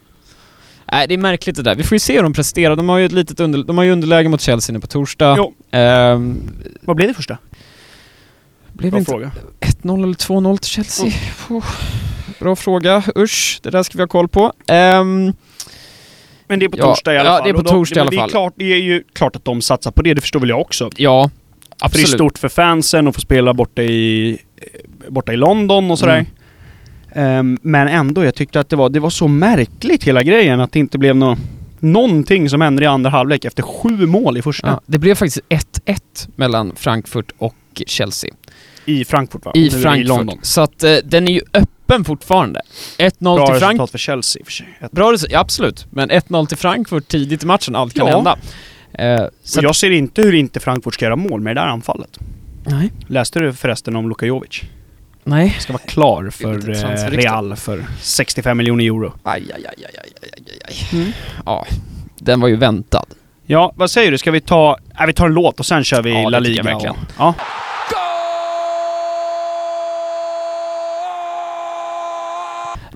Nej, 0.92 1.08
det 1.08 1.14
är 1.14 1.18
märkligt 1.18 1.56
det 1.56 1.62
där. 1.64 1.76
Vi 1.76 1.84
får 1.84 1.96
ju 1.96 2.00
se 2.00 2.16
hur 2.16 2.24
de 2.24 2.34
presterar. 2.34 2.76
De 2.76 2.90
har 2.90 2.98
ju 2.98 3.06
ett 3.06 3.12
litet 3.12 3.40
under, 3.40 3.64
de 3.64 3.78
har 3.78 3.86
ju 3.86 3.92
underläge 3.92 4.30
mot 4.30 4.42
Chelsea 4.42 4.74
nu 4.74 4.80
på 4.80 4.88
torsdag. 4.88 5.36
Jo. 5.38 5.54
Ehm, 5.72 6.42
Vad 6.82 6.96
blev 6.96 7.08
det 7.08 7.14
första? 7.14 7.38
blev 8.74 8.92
Bra 8.92 9.00
inte 9.00 9.12
fråga. 9.12 9.32
1-0 9.60 10.04
eller 10.04 10.14
2-0 10.14 10.58
till 10.58 10.70
Chelsea? 10.72 11.12
Puh. 11.48 11.66
Bra 12.40 12.56
fråga. 12.56 13.04
Usch, 13.18 13.60
det 13.64 13.70
där 13.70 13.84
ska 13.84 13.98
vi 13.98 14.02
ha 14.02 14.08
koll 14.08 14.28
på. 14.28 14.54
Ehm, 14.68 15.34
Men 16.48 16.60
det 16.60 16.66
är 16.66 16.70
på 16.70 16.78
Ja, 16.78 16.84
torsdag 16.86 17.14
i 17.14 17.18
alla 17.18 17.30
ja, 17.30 17.36
fall. 17.38 17.44
det 17.44 17.50
är 17.50 17.54
på 17.54 17.62
de- 17.62 17.70
torsdag 17.70 17.98
i 17.98 18.02
alla 18.02 18.12
fall. 18.12 18.18
Det 18.18 18.24
är, 18.24 18.30
klart, 18.30 18.54
det 18.58 18.74
är 18.74 18.78
ju 18.78 19.04
klart 19.14 19.36
att 19.36 19.46
de 19.46 19.62
satsar 19.62 19.92
på 19.92 20.02
det, 20.02 20.14
det 20.14 20.22
förstår 20.22 20.40
väl 20.40 20.50
jag 20.50 20.62
också. 20.62 20.90
ja, 20.98 21.30
För 21.30 21.78
det 21.80 21.84
är 21.84 21.86
absolut. 21.86 22.10
stort 22.10 22.38
för 22.38 22.50
fansen 22.50 23.08
att 23.08 23.16
få 23.16 23.22
spela 23.22 23.54
borta 23.54 23.82
i, 23.84 24.38
borta 25.10 25.34
i 25.34 25.38
London 25.38 25.92
och 25.92 26.00
sådär. 26.00 26.26
Mm. 27.12 27.40
Ehm, 27.40 27.58
men 27.62 27.88
ändå, 27.88 28.26
jag 28.26 28.36
tyckte 28.36 28.60
att 28.60 28.70
det 28.70 28.76
var, 28.76 28.90
det 28.90 29.00
var 29.00 29.10
så 29.10 29.28
märkligt 29.28 30.04
hela 30.04 30.24
grejen 30.24 30.62
att 30.62 30.72
det 30.72 30.80
inte 30.80 30.98
blev 30.98 31.16
nå 31.16 31.38
någonting 31.80 32.50
som 32.50 32.62
hände 32.62 32.84
i 32.84 32.88
andra 32.88 33.10
halvlek 33.10 33.46
efter 33.46 33.64
sju 33.64 33.90
mål 34.06 34.38
i 34.38 34.42
första. 34.42 34.68
Ja, 34.68 34.82
det 34.86 35.00
blev 35.00 35.16
faktiskt 35.16 35.40
1-1 35.50 35.98
mellan 36.36 36.76
Frankfurt 36.76 37.32
och 37.38 37.56
Chelsea. 37.88 38.32
I 38.86 39.06
Frankfurt 39.06 39.46
va? 39.46 39.52
I 39.56 39.64
Nu 39.64 39.70
Frankfurt. 39.70 40.08
London. 40.08 40.40
Så 40.42 40.62
att 40.62 40.84
eh, 40.84 40.96
den 41.04 41.28
är 41.28 41.32
ju 41.32 41.42
öppen 41.54 42.06
fortfarande. 42.06 42.62
1-0 42.98 43.12
Bra 43.36 43.48
till 43.48 43.56
Frank... 43.56 43.62
resultat 43.72 43.92
för 43.92 43.98
Chelsea 43.98 44.42
i 44.42 44.46
för 44.46 44.52
sig. 44.52 44.68
Bra 44.92 45.12
resultat, 45.12 45.34
ja, 45.34 45.40
absolut. 45.40 45.86
Men 45.90 46.12
1-0 46.12 46.46
till 46.48 46.58
Frankfurt 46.58 47.08
tidigt 47.08 47.44
i 47.44 47.46
matchen, 47.46 47.76
allt 47.76 47.94
kan 47.94 48.08
Ja. 48.08 48.16
hända. 48.16 48.38
Eh, 48.94 49.26
så 49.44 49.60
jag 49.64 49.76
ser 49.76 49.92
inte 49.92 50.22
hur 50.22 50.34
inte 50.36 50.60
Frankfurt 50.60 50.94
ska 50.94 51.06
göra 51.06 51.16
mål 51.16 51.42
med 51.42 51.56
det 51.56 51.62
där 51.62 51.68
anfallet. 51.68 52.20
Nej. 52.66 52.92
Läste 53.08 53.40
du 53.40 53.54
förresten 53.54 53.96
om 53.96 54.10
Luka 54.10 54.26
Jovic? 54.26 54.62
Nej. 55.24 55.56
Ska 55.60 55.74
vara 55.74 55.84
klar 55.84 56.30
för 56.30 56.70
eh. 56.70 57.10
Real 57.10 57.56
för 57.56 57.86
65 58.02 58.58
miljoner 58.58 58.86
euro. 58.86 59.14
Aj, 59.24 59.44
aj, 59.56 59.66
aj, 59.68 59.86
aj, 59.86 59.86
aj, 60.04 60.12
aj, 60.22 60.44
aj, 60.68 60.78
aj. 61.00 61.14
Ja, 61.46 61.66
den 62.20 62.40
var 62.42 62.48
ju 62.48 62.56
väntad. 62.56 63.06
Ja, 63.46 63.72
vad 63.76 63.92
säger 63.92 64.12
du? 64.12 64.18
Ska 64.18 64.32
vi 64.32 64.42
ta... 64.42 64.78
Nej, 64.98 65.08
vi 65.08 65.14
tar 65.14 65.26
en 65.26 65.34
låt 65.34 65.60
och 65.60 65.66
sen 65.66 65.84
kör 65.84 66.02
vi 66.04 66.14
Ja, 66.24 66.30
La 66.30 66.40
det 66.40 66.46
tycker 66.46 66.64
Liga. 66.64 66.72
jag 66.72 66.76
verkligen. 66.80 66.96
och- 66.96 67.12
Ja. 67.18 67.34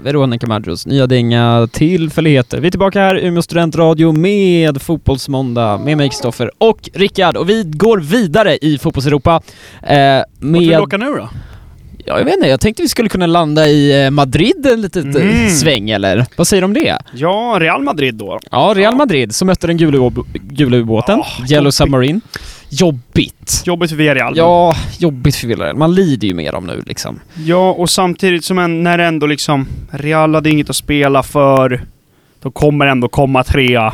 Veronica 0.03 0.47
Maggros 0.47 0.85
nya 0.85 1.07
dänga 1.07 1.67
Tillfälligheter. 1.71 2.59
Vi 2.59 2.67
är 2.67 2.71
tillbaka 2.71 2.99
här 2.99 3.19
i 3.19 3.27
Umeå 3.27 3.41
studentradio 3.41 4.11
med 4.11 4.81
Fotbollsmåndag 4.81 5.77
med 5.77 5.97
mig 5.97 6.09
Kristoffer 6.09 6.51
och 6.57 6.89
Rickard 6.93 7.37
och 7.37 7.49
vi 7.49 7.63
går 7.63 7.97
vidare 7.97 8.57
i 8.57 8.77
Fotbollseuropa 8.77 9.41
eh, 9.83 9.97
Vart 9.97 10.25
vill 10.39 10.61
du 10.61 10.69
med... 10.69 10.79
åka 10.79 10.97
nu 10.97 11.05
då? 11.05 11.29
Ja, 12.05 12.17
jag 12.17 12.25
vet 12.25 12.35
inte, 12.35 12.47
jag 12.47 12.61
tänkte 12.61 12.81
vi 12.83 12.89
skulle 12.89 13.09
kunna 13.09 13.25
landa 13.27 13.67
i 13.67 14.03
eh, 14.05 14.11
Madrid 14.11 14.65
en 14.73 14.81
liten 14.81 15.15
Mm. 15.15 15.49
sväng 15.49 15.89
eller? 15.89 16.25
Vad 16.35 16.47
säger 16.47 16.61
du 16.61 16.65
om 16.65 16.73
det? 16.73 16.97
Ja, 17.13 17.57
Real 17.59 17.83
Madrid 17.83 18.15
då. 18.15 18.39
Ja, 18.51 18.73
Real 18.75 18.93
Ja. 18.93 18.97
Madrid 18.97 19.35
som 19.35 19.45
mötte 19.45 19.67
den 19.67 19.77
gula, 19.77 20.77
ubåten, 20.77 21.19
Ja, 21.19 21.25
Yellow 21.49 21.63
jobbigt. 21.63 21.73
Submarine. 21.75 22.21
Jobbigt. 22.69 23.63
Jobbigt 23.65 23.89
för 23.89 23.97
Villarreal. 23.97 24.33
Ja, 24.37 24.75
jobbigt 24.99 25.35
för 25.35 25.47
Villarreal. 25.47 25.77
Man 25.77 25.95
lider 25.95 26.27
ju 26.27 26.33
med 26.33 26.53
dem 26.53 26.65
nu 26.67 26.83
liksom. 26.85 27.19
Ja, 27.45 27.71
och 27.71 27.89
samtidigt 27.89 28.43
som 28.45 28.59
en, 28.59 28.83
när 28.83 28.99
ändå 28.99 29.27
liksom 29.27 29.67
Real 29.91 30.35
hade 30.35 30.49
inget 30.49 30.69
att 30.69 30.75
spela 30.75 31.23
för. 31.23 31.81
De 32.41 32.51
kommer 32.51 32.85
ändå 32.85 33.07
komma 33.07 33.43
trea. 33.43 33.93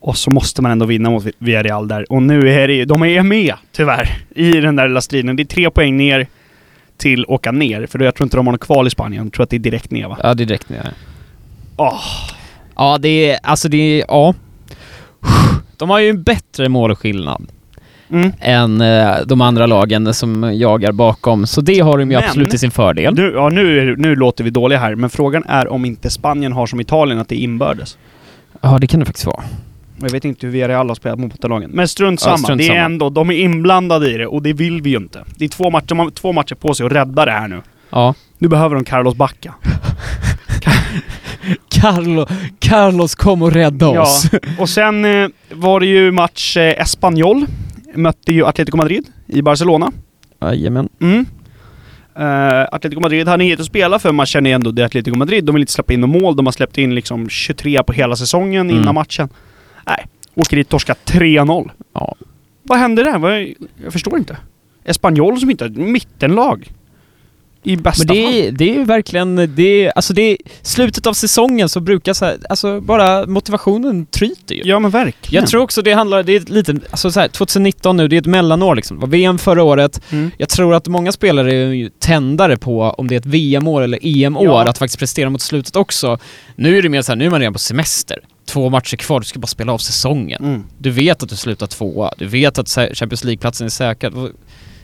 Och 0.00 0.16
så 0.16 0.30
måste 0.30 0.62
man 0.62 0.70
ändå 0.72 0.86
vinna 0.86 1.10
mot 1.10 1.26
Villarreal 1.38 1.88
där. 1.88 2.12
Och 2.12 2.22
nu 2.22 2.50
är 2.50 2.68
det 2.68 2.74
ju, 2.74 2.84
de 2.84 3.02
är 3.04 3.22
med 3.22 3.54
tyvärr 3.72 4.18
i 4.34 4.52
den 4.52 4.76
där 4.76 4.88
lilla 4.88 5.00
striden. 5.00 5.36
Det 5.36 5.42
är 5.42 5.44
tre 5.44 5.70
poäng 5.70 5.96
ner 5.96 6.26
till 6.96 7.24
åka 7.28 7.52
ner. 7.52 7.86
För 7.86 7.98
jag 7.98 8.14
tror 8.14 8.24
inte 8.26 8.36
de 8.36 8.46
har 8.46 8.52
något 8.52 8.60
kval 8.60 8.86
i 8.86 8.90
Spanien. 8.90 9.24
Jag 9.24 9.32
tror 9.32 9.42
att 9.44 9.50
det 9.50 9.56
är 9.56 9.58
direkt 9.58 9.90
ner 9.90 10.08
va? 10.08 10.18
Ja, 10.22 10.34
det 10.34 10.42
är 10.44 10.46
direkt 10.46 10.68
ner. 10.68 10.90
Åh, 11.76 12.00
Ja, 12.76 12.98
det 13.00 13.30
är, 13.30 13.38
alltså 13.42 13.68
det 13.68 13.76
är, 14.00 14.04
ja. 14.08 14.34
De 15.76 15.90
har 15.90 15.98
ju 15.98 16.08
en 16.08 16.22
bättre 16.22 16.68
målskillnad 16.68 17.46
Mm. 18.10 18.32
än 18.40 18.80
eh, 18.80 19.12
de 19.26 19.40
andra 19.40 19.66
lagen 19.66 20.14
som 20.14 20.52
jagar 20.58 20.92
bakom. 20.92 21.46
Så 21.46 21.60
det 21.60 21.80
har 21.80 21.98
de 21.98 22.10
ju 22.10 22.16
Men- 22.16 22.24
absolut 22.24 22.50
till 22.50 22.58
sin 22.58 22.70
fördel. 22.70 23.14
Nu, 23.14 23.32
ja, 23.34 23.48
nu, 23.48 23.94
nu 23.98 24.16
låter 24.16 24.44
vi 24.44 24.50
dåliga 24.50 24.78
här, 24.78 24.94
men 24.94 25.10
frågan 25.10 25.44
är 25.48 25.68
om 25.68 25.84
inte 25.84 26.10
Spanien 26.10 26.52
har 26.52 26.66
som 26.66 26.80
Italien, 26.80 27.18
att 27.18 27.28
det 27.28 27.34
är 27.34 27.38
inbördes. 27.44 27.98
Ja, 28.60 28.78
det 28.80 28.86
kan 28.86 29.00
det 29.00 29.06
faktiskt 29.06 29.26
vara. 29.26 29.42
Jag 30.00 30.10
vet 30.10 30.24
inte 30.24 30.46
hur 30.46 30.52
Villarreal 30.52 30.88
har 30.88 30.94
spelat 30.94 31.18
mot 31.18 31.32
bortalagen. 31.32 31.70
Men 31.70 31.88
strunt 31.88 32.20
Ja, 32.20 32.24
samma. 32.24 32.38
strunt 32.38 32.58
det 32.58 32.64
är 32.64 32.68
samma. 32.68 32.80
ändå, 32.80 33.10
de 33.10 33.30
är 33.30 33.34
inblandade 33.34 34.10
i 34.14 34.18
det 34.18 34.26
och 34.26 34.42
det 34.42 34.52
vill 34.52 34.82
vi 34.82 34.90
ju 34.90 34.96
inte. 34.96 35.24
Det 35.36 35.44
är 35.44 35.48
två 35.48 35.70
matcher, 35.70 35.86
de 35.86 35.98
har 35.98 36.10
två 36.10 36.32
matcher 36.32 36.54
på 36.54 36.74
sig 36.74 36.86
att 36.86 36.92
rädda 36.92 37.24
det 37.24 37.30
här 37.30 37.48
nu. 37.48 37.62
Ja. 37.90 38.14
Nu 38.38 38.48
behöver 38.48 38.74
de 38.74 38.84
Carlos 38.84 39.14
Bacca. 39.14 39.54
Carlo, 41.68 42.26
Carlos 42.58 43.14
kom 43.14 43.42
och 43.42 43.52
rädda 43.52 43.88
oss. 44.00 44.28
Ja. 44.32 44.38
Och 44.58 44.68
sen 44.68 45.04
eh, 45.04 45.28
var 45.52 45.80
det 45.80 45.86
ju 45.86 46.10
match 46.12 46.56
eh, 46.56 46.80
Espanyol. 46.82 47.46
Mötte 47.94 48.32
ju 48.32 48.46
Atletico 48.46 48.76
Madrid 48.76 49.06
i 49.26 49.42
Barcelona. 49.42 49.92
Jajamän. 50.42 50.88
Mm. 51.00 51.26
Eh, 52.18 52.66
Atletico 52.72 53.00
Madrid 53.00 53.28
hade 53.28 53.44
inget 53.44 53.60
att 53.60 53.66
spela 53.66 53.98
för, 53.98 54.12
man 54.12 54.26
känner 54.26 54.50
ju 54.50 54.54
ändå 54.54 54.70
det 54.70 54.84
Atletico 54.84 55.16
Madrid. 55.18 55.44
De 55.44 55.54
vill 55.54 55.62
inte 55.62 55.72
släppa 55.72 55.92
in 55.92 56.00
några 56.00 56.20
mål. 56.20 56.36
De 56.36 56.46
har 56.46 56.52
släppt 56.52 56.78
in 56.78 56.94
liksom 56.94 57.28
23 57.28 57.82
på 57.82 57.92
hela 57.92 58.16
säsongen 58.16 58.70
Mm. 58.70 58.82
innan 58.82 58.94
matchen. 58.94 59.28
Nej, 59.86 60.06
åker 60.34 60.56
dit 60.56 60.68
torska 60.68 60.94
3-0. 61.04 61.70
Ja. 61.94 62.14
Vad 62.62 62.78
hände 62.78 63.02
där? 63.04 63.54
Jag 63.84 63.92
förstår 63.92 64.18
inte. 64.18 64.36
Espanyol 64.84 65.40
som 65.40 65.50
inte 65.50 65.64
ett 65.64 65.76
mittenlag. 65.76 66.70
I 67.66 67.76
bästa 67.76 68.04
Men 68.06 68.16
det 68.16 68.22
fall. 68.24 68.34
är, 68.34 68.52
det 68.52 68.70
är 68.70 68.74
ju 68.74 68.84
verkligen, 68.84 69.54
det 69.54 69.62
är, 69.86 69.90
alltså 69.90 70.12
det 70.14 70.22
är, 70.22 70.36
slutet 70.62 71.06
av 71.06 71.12
säsongen 71.12 71.68
så 71.68 71.80
brukar 71.80 72.12
så 72.12 72.24
här, 72.24 72.36
alltså 72.48 72.80
bara 72.80 73.26
motivationen 73.26 74.06
tryter 74.06 74.54
ju. 74.54 74.62
Ja 74.64 74.78
men 74.78 74.90
verkligen. 74.90 75.42
Jag 75.42 75.50
tror 75.50 75.62
också 75.62 75.82
det 75.82 75.92
handlar, 75.92 76.22
det 76.22 76.32
är 76.36 76.40
lite, 76.40 76.76
alltså 76.90 77.10
så 77.10 77.20
här, 77.20 77.28
2019 77.28 77.96
nu, 77.96 78.08
det 78.08 78.16
är 78.16 78.20
ett 78.20 78.26
mellanår 78.26 78.74
liksom. 78.74 78.96
Det 78.96 79.00
var 79.00 79.08
VM 79.08 79.38
förra 79.38 79.62
året. 79.62 80.00
Mm. 80.10 80.30
Jag 80.38 80.48
tror 80.48 80.74
att 80.74 80.86
många 80.88 81.12
spelare 81.12 81.54
är 81.54 81.66
ju 81.72 81.88
tändare 81.98 82.56
på 82.56 82.82
om 82.82 83.08
det 83.08 83.14
är 83.14 83.20
ett 83.20 83.26
VM-år 83.26 83.82
eller 83.82 83.98
EM-år, 84.02 84.44
Ja. 84.44 84.68
att 84.68 84.78
faktiskt 84.78 84.98
prestera 84.98 85.30
mot 85.30 85.42
slutet 85.42 85.76
också. 85.76 86.18
Nu 86.56 86.78
är 86.78 86.82
det 86.82 86.88
mer 86.88 87.02
så 87.02 87.12
här, 87.12 87.16
nu 87.16 87.26
är 87.26 87.30
man 87.30 87.40
redan 87.40 87.52
på 87.52 87.58
semester. 87.58 88.18
Två 88.46 88.70
matcher 88.70 88.96
kvar, 88.96 89.20
du 89.20 89.26
ska 89.26 89.38
bara 89.38 89.46
spela 89.46 89.72
av 89.72 89.78
säsongen. 89.78 90.44
Mm. 90.44 90.64
Du 90.78 90.90
vet 90.90 91.22
att 91.22 91.28
du 91.28 91.36
slutar 91.36 91.66
tvåa, 91.66 92.10
du 92.18 92.26
vet 92.26 92.58
att 92.58 92.68
Champions 92.68 93.24
League-platsen 93.24 93.64
är 93.64 93.70
säkrad. 93.70 94.12
Vad, 94.14 94.30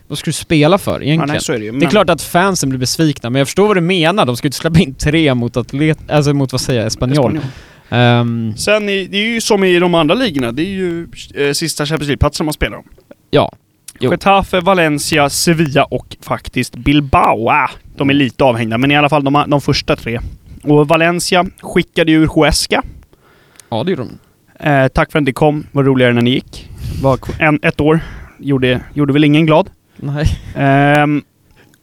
vad 0.09 0.19
ska 0.19 0.29
du 0.29 0.33
spela 0.33 0.79
för 0.79 0.93
Ja, 1.01 1.07
egentligen? 1.07 1.29
nej, 1.29 1.41
så 1.41 1.53
är 1.53 1.59
det 1.59 1.65
ju. 1.65 1.71
Det 1.71 1.77
är 1.77 1.81
Men- 1.81 1.91
klart 1.91 2.11
att 2.11 2.23
fansen 2.23 2.69
blir 2.69 2.79
besvikna, 2.79 3.31
men 3.31 3.39
jag 3.41 3.49
förstår 3.49 3.67
vad 3.67 3.77
du 3.77 3.81
menar. 3.81 4.27
De 4.27 4.37
ska 4.37 4.47
ju 4.47 4.49
inte 4.49 4.59
släppa 4.59 4.79
in 4.81 4.95
tre 4.95 5.35
mot 5.35 5.57
atlet... 5.57 5.99
Alltså 6.11 6.35
mot 6.35 6.53
vad 6.53 6.61
säger 6.61 6.81
jag? 6.81 6.87
Espanyol. 6.87 7.17
Espanyol. 7.37 7.43
Ehm, 7.91 8.55
Sen, 8.57 8.89
är, 8.89 9.09
det 9.09 9.17
är 9.17 9.35
ju 9.35 9.41
som 9.41 9.65
i 9.65 9.79
de 9.79 9.95
andra 9.95 10.15
ligorna. 10.15 10.53
Det 10.53 10.63
är 10.63 10.67
ju 10.67 11.09
eh, 11.35 11.53
sista 11.53 11.87
Champions 11.87 12.09
League-platsen 12.09 12.47
man 12.47 12.53
spelar 12.53 12.77
om. 12.77 12.85
ja. 13.31 13.53
Jo. 14.03 14.11
Getafe, 14.11 14.61
Valencia, 14.61 15.31
Sevilla 15.31 15.85
och 15.85 16.17
faktiskt 16.21 16.77
Bilbao. 16.77 17.49
Ah, 17.49 17.71
de 17.97 18.11
är 18.11 18.15
lite 18.15 18.45
avhängda, 18.45 18.79
men 18.79 18.91
i 18.91 18.97
alla 18.97 19.09
fall 19.09 19.25
de, 19.25 19.45
de 19.49 19.61
första 19.61 19.97
tre. 19.97 20.21
Och 20.63 20.89
Valencia 20.89 21.47
skickade 21.61 22.13
ju 22.13 22.27
Huesca. 22.27 22.83
Ja, 23.71 23.85
det 23.85 23.91
gjorde 23.91 24.03
de. 24.03 24.19
Eh, 24.69 24.89
tack 24.89 25.13
för 25.13 25.19
att 25.19 25.25
ni 25.25 25.33
kom. 25.33 25.67
Var 25.73 25.85
roligare 25.85 26.13
när 26.13 26.23
ni 26.23 26.31
gick. 26.31 26.69
Var 27.03 27.19
en, 27.39 27.59
ett 27.63 27.81
år. 27.81 28.01
Gjorde, 28.39 28.81
gjorde 28.95 29.13
väl 29.13 29.25
ingen 29.25 29.47
glad. 29.47 29.71
Nej. 29.97 30.27
Ehm, 30.57 31.23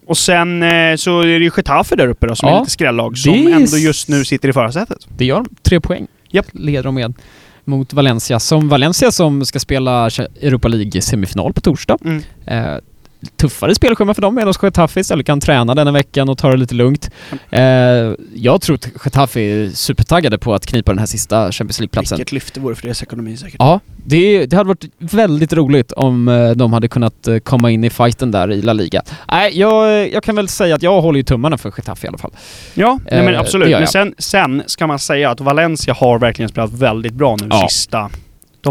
och 0.07 0.17
sen 0.17 0.63
eh, 0.63 0.95
så 0.95 1.21
är 1.21 1.25
det 1.39 1.45
ju 1.45 1.51
Getafe 1.57 1.95
där 1.95 2.07
uppe 2.07 2.27
då, 2.27 2.35
som 2.35 2.49
Ja, 2.49 2.55
är 2.55 2.59
lite 2.59 2.71
skrällag. 2.71 3.17
Som 3.17 3.33
det 3.33 3.51
är 3.51 3.55
ändå 3.55 3.77
just 3.77 4.09
nu 4.09 4.25
sitter 4.25 4.49
i 4.49 4.53
förarsätet. 4.53 5.07
Det 5.17 5.25
gör 5.25 5.35
de. 5.35 5.47
Tre 5.61 5.79
poäng. 5.79 6.07
Japp. 6.29 6.45
Leder 6.51 6.83
de 6.83 6.95
med. 6.95 7.13
Mot 7.65 7.93
Valencia. 7.93 8.39
Som 8.39 8.69
Valencia 8.69 9.11
som 9.11 9.45
ska 9.45 9.59
spela 9.59 10.05
Europa 10.41 10.67
League-semifinal 10.67 11.53
på 11.53 11.61
torsdag. 11.61 11.97
Mm. 12.05 12.23
Eh, 12.45 12.77
tuffare 13.35 13.75
spelschema 13.75 14.13
för 14.13 14.21
dem 14.21 14.35
medan 14.35 14.53
Getafe 14.61 14.99
istället 14.99 15.25
kan 15.25 15.39
träna 15.39 15.75
denna 15.75 15.91
veckan 15.91 16.29
och 16.29 16.37
ta 16.37 16.49
det 16.51 16.57
lite 16.57 16.75
lugnt. 16.75 17.09
Eh, 17.49 17.61
jag 18.35 18.61
tror 18.61 18.75
att 18.75 18.87
Getafe 19.05 19.39
är 19.41 19.69
supertaggade 19.69 20.37
på 20.37 20.53
att 20.53 20.65
knipa 20.65 20.91
den 20.91 20.99
här 20.99 21.05
sista 21.05 21.51
Champions 21.51 21.79
League-platsen. 21.79 22.17
Vilket 22.17 22.31
lyfte 22.31 22.59
vore 22.59 22.75
för 22.75 22.83
deras 22.83 23.03
ekonomi 23.03 23.37
säkert. 23.37 23.55
Ja, 23.59 23.79
det, 24.05 24.45
det 24.45 24.55
hade 24.57 24.67
varit 24.67 24.85
väldigt 24.99 25.53
roligt 25.53 25.91
om 25.91 26.27
eh, 26.27 26.49
de 26.51 26.73
hade 26.73 26.87
kunnat 26.87 27.27
eh, 27.27 27.37
komma 27.37 27.71
in 27.71 27.83
i 27.83 27.89
fighten 27.89 28.31
där 28.31 28.51
i 28.51 28.61
La 28.61 28.73
Liga. 28.73 29.01
Nej, 29.31 29.59
jag, 29.59 30.11
jag 30.13 30.23
kan 30.23 30.35
väl 30.35 30.47
säga 30.47 30.75
att 30.75 30.83
jag 30.83 31.01
håller 31.01 31.17
ju 31.17 31.23
tummarna 31.23 31.57
för 31.57 31.73
Getafe 31.77 32.05
i 32.05 32.09
alla 32.09 32.17
fall. 32.17 32.31
Ja, 32.73 32.99
nej, 33.11 33.23
men 33.25 33.33
Eh, 33.33 33.39
absolut. 33.39 33.69
Men 33.71 33.87
sen, 33.87 34.13
sen 34.17 34.63
ska 34.65 34.87
man 34.87 34.99
säga 34.99 35.29
att 35.31 35.39
Valencia 35.39 35.93
har 35.93 36.19
verkligen 36.19 36.49
spelat 36.49 36.73
väldigt 36.73 37.13
bra 37.13 37.35
nu 37.41 37.47
Ja. 37.49 37.67
sista... 37.69 38.09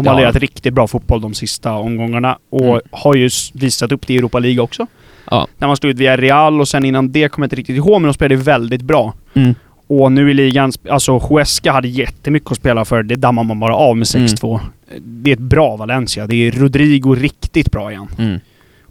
De 0.03 0.09
har 0.09 0.19
lirat 0.19 0.35
riktigt 0.35 0.73
bra 0.73 0.87
fotboll 0.87 1.21
de 1.21 1.33
sista 1.33 1.71
omgångarna 1.73 2.37
och 2.49 2.61
Mm. 2.65 2.81
har 2.91 3.15
ju 3.15 3.29
visat 3.53 3.91
upp 3.91 4.07
det 4.07 4.13
i 4.13 4.17
Europa 4.17 4.39
League 4.39 4.59
också. 4.63 4.87
Ja. 5.31 5.47
När 5.57 5.67
man 5.67 5.77
stod 5.77 5.91
ut 5.91 5.97
via 5.97 6.17
Real 6.17 6.59
och 6.61 6.67
sen 6.67 6.85
innan 6.85 7.11
det 7.11 7.29
kommer 7.29 7.43
jag 7.43 7.47
inte 7.47 7.55
riktigt 7.55 7.75
ihåg, 7.75 8.01
men 8.01 8.07
de 8.07 8.13
spelade 8.13 8.41
väldigt 8.41 8.81
bra. 8.81 9.13
Mm. 9.33 9.55
Och 9.89 10.11
nu 10.11 10.31
i 10.31 10.33
ligan, 10.33 10.71
alltså 10.89 11.17
Huesca 11.19 11.71
hade 11.71 11.87
jättemycket 11.87 12.51
att 12.51 12.57
spela 12.57 12.85
för. 12.85 13.03
Det 13.03 13.15
dammar 13.15 13.43
man 13.43 13.59
bara 13.59 13.75
av 13.75 13.97
med 13.97 14.07
6-2. 14.07 14.59
Det 15.01 15.29
är 15.31 15.33
ett 15.33 15.39
bra 15.39 15.75
Valencia. 15.75 16.27
Det 16.27 16.35
är 16.35 16.51
Rodrigo 16.51 17.15
riktigt 17.15 17.71
bra 17.71 17.91
igen. 17.91 18.07
Mm. 18.17 18.39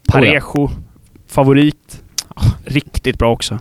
Parejo, 0.08 0.70
favorit. 1.28 2.02
Riktigt 2.64 3.18
bra 3.18 3.32
också. 3.32 3.58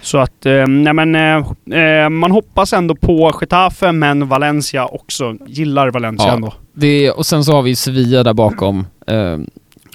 Så 0.00 0.18
att, 0.18 0.46
eh, 0.46 0.66
nej 0.66 0.92
men, 0.92 1.14
eh, 1.14 1.78
eh, 1.80 2.08
man 2.08 2.30
hoppas 2.30 2.72
ändå 2.72 2.94
på 2.94 3.32
Getafe, 3.40 3.92
men 3.92 4.28
Valencia 4.28 4.86
också. 4.86 5.36
Gillar 5.46 5.90
Valencia 5.90 6.26
Ja. 6.26 6.34
ändå. 6.34 6.52
Det, 6.74 7.10
och 7.10 7.26
sen 7.26 7.44
så 7.44 7.52
har 7.52 7.62
vi 7.62 7.76
Sevilla 7.76 8.22
där 8.22 8.34
bakom. 8.34 8.86
Eh, 9.06 9.38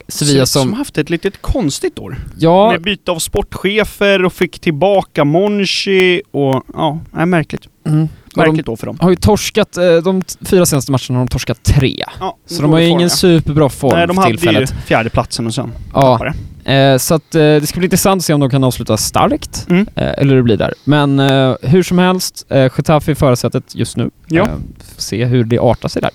Sevilla 0.08 0.46
som 0.46 0.62
som... 0.62 0.74
haft 0.74 0.98
ett 0.98 1.10
litet 1.10 1.42
konstigt 1.42 2.00
år. 2.00 2.18
Ja, 2.38 2.72
Med 2.72 2.82
byte 2.82 3.12
av 3.12 3.20
sportchefer 3.20 4.26
och 4.26 4.34
fick 4.34 4.60
tillbaka 4.60 5.24
Monchi 5.24 6.22
och 6.32 6.63
ja, 6.74 7.00
nej, 7.12 7.26
märkligt. 7.26 7.68
mm. 7.88 8.08
Märkligt 8.36 8.65
då 8.65 8.78
för 8.78 8.86
dem. 8.88 8.98
har 9.02 9.10
ju 9.10 9.15
torskat, 9.15 9.78
eh, 9.78 9.96
de 9.98 10.22
fyra 10.46 10.65
senaste 10.65 10.92
matcherna 10.92 11.20
har 11.20 11.26
de 11.26 11.28
torskat 11.28 11.63
tre. 11.63 12.04
Ja, 12.20 12.38
Så 12.46 12.62
de 12.62 12.72
har 12.72 12.80
ju 12.80 12.88
ingen 12.88 13.10
superbra 13.10 13.70
form. 13.70 13.98
Nej, 13.98 14.08
de 14.08 14.15
för 14.15 14.22
hade 14.24 14.38
tillfället. 14.38 14.72
ju 14.72 14.76
fjärdeplatsen 14.86 15.48
och 15.48 15.54
sen 15.54 15.72
Ja. 15.94 16.34
Eh, 16.63 16.98
så 16.98 17.15
att 17.15 17.36
eh, 17.36 17.42
det 17.42 17.68
ska 17.68 17.80
bli 17.80 17.86
intressant 17.86 18.20
att 18.20 18.26
se 18.26 18.34
om 18.34 18.39
de 18.39 18.50
kan 18.50 18.63
avsluta 18.63 18.98
starkt. 18.98 19.65
Mm. 19.70 19.88
Eh, 19.96 20.04
eller 20.18 20.30
hur 20.30 20.36
det 20.36 20.44
blir 20.44 20.58
där. 20.58 20.74
Men 20.84 21.20
eh, 21.20 21.56
hur 21.62 21.84
som 21.84 21.98
helst, 22.00 22.46
eh, 22.50 22.72
Getafe 22.78 23.12
i 23.12 23.15
förarsätet 23.15 23.63
just 23.76 23.98
nu. 23.98 24.10
Ja. 24.28 24.42
Eh, 24.44 24.50
se 24.98 25.26
hur 25.26 25.44
det 25.44 25.60
artar 25.60 25.89
sig 25.89 26.02
där. 26.02 26.12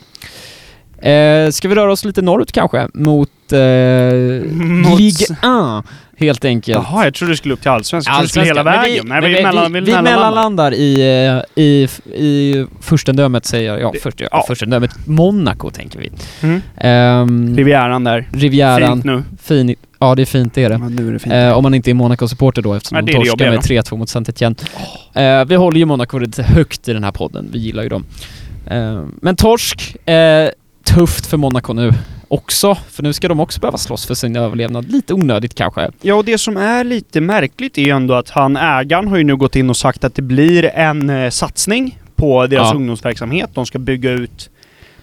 Eh, 1.10 1.50
ska 1.50 1.68
vi 1.68 1.74
röra 1.74 1.92
oss 1.92 2.04
lite 2.04 2.22
norrut 2.22 2.52
kanske? 2.52 2.88
Mot, 2.94 3.28
eh, 3.52 3.58
Mot- 4.52 4.98
Ligue 5.00 5.26
1 5.78 5.84
helt 6.18 6.44
enkelt. 6.44 6.84
Jaha, 6.90 7.04
jag 7.04 7.14
trodde 7.14 7.32
du 7.32 7.36
skulle 7.36 7.54
upp 7.54 7.60
till 7.60 7.70
Allsvenskan. 7.70 8.28
Skulle 8.28 8.44
hela 8.44 8.60
Allsvenskan. 8.60 8.82
vägen. 8.90 9.08
Men 9.08 9.20
Nej, 9.22 9.30
vi, 9.30 9.36
vi, 9.36 9.42
men 9.42 9.54
mellan, 9.54 9.72
vi, 9.72 9.80
vi, 9.80 9.86
vi 9.86 10.02
mellanlandar. 10.02 10.74
i, 10.74 11.00
eh, 11.56 11.62
i, 11.64 11.88
i 12.14 12.66
furstendömet 12.80 13.46
säger 13.46 13.70
jag. 13.72 13.80
Ja, 13.80 13.90
Det- 13.92 13.98
först, 13.98 14.20
ja. 14.20 14.28
ja. 14.30 14.44
furstendömet 14.48 14.90
Monaco 15.06 15.70
tänker 15.70 15.98
vi. 15.98 16.10
Mm. 16.42 16.60
Ehm, 16.76 17.56
Rivieran 17.56 18.04
där. 18.04 18.28
Rivieran. 18.32 18.92
Fint 18.92 19.04
nu. 19.04 19.22
Fin, 19.42 19.74
ja 19.98 20.14
det 20.14 20.22
är 20.22 20.26
fint 20.26 20.54
det 20.54 20.64
är 20.64 20.68
det. 20.68 20.74
Ja, 20.82 20.88
nu 20.88 21.08
är 21.08 21.12
det 21.12 21.18
fint. 21.18 21.34
Eh, 21.34 21.50
om 21.52 21.62
man 21.62 21.74
inte 21.74 21.90
är 21.90 21.94
Monaco-supporter 21.94 22.62
då 22.62 22.74
eftersom 22.74 22.94
Nej, 22.96 23.04
de 23.04 23.12
torskar 23.12 23.46
med 23.46 23.54
jobbiga 23.54 23.82
3-2 23.82 23.96
mot 23.96 24.08
Saint-Étienne. 24.08 24.56
Eh, 25.40 25.44
vi 25.44 25.54
håller 25.54 25.78
ju 25.78 25.84
Monaco 25.84 26.18
lite 26.18 26.42
högt 26.42 26.88
i 26.88 26.92
den 26.92 27.04
här 27.04 27.12
podden, 27.12 27.48
vi 27.52 27.58
gillar 27.58 27.82
ju 27.82 27.88
dem. 27.88 28.04
Eh, 28.66 29.02
men 29.22 29.36
torsk, 29.36 29.96
eh, 30.08 30.48
tufft 30.84 31.26
för 31.26 31.36
Monaco 31.36 31.72
nu 31.72 31.92
också, 32.28 32.74
för 32.90 33.02
nu 33.02 33.12
ska 33.12 33.28
de 33.28 33.40
också 33.40 33.60
behöva 33.60 33.78
slåss 33.78 34.06
för 34.06 34.14
sin 34.14 34.36
överlevnad. 34.36 34.92
Lite 34.92 35.14
onödigt 35.14 35.54
kanske. 35.54 35.90
Ja, 36.02 36.14
och 36.14 36.24
det 36.24 36.38
som 36.38 36.56
är 36.56 36.84
lite 36.84 37.20
märkligt 37.20 37.78
är 37.78 37.82
ju 37.82 37.90
ändå 37.90 38.14
att 38.14 38.30
han, 38.30 38.56
ägaren, 38.56 39.08
har 39.08 39.16
ju 39.16 39.24
nu 39.24 39.36
gått 39.36 39.56
in 39.56 39.70
och 39.70 39.76
sagt 39.76 40.04
att 40.04 40.14
det 40.14 40.22
blir 40.22 40.64
en 40.64 41.10
eh, 41.10 41.30
satsning 41.30 41.98
på 42.16 42.46
deras 42.46 42.68
Ja. 42.70 42.76
ungdomsverksamhet. 42.76 43.50
De 43.54 43.66
ska 43.66 43.78
bygga 43.78 44.10
ut 44.10 44.50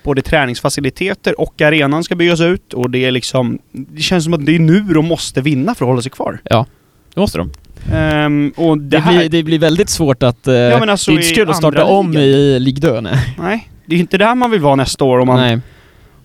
både 0.03 0.21
träningsfaciliteter 0.21 1.41
och 1.41 1.61
arenan 1.61 2.03
ska 2.03 2.15
byggas 2.15 2.41
ut 2.41 2.73
och 2.73 2.89
det 2.89 3.05
är 3.05 3.11
liksom... 3.11 3.59
Det 3.71 4.01
känns 4.01 4.23
som 4.23 4.33
att 4.33 4.45
det 4.45 4.55
är 4.55 4.59
nu 4.59 4.79
de 4.81 5.05
måste 5.05 5.41
vinna 5.41 5.75
för 5.75 5.85
att 5.85 5.89
hålla 5.89 6.01
sig 6.01 6.11
kvar. 6.11 6.39
Ja. 6.43 6.65
Det 7.13 7.19
måste 7.19 7.37
de. 7.37 7.51
Ehm, 7.93 8.53
och 8.57 8.77
det, 8.77 8.83
Det, 8.89 8.99
här... 8.99 9.17
blir, 9.19 9.29
det 9.29 9.43
blir 9.43 9.59
väldigt 9.59 9.89
svårt 9.89 10.23
att... 10.23 10.47
eh, 10.47 10.53
Ja, 10.53 10.79
men 10.79 10.89
alltså 10.89 11.11
det 11.11 11.15
är 11.15 11.17
inte 11.17 11.27
så 11.29 11.35
kul 11.35 11.49
att 11.49 11.55
starta 11.57 11.81
andra 11.81 11.93
om 11.95 12.13
i 12.17 12.59
Ligue 12.59 12.81
2, 12.89 13.01
nej. 13.01 13.35
Nej, 13.39 13.69
det 13.85 13.95
är 13.95 13.99
inte 13.99 14.17
där 14.17 14.35
man 14.35 14.51
vill 14.51 14.61
vara 14.61 14.75
nästa 14.75 15.03
år 15.03 15.19
om 15.19 15.27
man 15.27 15.39
nej. 15.39 15.59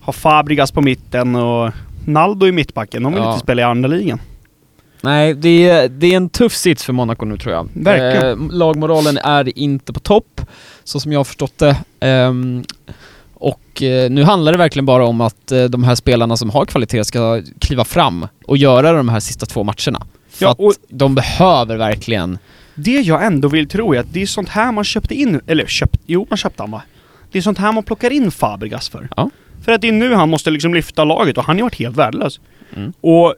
har 0.01 0.13
Fabregas 0.13 0.71
på 0.71 0.81
mitten 0.81 1.35
och 1.35 1.71
Naldo 2.05 2.47
i 2.47 2.51
mittbacken. 2.51 3.03
De 3.03 3.13
vill 3.13 3.21
Ja. 3.23 3.29
inte 3.31 3.43
spela 3.43 3.61
i 3.61 3.65
andra 3.65 3.89
ligan. 3.89 4.19
Nej, 5.01 5.33
det 5.33 5.69
är, 5.69 5.89
det 5.89 6.07
är 6.13 6.17
en 6.17 6.29
tuff 6.29 6.53
sits 6.55 6.83
för 6.83 6.93
Monaco 6.93 7.25
nu 7.25 7.37
tror 7.37 7.53
jag. 7.53 7.69
Verkligen. 7.73 8.49
Eh, 8.49 8.55
lagmoralen 8.57 9.17
är 9.17 9.59
inte 9.59 9.93
på 9.93 9.99
topp, 9.99 10.41
så 10.83 10.99
som 10.99 11.11
jag 11.11 11.19
har 11.19 11.23
förstått 11.23 11.57
det. 11.57 11.77
Ehm, 11.99 12.63
och 13.33 13.81
eh, 13.83 14.09
nu 14.09 14.23
handlar 14.23 14.51
det 14.51 14.57
verkligen 14.57 14.85
bara 14.85 15.05
om 15.05 15.21
att 15.21 15.51
eh, 15.51 15.63
de 15.63 15.83
här 15.83 15.95
spelarna 15.95 16.37
som 16.37 16.49
har 16.49 16.65
kvalitet 16.65 17.03
ska 17.05 17.41
kliva 17.59 17.83
fram 17.85 18.27
och 18.45 18.57
göra 18.57 18.91
de 18.93 19.09
här 19.09 19.19
sista 19.19 19.45
två 19.45 19.63
matcherna. 19.63 20.05
För 20.29 20.45
Ja, 20.45 20.51
att 20.51 20.77
de 20.89 21.15
behöver 21.15 21.77
verkligen... 21.77 22.37
Det 22.75 22.91
jag 22.91 23.25
ändå 23.25 23.47
vill 23.47 23.67
tro 23.67 23.93
är 23.93 23.99
att 23.99 24.13
det 24.13 24.21
är 24.21 24.25
sånt 24.25 24.49
här 24.49 24.71
man 24.71 24.83
köpte 24.83 25.15
in, 25.15 25.41
eller 25.47 25.65
köpt, 25.65 25.99
jo 26.05 26.27
man 26.29 26.37
köpte 26.37 26.63
han 26.63 26.71
va? 26.71 26.81
Det 27.31 27.37
är 27.37 27.41
sånt 27.41 27.57
här 27.57 27.71
man 27.71 27.83
plockar 27.83 28.11
in 28.13 28.31
Fabregas 28.31 28.89
för. 28.89 29.09
Ja. 29.17 29.29
För 29.65 29.71
att 29.71 29.81
det 29.81 29.87
är 29.87 29.91
nu 29.91 30.13
han 30.13 30.29
måste 30.29 30.49
liksom 30.51 30.73
lyfta 30.73 31.03
laget 31.03 31.37
och 31.37 31.43
han 31.43 31.55
har 31.55 31.59
ju 31.59 31.63
varit 31.63 31.79
helt 31.79 31.97
värdelös. 31.97 32.39
Mm. 32.75 32.93
Och 33.01 33.33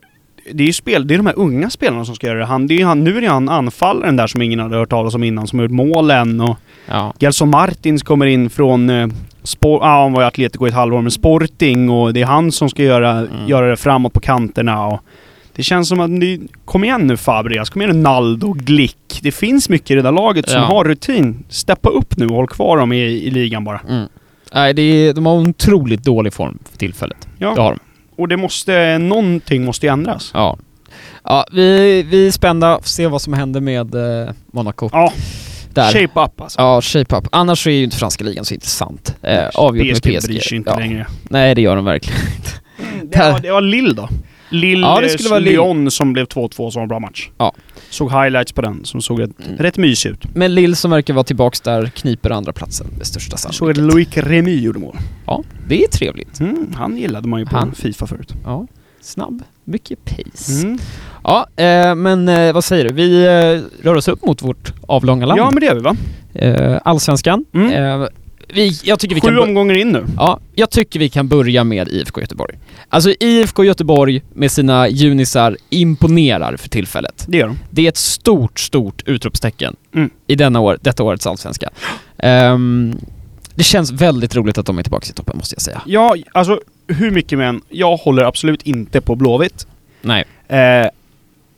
det 0.54 0.64
är 0.64 0.68
ju 0.68 0.74
spel, 0.74 1.08
det 1.08 1.14
är 1.14 1.18
de 1.18 1.26
här 1.26 1.40
unga 1.40 1.70
spelarna 1.70 2.06
som 2.06 2.16
ska 2.16 2.28
göra 2.28 2.40
det. 2.40 2.46
Han, 2.46 2.68
det 2.68 2.74
är 2.74 2.78
ju 2.78 2.86
han, 2.86 3.04
nu 3.04 3.18
är 3.18 3.22
det 3.22 3.28
han 3.28 3.50
anfallaren 3.50 4.16
där 4.16 4.28
som 4.28 4.42
ingen 4.42 4.60
hade 4.60 4.78
hört 4.78 4.90
talas 4.90 5.16
om 5.16 5.24
innan, 5.24 5.48
som 5.48 5.60
har 5.60 5.64
gjort 5.64 5.72
målen 5.72 6.42
och 6.42 6.58
Ja. 6.88 7.14
Gelson 7.20 7.50
Martins 7.50 8.04
kommer 8.04 8.26
in 8.26 8.50
från 8.50 8.90
eh, 8.90 9.08
Spor- 9.44 9.80
ah, 9.84 10.02
han 10.04 10.14
var 10.14 10.22
i 10.22 10.26
Atletico 10.26 10.66
i 10.66 10.70
ett 10.70 10.76
halvår 10.76 11.02
med 11.02 11.14
Sporting 11.14 11.90
och 11.90 12.14
det 12.14 12.22
är 12.22 12.26
han 12.26 12.52
som 12.52 12.70
ska 12.70 12.84
göra, 12.84 13.12
Mm. 13.12 13.28
göra 13.48 13.70
det 13.70 13.78
framåt 13.78 14.14
på 14.14 14.20
kanterna 14.20 14.86
och 14.88 15.00
Det 15.60 15.64
känns 15.64 15.88
som 15.90 16.00
att 16.00 16.10
ni, 16.10 16.42
kom 16.66 16.84
igen 16.84 17.08
nu 17.08 17.18
Fabregas, 17.18 17.70
kom 17.70 17.82
igen 17.82 17.96
nu 17.96 18.02
Naldo, 18.02 18.54
Glick. 18.54 19.20
Det 19.22 19.32
finns 19.32 19.70
mycket 19.70 19.92
i 19.92 19.96
det 19.96 20.02
där 20.02 20.12
laget 20.12 20.50
som 20.50 20.62
Ja. 20.62 20.68
har 20.68 20.84
rutin. 20.86 21.44
Steppa 21.50 21.90
upp 21.90 22.18
nu 22.18 22.26
och 22.26 22.36
håll 22.36 22.48
kvar 22.48 22.78
dem 22.78 22.94
i, 22.94 22.98
i 22.98 23.30
ligan 23.30 23.64
bara. 23.64 23.82
Mm. 23.90 24.08
Nej, 24.54 24.74
det 24.74 24.82
är, 24.82 25.14
de 25.14 25.26
har 25.26 25.38
en 25.38 25.48
otroligt 25.48 26.04
dålig 26.04 26.34
form 26.34 26.60
för 26.72 26.78
tillfället. 26.78 27.28
Ja. 27.38 27.54
Det 27.56 27.62
har 27.62 27.72
de. 27.72 27.80
Och 28.22 28.28
det 28.28 28.38
måste, 28.38 28.98
någonting 28.98 29.66
måste 29.66 29.86
ju 29.86 29.92
ändras. 29.94 30.32
Ja. 30.34 30.58
Ja, 31.24 31.46
vi, 31.52 32.04
vi 32.04 32.28
är 32.28 32.32
spända, 32.32 32.76
får 32.82 32.90
se 32.90 33.08
vad 33.08 33.22
som 33.22 33.34
händer 33.34 33.62
med 33.62 33.96
eh, 33.96 34.34
Monaco. 34.52 34.90
Ja, 34.94 35.14
Där. 35.74 35.92
shape 35.92 36.20
up 36.22 36.42
alltså. 36.42 36.62
Ja, 36.62 36.82
shape 36.82 37.16
up. 37.16 37.28
Annars 37.32 37.68
är 37.68 37.72
ju 37.72 37.84
inte 37.84 37.98
franska 37.98 38.24
ligan 38.24 38.46
så 38.46 38.54
intressant. 38.54 39.16
Eh, 39.22 39.48
avgjort 39.56 39.86
med 39.88 39.96
PSG 39.96 40.18
PSG. 40.20 40.28
bryr 40.28 40.40
sig 40.40 40.58
inte 40.58 40.72
ja. 40.72 40.80
längre. 40.80 41.08
Nej, 41.24 41.56
det 41.56 41.62
gör 41.62 41.76
de 41.76 41.86
verkligen. 41.86 42.20
Det 43.04 43.32
var, 43.32 43.40
det 43.40 43.52
var 43.52 43.62
Lill 43.62 43.96
då. 43.96 44.10
Lill, 44.50 44.82
Ja, 44.82 45.00
det 45.02 45.10
skulle 45.10 45.30
vara 45.30 45.40
Lille. 45.40 45.52
Lyon 45.52 45.92
som 45.92 46.14
blev 46.14 46.26
2-2 46.26 46.70
som 46.72 46.80
var 46.80 46.82
en 46.82 46.88
bra 46.88 47.00
match. 47.00 47.30
Ja. 47.38 47.54
Såg 47.90 48.12
highlights 48.12 48.52
på 48.52 48.62
den 48.62 48.86
som 48.86 49.02
såg 49.02 49.22
rätt, 49.22 49.30
Mm. 49.46 49.58
rätt 49.58 49.78
mysig 49.78 50.10
ut. 50.10 50.36
Men 50.36 50.56
Lille 50.56 50.76
som 50.76 50.92
verkar 50.92 51.14
vara 51.14 51.24
tillbaks 51.24 51.62
där 51.62 51.86
kniper 51.86 52.30
andra 52.30 52.54
platsen 52.54 52.88
med 52.98 53.08
största 53.08 53.38
Såg 53.38 53.70
att 53.70 53.76
sannolikhet. 53.78 53.94
Loic 54.18 54.30
Remy 54.32 54.60
gjorde 54.60 54.80
mål. 54.80 54.98
Ja, 55.26 55.44
det 55.68 55.84
är 55.84 55.88
trevligt. 55.88 56.40
Mm, 56.40 56.74
han 56.78 56.98
gillade 56.98 57.28
man 57.28 57.40
ju 57.40 57.46
på 57.46 57.58
Han. 57.58 57.72
Fifa 57.76 58.08
förut. 58.08 58.34
Ja, 58.46 58.68
snabb. 59.02 59.44
Mycket 59.64 60.06
pace. 60.06 60.62
Mm. 60.64 60.78
Ja, 61.24 61.48
eh, 61.56 61.96
men 61.96 62.30
eh, 62.30 62.54
vad 62.54 62.64
säger 62.64 62.86
du? 62.90 62.94
Vi 62.94 63.26
eh, 63.26 63.86
rör 63.86 63.96
oss 63.96 64.08
upp 64.08 64.26
mot 64.26 64.42
vårt 64.42 64.74
avlånga 64.88 65.26
land. 65.26 65.40
Ja 65.40 65.52
men 65.52 65.60
det 65.60 65.66
gör 65.66 65.76
vi 65.76 65.82
va? 65.82 65.96
eh, 66.34 66.80
Allsvenskan. 66.86 67.46
Mm. 67.54 68.08
Vi, 68.54 68.80
jag 68.84 69.00
tycker 69.00 69.16
vi 69.16 69.22
Sju 69.22 69.28
kan... 69.28 69.40
omgångar 69.40 69.76
in 69.78 69.90
nu. 69.90 70.06
Ja, 70.18 70.40
jag 70.56 70.70
tycker 70.70 71.00
vi 71.00 71.10
kan 71.10 71.28
börja 71.28 71.64
med 71.64 71.88
IFK 71.88 72.22
Göteborg. 72.22 72.56
Alltså 72.90 73.14
IFK 73.20 73.64
Göteborg 73.64 74.22
med 74.34 74.52
sina 74.52 74.90
junisar 74.90 75.58
imponerar 75.70 76.58
för 76.58 76.70
tillfället. 76.70 77.26
Det 77.28 77.38
gör 77.38 77.48
de. 77.48 77.58
Det 77.70 77.86
är 77.86 77.90
ett 77.90 77.98
stort, 77.98 78.60
stort 78.60 79.04
utropstecken 79.06 79.76
Mm. 79.96 80.10
i 80.28 80.36
denna 80.36 80.60
år, 80.60 80.78
detta 80.82 81.04
årets 81.04 81.28
allsvenska. 81.28 81.70
Ehm, 82.18 82.98
det 83.56 83.64
känns 83.64 83.92
väldigt 83.92 84.36
roligt 84.36 84.58
att 84.58 84.66
de 84.66 84.78
är 84.80 84.84
tillbaka 84.84 85.08
i 85.10 85.14
toppen 85.14 85.38
måste 85.38 85.56
jag 85.56 85.62
säga. 85.62 85.82
Ja, 85.86 86.16
alltså 86.32 86.60
hur 86.88 87.12
mycket 87.12 87.38
men 87.38 87.62
jag 87.70 87.98
håller 87.98 88.24
absolut 88.24 88.62
inte 88.62 89.02
på 89.02 89.16
Blåvitt. 89.16 89.68
Nej. 90.02 90.26
Eh, 90.48 90.88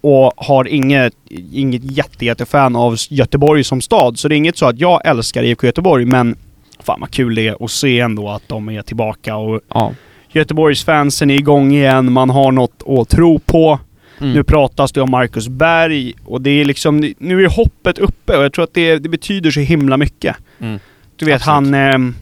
och 0.02 0.34
har 0.38 0.68
inget, 0.68 1.14
inget 1.52 1.82
jätte, 1.92 2.26
jättefan 2.26 2.76
av 2.76 2.96
Göteborg 3.10 3.64
som 3.64 3.82
stad. 3.82 4.20
Så 4.20 4.28
det 4.28 4.36
är 4.36 4.38
inget 4.38 4.58
så 4.58 4.66
att 4.66 4.80
jag 4.80 5.02
älskar 5.06 5.44
IFK 5.44 5.68
Göteborg, 5.68 6.06
men 6.06 6.36
fan 6.82 7.00
vad 7.00 7.12
kul 7.12 7.36
det 7.36 7.48
är 7.48 7.66
att 7.66 7.72
se 7.72 8.00
ändå 8.00 8.30
att 8.30 8.48
de 8.48 8.70
är 8.70 8.82
tillbaka 8.82 9.36
och 9.36 9.62
Ja. 9.74 9.94
Göteborgsfansen 10.34 11.30
är 11.32 11.36
igång 11.36 11.72
igen, 11.74 12.12
man 12.12 12.30
har 12.30 12.52
något 12.52 12.84
att 12.88 13.10
tro 13.10 13.40
på. 13.40 13.80
Mm. 14.20 14.34
Nu 14.34 14.44
pratas 14.44 14.92
det 14.92 15.02
om 15.02 15.12
Marcus 15.12 15.48
Berg 15.48 16.14
och 16.26 16.42
det 16.42 16.50
är 16.50 16.66
liksom, 16.66 17.14
nu 17.18 17.44
är 17.46 17.50
hoppet 17.50 17.98
uppe 17.98 18.38
och 18.38 18.44
jag 18.44 18.54
tror 18.54 18.64
att 18.64 18.74
det, 18.74 18.98
det 18.98 19.10
betyder 19.10 19.52
så 19.52 19.60
himla 19.60 19.98
mycket. 19.98 20.36
Mm. 20.60 20.80
Du 21.16 21.26
vet 21.26 21.36
Absolut. 21.48 21.74
han, 21.74 22.10
eh, 22.10 22.14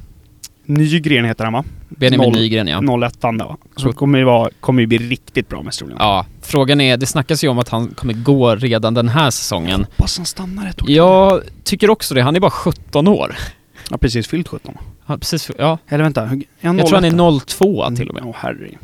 Nygren 0.65 1.25
heter 1.25 1.43
han 1.43 1.53
va? 1.53 1.63
Benjamin 1.89 2.31
Nygren 2.31 2.67
ja. 2.67 2.77
01 3.07 3.21
där 3.21 3.45
va? 3.45 3.57
Så- 3.75 3.91
kommer 3.93 4.19
ju, 4.19 4.25
vara, 4.25 4.49
kommer 4.59 4.81
ju 4.81 4.87
bli 4.87 4.97
riktigt 4.97 5.49
bra 5.49 5.63
mest 5.63 5.79
troligen. 5.79 5.97
Ja, 6.01 6.25
frågan 6.41 6.81
är, 6.81 6.97
det 6.97 7.05
snackas 7.05 7.43
ju 7.43 7.47
om 7.47 7.59
att 7.59 7.69
han 7.69 7.87
kommer 7.87 8.13
gå 8.13 8.55
redan 8.55 8.93
den 8.93 9.09
här 9.09 9.29
säsongen. 9.31 9.79
Hoppas 9.79 10.17
han 10.17 10.25
stannar 10.25 10.69
ett 10.69 10.81
år. 10.83 10.89
Jag 10.89 11.41
tycker 11.63 11.89
också 11.89 12.15
det, 12.15 12.21
han 12.21 12.35
är 12.35 12.39
bara 12.39 12.51
17 12.51 13.07
år. 13.07 13.35
Har 13.93 13.97
precis 13.97 14.27
fyllt 14.27 14.47
17. 14.47 14.77
Han, 15.05 15.19
precis, 15.19 15.51
ja. 15.57 15.77
Eller 15.89 16.03
vänta, 16.03 16.21
är 16.21 16.25
han 16.27 16.43
Jag 16.77 16.87
tror 16.87 16.95
han 17.01 17.05
01? 17.05 17.13
är 17.13 17.39
02 17.39 17.95
till 17.95 18.09
och 18.09 18.15
med. 18.15 18.23
Åh 18.25 18.35
herregud. 18.39 18.77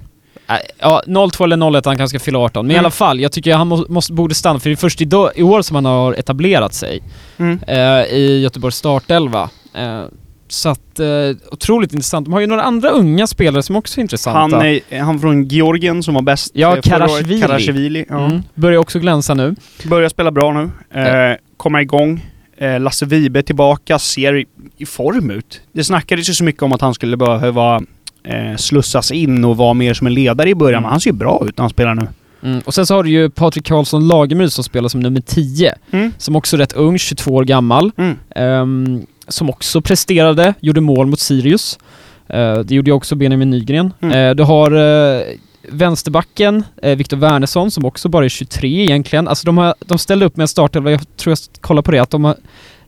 Nej, 0.48 0.62
Ja, 0.80 1.02
02 1.32 1.44
eller 1.44 1.78
01, 1.78 1.86
han 1.86 1.98
kanske 1.98 2.20
ska 2.20 2.24
fylla 2.26 2.39
18. 2.39 2.65
Men 2.65 2.72
i 2.72 2.74
Mm. 2.74 2.86
alla 2.86 2.91
fall, 2.91 3.20
jag 3.20 3.32
tycker 3.32 3.56
han 3.56 3.68
må, 3.68 3.86
måste, 3.89 4.13
borde 4.13 4.36
stanna, 4.36 4.60
för 4.60 4.70
det 4.70 4.74
är 4.74 4.78
först 4.78 5.02
idag, 5.02 5.32
i 5.36 5.44
år 5.44 5.62
som 5.62 5.76
han 5.76 5.86
har 5.86 6.13
etablerat 6.13 6.74
sig 6.74 7.02
Mm. 7.38 7.60
eh, 7.68 7.78
i 8.15 8.39
Göteborgs 8.44 8.76
startelva. 8.76 9.50
Eh, 9.74 10.02
så 10.48 10.70
att, 10.70 11.00
eh, 11.00 11.08
otroligt 11.52 11.94
intressant. 11.94 12.26
De 12.26 12.34
har 12.34 12.39
ju 12.39 12.48
några 12.48 12.63
andra 12.63 12.89
unga 12.89 13.28
spelare 13.28 13.63
som 13.63 13.76
också 13.76 14.00
är 14.00 14.02
intressanta. 14.02 14.39
Han 14.58 14.65
är 14.89 15.00
han 15.02 15.20
från 15.20 15.44
Georgien 15.48 16.04
som 16.04 16.13
var 16.13 16.22
bäst 16.22 16.52
Ja, 16.56 16.76
eh. 16.78 16.82
Karashvili. 16.82 17.41
Karashvili. 17.41 18.06
Ja. 18.10 18.26
mm. 18.26 18.44
Börjar 18.56 18.78
också 18.80 19.00
glänsa 19.00 19.34
nu. 19.34 19.56
Börjar 19.86 20.10
spela 20.10 20.32
bra 20.32 20.52
nu. 20.54 21.00
Eh, 21.02 21.38
komma 21.58 21.82
igång. 21.82 22.26
Eh, 22.58 22.80
Lasse 22.80 23.06
Vibe 23.06 23.41
tillbaka, 23.44 24.00
ser 24.00 24.46
i, 24.78 24.86
form 24.86 25.32
ut. 25.32 25.62
Det 25.72 25.84
snackades 25.84 26.30
ju 26.30 26.34
så 26.34 26.44
mycket 26.44 26.63
om 26.63 26.74
att 26.74 26.82
han 26.82 26.94
skulle 26.94 27.18
behöva 27.18 27.82
eh, 28.24 28.56
slussas 28.58 29.12
in 29.12 29.46
och 29.46 29.58
vara 29.58 29.74
mer 29.74 29.94
som 29.94 30.08
en 30.08 30.13
ledare 30.13 30.50
i 30.50 30.56
början, 30.56 30.74
Mm. 30.78 30.84
men 30.84 30.91
han 30.91 31.02
ser 31.02 31.10
ju 31.10 31.15
bra 31.18 31.44
ut 31.48 31.58
när 31.58 31.63
han 31.63 31.70
spelar 31.70 31.96
nu. 31.96 32.08
Mm. 32.44 32.62
Och 32.65 32.74
sen 32.74 32.86
så 32.86 32.96
har 32.96 33.04
du 33.04 33.10
ju 33.10 33.30
Patrik 33.30 33.65
Karlsson 33.65 34.08
Lagemyr 34.08 34.48
som 34.48 34.63
spelar 34.63 34.89
som 34.89 35.00
nummer 35.02 35.22
10. 35.22 35.74
Mm. 35.91 36.12
Som 36.18 36.36
också 36.36 36.56
är 36.56 36.58
rätt 36.58 36.74
ung, 36.74 36.98
22 37.00 37.32
år 37.36 37.44
gammal. 37.44 37.91
Mm. 37.98 38.15
Ehm, 38.36 39.06
som 39.28 39.50
också 39.50 39.82
presterade, 39.82 40.54
gjorde 40.60 40.82
mål 40.82 41.08
mot 41.08 41.20
Sirius. 41.20 41.80
Eh, 42.28 42.60
det 42.60 42.76
gjorde 42.76 42.89
ju 42.89 42.94
också 42.96 43.15
Benjamin 43.15 43.50
Nygren. 43.50 43.94
Mm. 44.02 44.18
Eh, 44.30 44.36
du 44.36 44.44
har 44.44 44.72
eh, 44.72 45.22
vänsterbacken, 45.69 46.63
uh, 46.86 46.95
Viktor 46.95 47.17
Wernersson, 47.17 47.71
som 47.71 47.86
också 47.86 48.10
bara 48.10 48.25
är 48.25 48.30
23 48.30 48.84
egentligen. 48.84 49.28
Alltså 49.28 49.45
de, 49.45 49.58
har, 49.58 49.75
de 49.80 49.97
ställde 49.97 50.25
upp 50.25 50.38
med 50.38 50.43
en 50.43 50.47
startelva, 50.47 50.91
jag 50.91 51.17
tror 51.17 51.32
jag 51.32 51.62
kollade 51.62 51.86
på 51.86 51.91
det, 51.91 51.99
att 51.99 52.10
de 52.10 52.23
har, 52.23 52.36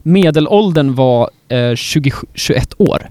medelåldern 0.02 0.94
var 0.94 1.30
eh, 1.48 1.74
20, 1.74 2.10
21 2.34 2.74
år. 2.78 3.10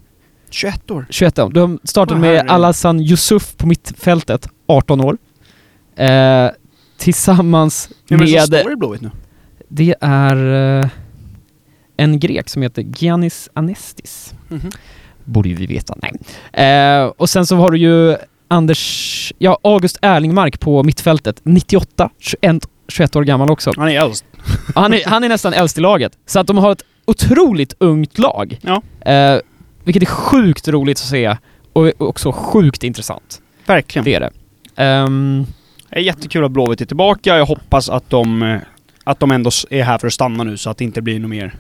21 0.49 0.91
år. 0.91 1.07
21 1.09 1.39
år. 1.39 1.49
De 1.49 1.79
startade 1.83 2.19
med. 2.19 2.49
Alassane 2.49 3.03
Yusuf 3.03 3.57
på 3.57 3.67
mittfältet, 3.67 4.47
18 4.67 5.01
år. 5.01 5.17
Eh, 5.95 6.49
tillsammans 6.97 7.89
det 8.07 8.17
som 8.17 8.31
med... 8.31 8.43
står 8.43 8.71
i 8.71 8.75
Blåvitt 8.75 9.01
nu? 9.01 9.11
Det 9.67 9.95
är 10.01 10.53
eh, 10.81 10.89
en 11.97 12.19
grek 12.19 12.49
som 12.49 12.61
heter 12.61 12.81
Giannis 12.81 13.49
Anestis. 13.53 14.33
Mhm. 14.47 14.71
Borde 15.23 15.49
ju 15.49 15.55
vi 15.55 15.65
veta. 15.65 15.95
Nej. 16.01 16.65
Eh, 16.65 17.05
och 17.05 17.29
sen 17.29 17.45
så 17.45 17.55
har 17.55 17.71
du 17.71 17.77
ju 17.77 18.15
Anders, 18.47 19.33
ja 19.37 19.57
August 19.63 19.97
Erlingmark 20.01 20.59
på 20.59 20.83
mittfältet, 20.83 21.39
98, 21.43 22.09
21, 22.19 22.63
21 22.87 23.15
år 23.15 23.23
gammal 23.23 23.49
också. 23.49 23.71
Han 23.77 23.89
är 23.89 24.01
äldst. 24.01 24.25
Han 24.75 24.93
är, 24.93 25.01
han 25.05 25.23
är 25.23 25.29
nästan 25.29 25.53
äldst 25.53 25.77
i 25.77 25.81
laget. 25.81 26.17
Så 26.25 26.39
att 26.39 26.47
de 26.47 26.57
har 26.57 26.71
ett 26.71 26.83
otroligt 27.05 27.73
ungt 27.79 28.17
lag. 28.17 28.59
Ja. 28.61 28.81
Eh, 29.11 29.39
vilket 29.83 30.03
är 30.03 30.07
sjukt 30.07 30.67
roligt 30.67 30.97
att 30.97 31.03
se 31.05 31.37
och 31.73 32.01
också 32.01 32.31
sjukt 32.31 32.83
intressant. 32.83 33.41
Verkligen. 33.65 34.05
Det 34.05 34.15
är 34.15 34.19
det. 34.19 34.31
Ehm, 34.75 35.45
Det 35.89 35.95
är 35.95 36.01
jättekul 36.01 36.43
att 36.43 36.51
Blåvitt 36.51 36.81
är 36.81 36.85
tillbaka. 36.85 37.37
Jag 37.37 37.45
hoppas 37.45 37.89
att 37.89 38.09
de, 38.09 38.43
eh, 38.43 38.57
att 39.03 39.19
de 39.19 39.31
ändå 39.31 39.49
är 39.69 39.83
här 39.83 39.97
för 39.97 40.07
att 40.07 40.13
stanna 40.13 40.43
nu 40.43 40.57
så 40.57 40.69
att 40.69 40.77
det 40.77 40.83
inte 40.83 41.01
blir 41.01 41.19
något 41.19 41.29
mer. 41.29 41.55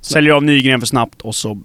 Säljer 0.00 0.32
av 0.32 0.42
Nygren 0.44 0.80
för 0.80 0.86
snabbt 0.86 1.22
och 1.22 1.34
så 1.34 1.58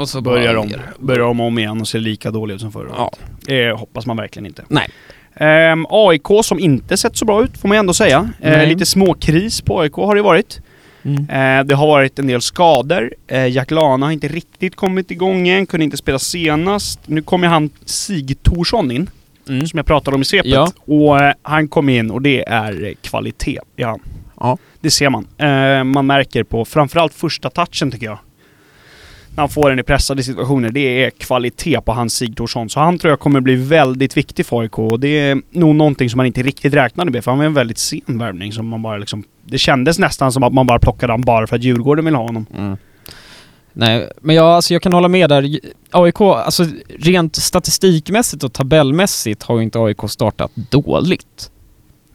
och 0.00 0.08
så 0.08 0.20
börjar 0.20 0.54
de, 0.54 0.72
börjar 0.98 1.20
de 1.20 1.40
om 1.40 1.58
igen 1.58 1.80
och 1.80 1.88
ser 1.88 1.98
lika 1.98 2.30
dåliga 2.30 2.54
ut 2.54 2.60
som 2.60 2.72
förra 2.72 2.88
Ja. 2.96 3.04
året. 3.04 3.20
Det 3.46 3.70
hoppas 3.78 4.06
man 4.06 4.16
verkligen 4.16 4.46
inte. 4.46 4.64
Nej. 4.68 4.88
Ehm, 5.34 5.86
AIK 5.90 6.26
som 6.44 6.58
inte 6.60 6.96
sett 6.96 7.16
så 7.16 7.24
bra 7.24 7.42
ut 7.44 7.58
får 7.58 7.68
man 7.68 7.78
ändå 7.78 7.94
säga. 7.94 8.28
Eh, 8.40 8.50
Nej. 8.50 8.66
lite 8.68 8.86
småkris 8.86 9.60
på 9.60 9.80
AIK 9.80 9.92
har 9.94 10.14
det 10.14 10.22
varit. 10.22 10.60
Mm. 11.02 11.16
Eh, 11.30 11.64
det 11.64 11.74
har 11.74 11.86
varit 11.86 12.18
en 12.18 12.26
del 12.26 12.40
skador. 12.42 13.14
Eh, 13.26 13.46
Jack 13.46 13.70
Lana 13.70 14.06
har 14.06 14.12
inte 14.12 14.28
riktigt 14.28 14.76
kommit 14.76 15.10
igång 15.10 15.48
än, 15.48 15.66
kunde 15.66 15.84
inte 15.84 15.96
spela 15.96 16.18
senast. 16.18 17.00
Nu 17.06 17.22
kommer 17.22 17.48
han 17.48 17.70
Sig 17.84 18.34
Thorsson 18.42 18.90
in, 18.90 19.10
Mm. 19.48 19.66
som 19.66 19.76
jag 19.76 19.86
pratade 19.86 20.14
om 20.14 20.22
i 20.22 20.24
svepet. 20.24 20.50
Ja. 20.50 20.72
Och 20.84 21.20
eh, 21.20 21.32
han 21.42 21.68
kom 21.68 21.88
in 21.88 22.10
och 22.10 22.22
det 22.22 22.48
är 22.48 22.94
kvalitet. 23.02 23.58
Ja. 23.76 23.98
Ja. 24.40 24.58
Det 24.80 24.90
ser 24.90 25.10
man. 25.10 25.26
Eh, 25.38 25.84
man 25.84 26.06
märker 26.06 26.44
på 26.44 26.64
framförallt 26.64 27.14
första 27.14 27.50
touchen 27.50 27.90
tycker 27.90 28.06
jag. 28.06 28.18
Han 29.40 29.48
får 29.48 29.70
den 29.70 29.78
i 29.78 29.82
pressade 29.82 30.22
situationer. 30.22 30.70
Det 30.70 31.04
är 31.04 31.10
kvalitet 31.10 31.80
på 31.80 31.92
hans 31.92 32.14
Sigthorsson. 32.14 32.70
Så 32.70 32.80
han 32.80 32.98
tror 32.98 33.10
jag 33.10 33.20
kommer 33.20 33.40
bli 33.40 33.54
väldigt 33.54 34.16
viktig 34.16 34.46
för 34.46 34.60
AIK. 34.60 34.78
Och 34.78 35.00
det 35.00 35.08
är 35.08 35.42
nog 35.50 35.74
någonting 35.74 36.10
som 36.10 36.16
man 36.16 36.26
inte 36.26 36.42
riktigt 36.42 36.74
räknade 36.74 37.10
med. 37.10 37.24
För 37.24 37.30
han 37.30 37.38
var 37.38 37.46
en 37.46 37.54
väldigt 37.54 37.78
sen 37.78 38.00
värvning 38.06 38.52
som 38.52 38.68
man 38.68 38.82
bara 38.82 38.98
liksom... 38.98 39.24
Det 39.44 39.58
kändes 39.58 39.98
nästan 39.98 40.32
som 40.32 40.42
att 40.42 40.52
man 40.52 40.66
bara 40.66 40.78
plockade 40.78 41.12
honom 41.12 41.24
bara 41.24 41.46
för 41.46 41.56
att 41.56 41.62
Djurgården 41.62 42.04
vill 42.04 42.14
ha 42.14 42.22
honom. 42.22 42.46
Mm. 42.56 42.76
Nej, 43.72 44.12
men 44.20 44.36
jag, 44.36 44.46
alltså 44.46 44.74
jag 44.74 44.82
kan 44.82 44.92
hålla 44.92 45.08
med 45.08 45.28
där. 45.28 45.60
AIK, 45.90 46.20
alltså 46.20 46.66
rent 46.98 47.36
statistikmässigt 47.36 48.44
och 48.44 48.52
tabellmässigt 48.52 49.42
har 49.42 49.56
ju 49.56 49.62
inte 49.62 49.78
AIK 49.78 49.98
startat 50.08 50.50
dåligt. 50.54 51.50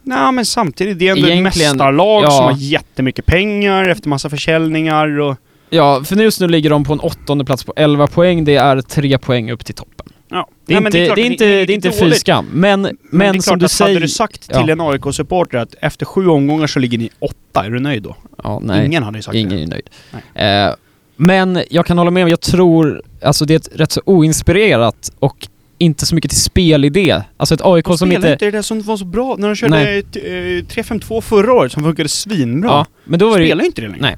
Nej 0.02 0.32
men 0.32 0.46
samtidigt, 0.46 0.98
det 0.98 1.08
är 1.08 1.12
ändå 1.12 1.28
Egentligen, 1.28 1.46
ett 1.46 1.56
mästarlag 1.56 2.24
ja. 2.24 2.30
som 2.30 2.44
har 2.44 2.56
jättemycket 2.56 3.26
pengar 3.26 3.88
efter 3.88 4.08
massa 4.08 4.30
försäljningar 4.30 5.20
och... 5.20 5.36
Ja, 5.70 6.04
för 6.04 6.16
just 6.16 6.40
nu 6.40 6.48
ligger 6.48 6.70
de 6.70 6.84
på 6.84 6.92
en 6.92 7.00
åttonde 7.00 7.44
plats 7.44 7.64
på 7.64 7.72
11 7.76 8.06
poäng. 8.06 8.44
Det 8.44 8.56
är 8.56 8.80
tre 8.80 9.18
poäng 9.18 9.50
upp 9.50 9.64
till 9.64 9.74
toppen. 9.74 10.06
Ja. 10.28 10.48
Det 10.66 10.74
är 10.74 10.80
Nej, 10.80 10.86
inte, 10.86 10.98
det 10.98 11.02
är, 11.04 11.06
klart 11.06 11.18
att 11.18 11.24
inte, 11.24 11.44
det 11.44 11.72
är 11.72 11.74
inte 11.74 11.90
fy 11.92 12.12
skam. 12.12 12.46
Men, 12.52 12.82
men, 12.82 12.96
Men, 13.10 13.32
det 13.32 13.38
är 13.38 13.42
som 13.42 13.58
du 13.58 13.64
att 13.64 13.70
säger... 13.70 13.94
hade 13.94 14.04
du 14.06 14.08
sagt 14.08 14.40
till 14.42 14.64
Ja. 14.68 14.72
en 14.72 14.80
AIK-supporter 14.80 15.58
att 15.58 15.74
efter 15.80 16.06
sju 16.06 16.28
omgångar 16.28 16.66
så 16.66 16.78
ligger 16.78 16.98
ni 16.98 17.10
åtta, 17.18 17.64
är 17.66 17.70
du 17.70 17.80
nöjd 17.80 18.02
då? 18.02 18.16
Ja, 18.44 18.60
nej. 18.64 18.86
Ingen 18.86 19.02
hade 19.02 19.18
ju 19.18 19.22
sagt 19.22 19.34
Ingen 19.34 19.50
det. 19.50 19.62
är 19.62 19.66
nöjd. 19.66 20.68
Eh, 20.68 20.74
men 21.16 21.62
jag 21.70 21.86
kan 21.86 21.98
hålla 21.98 22.10
med, 22.10 22.28
jag 22.28 22.40
tror, 22.40 23.02
alltså 23.22 23.44
det 23.44 23.54
är 23.54 23.56
ett 23.56 23.68
rätt 23.74 23.92
så 23.92 24.00
oinspirerat 24.04 25.12
och 25.18 25.48
inte 25.78 26.06
så 26.06 26.14
mycket 26.14 26.30
till 26.30 26.40
spelidé. 26.40 27.22
Alltså 27.36 27.54
ett 27.54 27.60
AIK 27.64 27.86
som 27.98 28.12
inte... 28.12 28.32
inte 28.32 28.50
det 28.50 28.62
som 28.62 28.82
var 28.82 28.96
så 28.96 29.04
bra 29.04 29.36
när 29.38 29.48
de 29.48 29.54
körde 29.56 29.70
Nej. 29.76 29.98
ett, 29.98 30.16
eh, 30.16 30.82
3-5-2 30.82 31.20
förra 31.20 31.52
året 31.52 31.72
som 31.72 31.82
funkade 31.82 32.08
svinbra. 32.08 32.70
Ja, 32.70 32.86
men 33.04 33.18
då 33.18 33.30
var 33.30 33.38
det 33.38 33.44
Spelar 33.46 33.64
inte 33.64 33.80
det 33.80 33.88
längre. 33.88 34.02
Nej. 34.02 34.16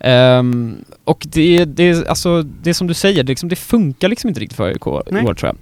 Ehm, 0.00 0.84
och 1.04 1.26
det, 1.28 1.64
det, 1.64 2.08
alltså, 2.08 2.42
det 2.42 2.74
som 2.74 2.86
du 2.86 2.94
säger, 2.94 3.22
det, 3.22 3.28
liksom, 3.32 3.48
det 3.48 3.56
funkar 3.56 4.08
liksom 4.08 4.28
inte 4.28 4.40
riktigt 4.40 4.56
för 4.56 4.64
AIK 4.66 4.86
i 4.86 4.90
år 5.26 5.34
tror 5.34 5.48
jag. 5.48 5.56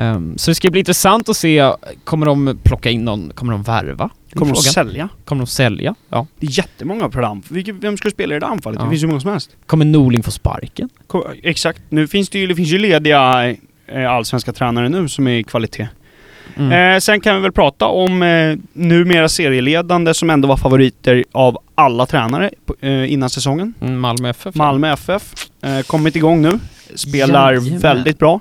Ehm, 0.00 0.38
så 0.38 0.50
det 0.50 0.54
ska 0.54 0.70
bli 0.70 0.78
intressant 0.80 1.28
att 1.28 1.36
se, 1.36 1.72
kommer 2.04 2.26
de 2.26 2.58
plocka 2.62 2.90
in 2.90 3.04
någon, 3.04 3.30
kommer 3.34 3.52
de 3.52 3.62
värva? 3.62 4.10
Kommer 4.34 4.54
de 4.54 4.60
sälja? 4.62 5.08
Kommer 5.24 5.40
de 5.42 5.46
sälja? 5.46 5.94
Ja. 6.08 6.26
Det 6.38 6.46
är 6.46 6.58
jättemånga 6.58 7.10
Vilket- 7.48 7.74
Vem 7.74 7.96
ska 7.96 8.10
spela 8.10 8.36
i 8.36 8.38
det 8.38 8.46
anfallet? 8.46 8.78
Ja. 8.80 8.84
Det 8.84 8.90
finns 8.90 9.02
ju 9.02 9.06
många 9.06 9.20
som 9.20 9.30
helst. 9.30 9.50
Kommer 9.66 9.84
Norling 9.84 10.22
få 10.22 10.30
sparken? 10.30 10.88
Ko- 11.06 11.24
Exakt. 11.42 11.82
Nu 11.88 12.06
finns 12.08 12.28
det 12.28 12.38
ju, 12.38 12.46
det 12.46 12.54
finns 12.54 12.68
ju 12.68 12.78
lediga 12.78 13.50
eh, 13.86 14.10
allsvenska 14.12 14.52
tränare 14.52 14.88
nu 14.88 15.08
som 15.08 15.26
är 15.26 15.32
i 15.38 15.44
kvalitet. 15.44 15.88
Mm. 16.56 16.94
Eh, 16.94 16.98
sen 17.00 17.20
kan 17.20 17.36
vi 17.36 17.42
väl 17.42 17.52
prata 17.52 17.86
om 17.86 18.22
eh, 18.22 18.56
numera 18.72 19.28
serieledande 19.28 20.14
som 20.14 20.30
ändå 20.30 20.48
var 20.48 20.56
favoriter 20.56 21.24
av 21.32 21.58
alla 21.74 22.06
tränare 22.06 22.50
eh, 22.80 23.12
innan 23.12 23.30
säsongen. 23.30 23.74
Mm, 23.80 24.00
Malmö 24.00 24.28
FF? 24.30 24.54
Malmö 24.54 24.92
FF. 24.92 25.22
Eh, 25.62 25.80
kommit 25.86 26.16
igång 26.16 26.42
nu. 26.42 26.58
Spelar 26.94 27.52
Jajamän. 27.52 27.78
väldigt 27.78 28.18
bra. 28.18 28.32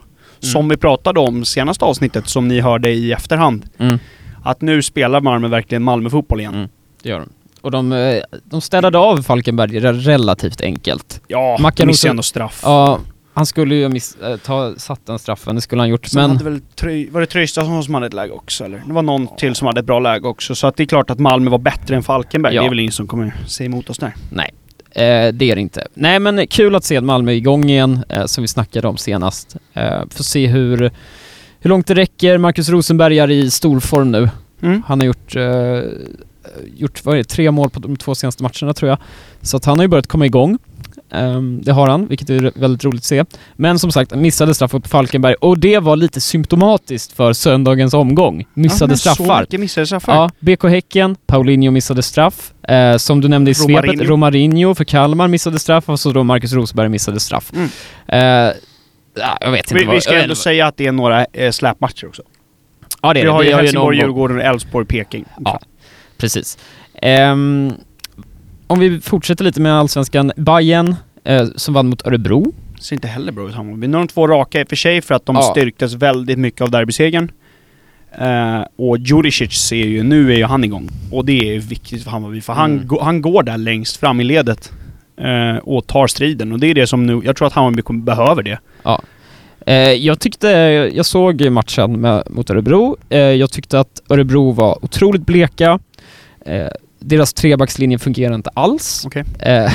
Mm. 0.43 0.51
Som 0.51 0.69
vi 0.69 0.77
pratade 0.77 1.19
om 1.19 1.45
senaste 1.45 1.85
avsnittet 1.85 2.27
som 2.29 2.47
ni 2.47 2.59
hörde 2.61 2.89
i 2.89 3.11
efterhand. 3.11 3.65
Mm. 3.77 3.99
Att 4.43 4.61
nu 4.61 4.81
spelar 4.81 5.21
Malmö 5.21 5.47
verkligen 5.47 5.83
Malmö-fotboll 5.83 6.39
igen. 6.39 6.53
Mm. 6.55 6.69
Det 7.03 7.09
gör 7.09 7.19
de. 7.19 7.29
Och 7.61 7.71
de, 7.71 7.91
eh, 7.91 8.21
de 8.43 8.61
städade 8.61 8.97
av 8.97 9.21
Falkenberg 9.23 9.79
re- 9.79 9.93
relativt 9.99 10.61
enkelt. 10.61 11.21
Ja, 11.27 11.57
Mackan 11.59 11.85
de 11.87 11.91
missade 11.91 12.09
ändå 12.09 12.23
straff. 12.23 12.59
Ja, 12.63 12.99
han 13.33 13.45
skulle 13.45 13.75
ju 13.75 13.89
miss, 13.89 14.15
äh, 14.15 14.37
ta, 14.37 14.73
satt 14.77 15.05
den 15.05 15.19
straffen, 15.19 15.55
det 15.55 15.61
skulle 15.61 15.81
han 15.81 15.89
gjort, 15.89 16.05
Sen 16.05 16.21
men... 16.21 16.31
hade 16.31 16.43
väl 16.43 16.61
Tröj, 16.75 17.09
var 17.09 17.21
det 17.21 17.27
Tröjstason 17.27 17.83
som 17.83 17.93
hade 17.93 18.07
ett 18.07 18.13
läge 18.13 18.33
också 18.33 18.65
eller? 18.65 18.83
Det 18.87 18.93
var 18.93 19.01
någon 19.01 19.27
till 19.37 19.55
som 19.55 19.67
hade 19.67 19.79
ett 19.79 19.85
bra 19.85 19.99
läge 19.99 20.27
också. 20.27 20.55
Så 20.55 20.67
att 20.67 20.75
det 20.75 20.83
är 20.83 20.87
klart 20.87 21.09
att 21.09 21.19
Malmö 21.19 21.49
var 21.49 21.57
bättre 21.57 21.95
än 21.95 22.03
Falkenberg. 22.03 22.55
Ja. 22.55 22.61
Det 22.61 22.67
är 22.67 22.69
väl 22.69 22.79
ingen 22.79 22.91
som 22.91 23.07
kommer 23.07 23.33
säga 23.47 23.65
emot 23.65 23.89
oss 23.89 23.97
där. 23.97 24.15
Nej, 24.29 24.51
eh, 24.91 25.33
det 25.33 25.51
är 25.51 25.55
det 25.55 25.61
inte. 25.61 25.87
Nej 25.93 26.19
men 26.19 26.47
kul 26.47 26.75
att 26.75 26.83
se 26.83 27.01
Malmö 27.01 27.31
igång 27.31 27.69
igen, 27.69 28.03
eh, 28.09 28.25
som 28.25 28.41
vi 28.41 28.47
snackade 28.47 28.87
om 28.87 28.97
senast. 28.97 29.55
Eh, 29.73 30.01
får 30.09 30.23
se 30.23 30.47
hur, 30.47 30.91
hur 31.59 31.69
långt 31.69 31.87
det 31.87 31.95
räcker. 31.95 32.37
Marcus 32.37 32.69
Rosenberg 32.69 33.19
är 33.19 33.31
i 33.31 33.51
stor 33.51 33.79
form 33.79 34.11
nu. 34.11 34.29
Mm. 34.61 34.83
Han 34.87 34.99
har 34.99 35.07
gjort, 35.07 35.35
eh, 35.35 35.79
gjort 36.75 37.05
vad 37.05 37.15
är 37.15 37.17
det, 37.17 37.23
tre 37.23 37.51
mål 37.51 37.69
på 37.69 37.79
de 37.79 37.97
två 37.97 38.15
senaste 38.15 38.43
matcherna 38.43 38.73
tror 38.73 38.89
jag. 38.89 38.97
Så 39.41 39.57
att 39.57 39.65
han 39.65 39.79
har 39.79 39.83
ju 39.83 39.87
börjat 39.89 40.07
komma 40.07 40.25
igång. 40.25 40.57
Ehm, 41.11 41.61
det 41.63 41.71
har 41.71 41.87
han, 41.87 42.07
vilket 42.07 42.29
är 42.29 42.51
väldigt 42.55 42.83
roligt 42.83 42.99
att 42.99 43.05
se. 43.05 43.25
Men 43.55 43.79
som 43.79 43.91
sagt, 43.91 44.15
missade 44.15 44.55
straff 44.55 44.73
upp 44.73 44.87
Falkenberg 44.87 45.33
och 45.33 45.59
det 45.59 45.79
var 45.79 45.95
lite 45.95 46.21
symptomatiskt 46.21 47.11
för 47.13 47.33
söndagens 47.33 47.93
omgång. 47.93 48.45
Missade 48.53 48.83
ja, 48.83 48.87
men 48.87 48.97
Så 48.97 49.09
straffar. 49.15 49.41
mycket 49.41 49.59
missade 49.59 49.87
straffar. 49.87 50.13
Ja, 50.15 50.29
BK 50.39 50.63
Häcken, 50.63 51.15
Paulinho 51.25 51.71
missade 51.71 52.03
straff. 52.03 52.53
Eh, 52.67 52.97
som 52.97 53.21
du 53.21 53.27
nämnde 53.27 53.51
i 53.51 53.53
svepet, 53.53 53.83
Romarinho. 53.85 54.03
Romarinho 54.11 54.75
för 54.75 54.83
Kalmar 54.83 55.27
missade 55.27 55.59
straff 55.59 55.89
och 55.89 55.99
så 55.99 56.11
då 56.11 56.23
Marcus 56.23 56.53
Rosenberg 56.53 56.89
missade 56.89 57.19
straff. 57.19 57.51
Mm. 57.55 57.69
Eh, 58.07 58.53
ja, 59.15 59.37
jag 59.41 59.51
vet 59.51 59.59
inte 59.65 59.73
Vi, 59.75 59.85
vad... 59.85 59.95
vi 59.95 60.01
ska 60.01 60.21
ändå 60.21 60.35
säga 60.35 60.67
att 60.67 60.77
det 60.77 60.87
är 60.87 60.91
några 60.91 61.25
eh, 61.33 61.51
släpmatcher 61.51 62.07
också. 62.07 62.21
Ja, 63.01 63.13
det 63.13 63.19
är 63.19 63.23
Vi 63.23 63.27
det. 63.27 63.31
har 63.33 63.43
ju 63.43 63.53
Helsingborg, 63.53 63.97
Djurgården, 63.97 64.39
Elfsborg, 64.41 64.85
Peking. 64.85 65.25
Ja, 65.45 65.59
precis. 66.17 66.57
Ehm, 67.01 67.73
om 68.71 68.79
vi 68.79 69.01
fortsätter 69.01 69.43
lite 69.43 69.61
med 69.61 69.73
Allsvenskan. 69.73 70.31
Bayern 70.35 70.95
eh, 71.23 71.47
som 71.55 71.73
vann 71.73 71.87
mot 71.89 72.07
Örebro. 72.07 72.53
Ser 72.79 72.95
inte 72.95 73.07
heller 73.07 73.31
bra 73.31 73.47
ut 73.49 73.55
Hammarby. 73.55 73.87
Nu 73.87 73.93
har 73.97 74.03
de 74.03 74.07
två 74.07 74.27
raka 74.27 74.59
i 74.59 74.63
och 74.63 74.69
för 74.69 74.75
sig 74.75 75.01
för 75.01 75.15
att 75.15 75.25
de 75.25 75.35
Ja. 75.35 75.41
styrktes 75.41 75.93
väldigt 75.93 76.39
mycket 76.39 76.61
av 76.61 76.71
derbysegern. 76.71 77.31
Eh, 78.19 78.61
och 78.75 78.97
Juricic 78.97 79.51
ser 79.53 79.75
ju, 79.85 80.03
nu 80.03 80.33
är 80.33 80.37
ju 80.37 80.43
han 80.45 80.63
igång. 80.63 80.89
Och 81.11 81.25
det 81.25 81.55
är 81.55 81.59
viktigt 81.59 82.03
för 82.03 82.11
Hammarby 82.11 82.41
för 82.41 82.53
han, 82.53 82.71
Mm. 82.71 82.87
gå- 82.87 83.01
han 83.01 83.21
går 83.21 83.43
där 83.43 83.57
längst 83.57 83.97
fram 83.97 84.21
i 84.21 84.23
ledet. 84.23 84.71
Eh, 85.21 85.57
och 85.57 85.87
tar 85.87 86.07
striden. 86.07 86.51
Och 86.51 86.59
det 86.59 86.67
är 86.67 86.73
det 86.73 86.87
som 86.87 87.05
nu, 87.05 87.21
jag 87.23 87.35
tror 87.35 87.47
att 87.47 87.53
Hammarby 87.53 87.81
kommer, 87.81 88.03
behöver 88.03 88.43
det. 88.43 88.59
Eh, 89.65 89.75
jag 89.93 90.19
tyckte, 90.19 90.47
jag 90.95 91.05
såg 91.05 91.49
matchen 91.49 92.01
med, 92.01 92.23
mot 92.29 92.49
Örebro. 92.49 92.97
Eh, 93.09 93.19
jag 93.19 93.51
tyckte 93.51 93.79
att 93.79 94.01
Örebro 94.09 94.51
var 94.51 94.85
otroligt 94.85 95.25
bleka. 95.25 95.79
Deras 97.01 97.33
trebackslinje 97.33 97.99
fungerar 97.99 98.35
inte 98.35 98.49
alls. 98.53 99.03
Okej. 99.05 99.23
Eh, 99.39 99.71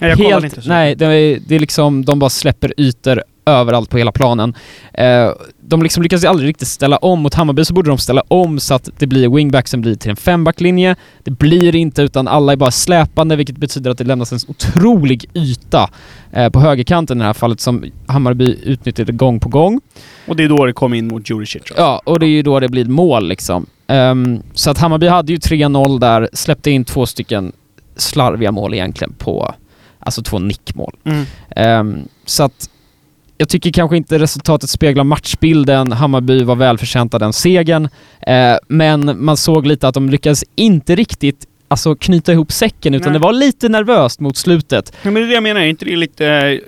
Nej, 0.00 0.10
jag 0.10 0.18
kollade 0.18 0.46
inte 0.46 0.62
så. 0.62 0.68
Nej, 0.68 0.94
det 0.94 1.06
är, 1.06 1.38
det 1.46 1.54
är 1.54 1.58
liksom, 1.58 2.04
de 2.04 2.18
bara 2.18 2.30
släpper 2.30 2.74
ytor 2.76 3.22
överallt 3.46 3.90
på 3.90 3.98
hela 3.98 4.12
planen. 4.12 4.54
Eh, 4.94 5.30
de 5.60 5.82
liksom 5.82 6.02
lyckas 6.02 6.24
aldrig 6.24 6.48
riktigt 6.48 6.68
ställa 6.68 6.96
om. 6.96 7.20
Mot 7.20 7.34
Hammarby 7.34 7.64
så 7.64 7.74
borde 7.74 7.90
de 7.90 7.98
ställa 7.98 8.22
om 8.28 8.60
så 8.60 8.74
att 8.74 8.88
det 8.98 9.06
blir 9.06 9.28
wingbacksen 9.28 9.80
blir 9.80 9.94
till 9.94 10.10
en 10.10 10.16
fembacklinje. 10.16 10.96
Det 11.22 11.30
blir 11.30 11.74
inte 11.74 12.02
utan 12.02 12.28
alla 12.28 12.52
är 12.52 12.56
bara 12.56 12.70
släpande 12.70 13.36
vilket 13.36 13.56
betyder 13.56 13.90
att 13.90 13.98
det 13.98 14.04
lämnas 14.04 14.32
en 14.32 14.38
otrolig 14.48 15.30
yta 15.34 15.90
eh, 16.32 16.48
på 16.48 16.60
högerkanten 16.60 17.18
i 17.18 17.20
det 17.20 17.26
här 17.26 17.32
fallet 17.32 17.60
som 17.60 17.84
Hammarby 18.06 18.58
utnyttjade 18.62 19.12
gång 19.12 19.40
på 19.40 19.48
gång. 19.48 19.80
Och 20.26 20.36
det 20.36 20.44
är 20.44 20.48
då 20.48 20.66
det 20.66 20.72
kom 20.72 20.94
in 20.94 21.08
mot 21.08 21.30
Juricic. 21.30 21.62
Ja, 21.76 22.02
och 22.04 22.18
det 22.18 22.26
är 22.26 22.30
ju 22.30 22.42
då 22.42 22.60
det 22.60 22.68
blir 22.68 22.84
mål 22.84 23.28
liksom. 23.28 23.66
Ehm, 23.92 24.42
så 24.54 24.70
att 24.70 24.78
Hammarby 24.78 25.06
hade 25.06 25.32
ju 25.32 25.38
3-0 25.38 26.00
där, 26.00 26.28
släppte 26.32 26.70
in 26.70 26.84
två 26.84 27.06
stycken 27.06 27.52
slarviga 27.96 28.52
mål 28.52 28.74
egentligen 28.74 29.12
på, 29.18 29.54
alltså 29.98 30.22
två 30.22 30.38
nickmål. 30.38 30.96
Mm. 31.04 31.24
Ehm, 31.56 32.08
så 32.26 32.42
att 32.42 32.68
jag 33.38 33.48
tycker 33.48 33.72
kanske 33.72 33.96
inte 33.96 34.18
resultatet 34.18 34.70
speglar 34.70 35.04
matchbilden. 35.04 35.92
Hammarby 35.92 36.42
var 36.42 36.56
välförtjänta 36.56 37.18
den 37.18 37.32
segern. 37.32 37.88
Eh, 38.20 38.56
men 38.68 39.24
man 39.24 39.36
såg 39.36 39.66
lite 39.66 39.88
att 39.88 39.94
de 39.94 40.10
lyckades 40.10 40.44
inte 40.54 40.96
riktigt 40.96 41.46
alltså, 41.68 41.94
knyta 41.94 42.32
ihop 42.32 42.52
säcken 42.52 42.94
utan 42.94 43.12
Nej. 43.12 43.20
det 43.20 43.24
var 43.24 43.32
lite 43.32 43.68
nervöst 43.68 44.20
mot 44.20 44.36
slutet. 44.36 44.92
Ja, 45.02 45.10
men 45.10 45.14
det 45.14 45.20
är 45.20 45.26
det 45.26 45.34
jag 45.34 45.42
menar, 45.42 45.60
är 45.60 45.66
inte 45.66 45.84
det 45.84 45.96
lite 45.96 46.60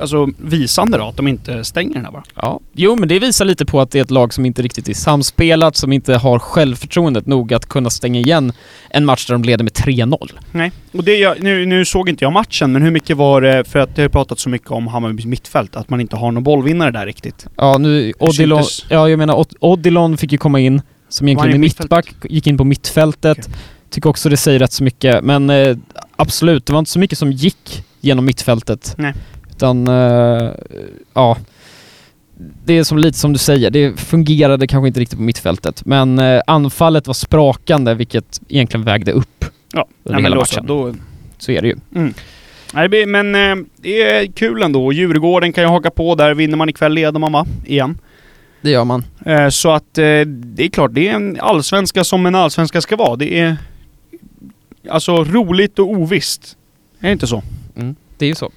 alltså, 0.00 0.28
visande 0.38 0.98
då? 0.98 1.04
Att 1.04 1.16
de 1.16 1.28
inte 1.28 1.64
stänger 1.64 1.94
den 1.94 2.04
här 2.04 2.12
bara? 2.12 2.22
Ja. 2.34 2.60
Jo, 2.72 2.96
men 2.96 3.08
det 3.08 3.18
visar 3.18 3.44
lite 3.44 3.66
på 3.66 3.80
att 3.80 3.90
det 3.90 3.98
är 3.98 4.02
ett 4.02 4.10
lag 4.10 4.34
som 4.34 4.46
inte 4.46 4.62
riktigt 4.62 4.88
är 4.88 4.94
samspelat, 4.94 5.76
som 5.76 5.92
inte 5.92 6.14
har 6.14 6.38
självförtroendet 6.38 7.26
nog 7.26 7.54
att 7.54 7.66
kunna 7.66 7.90
stänga 7.90 8.20
igen 8.20 8.52
en 8.90 9.04
match 9.04 9.26
där 9.26 9.34
de 9.34 9.44
leder 9.44 9.64
med 9.64 9.72
3-0. 9.72 10.30
Nej. 10.52 10.72
Och 10.92 11.04
det 11.04 11.16
jag, 11.16 11.42
nu, 11.42 11.66
nu 11.66 11.84
såg 11.84 12.08
inte 12.08 12.24
jag 12.24 12.32
matchen, 12.32 12.72
men 12.72 12.82
hur 12.82 12.90
mycket 12.90 13.16
var 13.16 13.40
det, 13.40 13.64
för 13.64 13.78
att 13.78 13.96
det 13.96 14.02
har 14.02 14.08
pratat 14.08 14.38
så 14.38 14.48
mycket 14.48 14.70
om 14.70 14.86
Hammarbys 14.86 15.26
mittfält, 15.26 15.76
att 15.76 15.90
man 15.90 16.00
inte 16.00 16.16
har 16.16 16.32
någon 16.32 16.42
bollvinnare 16.42 16.90
där 16.90 17.06
riktigt. 17.06 17.46
Ja, 17.56 17.78
nu 17.78 18.12
Odilon, 18.18 18.62
ja 18.88 19.08
jag 19.08 19.18
menar 19.18 19.34
Od- 19.34 19.56
Odilon 19.60 20.16
fick 20.16 20.32
ju 20.32 20.38
komma 20.38 20.60
in, 20.60 20.82
som 21.08 21.28
egentligen 21.28 21.54
är 21.54 21.58
mittback, 21.58 22.14
gick 22.24 22.46
in 22.46 22.58
på 22.58 22.64
mittfältet. 22.64 23.38
Okej. 23.38 23.54
Tycker 23.90 24.10
också 24.10 24.28
det 24.28 24.36
säger 24.36 24.58
rätt 24.58 24.72
så 24.72 24.84
mycket, 24.84 25.24
men 25.24 25.50
eh, 25.50 25.76
absolut, 26.16 26.66
det 26.66 26.72
var 26.72 26.78
inte 26.78 26.90
så 26.90 26.98
mycket 26.98 27.18
som 27.18 27.32
gick 27.32 27.84
genom 28.00 28.24
mittfältet. 28.24 28.94
Nej. 28.98 29.14
Utan, 29.60 29.88
eh, 29.88 30.50
ja. 31.14 31.36
Det 32.64 32.78
är 32.78 32.84
som 32.84 32.98
lite 32.98 33.18
som 33.18 33.32
du 33.32 33.38
säger, 33.38 33.70
det 33.70 34.00
fungerade 34.00 34.66
kanske 34.66 34.86
inte 34.88 35.00
riktigt 35.00 35.18
på 35.18 35.22
mittfältet. 35.22 35.84
Men 35.86 36.18
eh, 36.18 36.40
anfallet 36.46 37.06
var 37.06 37.14
sprakande, 37.14 37.94
vilket 37.94 38.40
egentligen 38.48 38.84
vägde 38.84 39.12
upp. 39.12 39.44
Ja, 39.72 39.86
Under 40.04 40.14
men 40.16 40.24
hela 40.24 40.36
då, 40.36 40.44
så, 40.44 40.54
matchen. 40.56 40.66
då, 40.66 40.94
Så 41.38 41.52
är 41.52 41.62
det 41.62 41.68
ju. 41.68 41.76
mm. 41.94 42.14
Nej, 42.74 43.06
men 43.06 43.34
eh, 43.34 43.64
det 43.76 44.02
är 44.02 44.26
kul 44.26 44.62
ändå. 44.62 44.92
Djurgården 44.92 45.52
kan 45.52 45.64
ju 45.64 45.68
haka 45.70 45.90
på 45.90 46.14
där. 46.14 46.34
Vinner 46.34 46.56
man 46.56 46.68
ikväll 46.68 46.92
leder 46.94 47.18
man 47.20 47.32
va? 47.32 47.46
Igen. 47.66 47.98
Det 48.62 48.70
gör 48.70 48.84
man. 48.84 49.04
Eh, 49.26 49.48
så 49.48 49.70
att 49.70 49.98
eh, 49.98 50.04
det 50.26 50.64
är 50.64 50.68
klart, 50.68 50.94
det 50.94 51.08
är 51.08 51.14
en 51.14 51.36
allsvenska 51.40 52.04
som 52.04 52.26
en 52.26 52.34
allsvenska 52.34 52.80
ska 52.80 52.96
vara. 52.96 53.16
Det 53.16 53.38
är 53.40 53.56
Alltså 54.90 55.24
roligt 55.24 55.78
och 55.78 55.90
ovisst. 55.90 56.56
Är 57.00 57.06
det 57.06 57.12
inte 57.12 57.26
så? 57.26 57.42
Mm, 57.76 57.96
det 58.18 58.24
är 58.24 58.28
ju 58.28 58.34
så. 58.34 58.50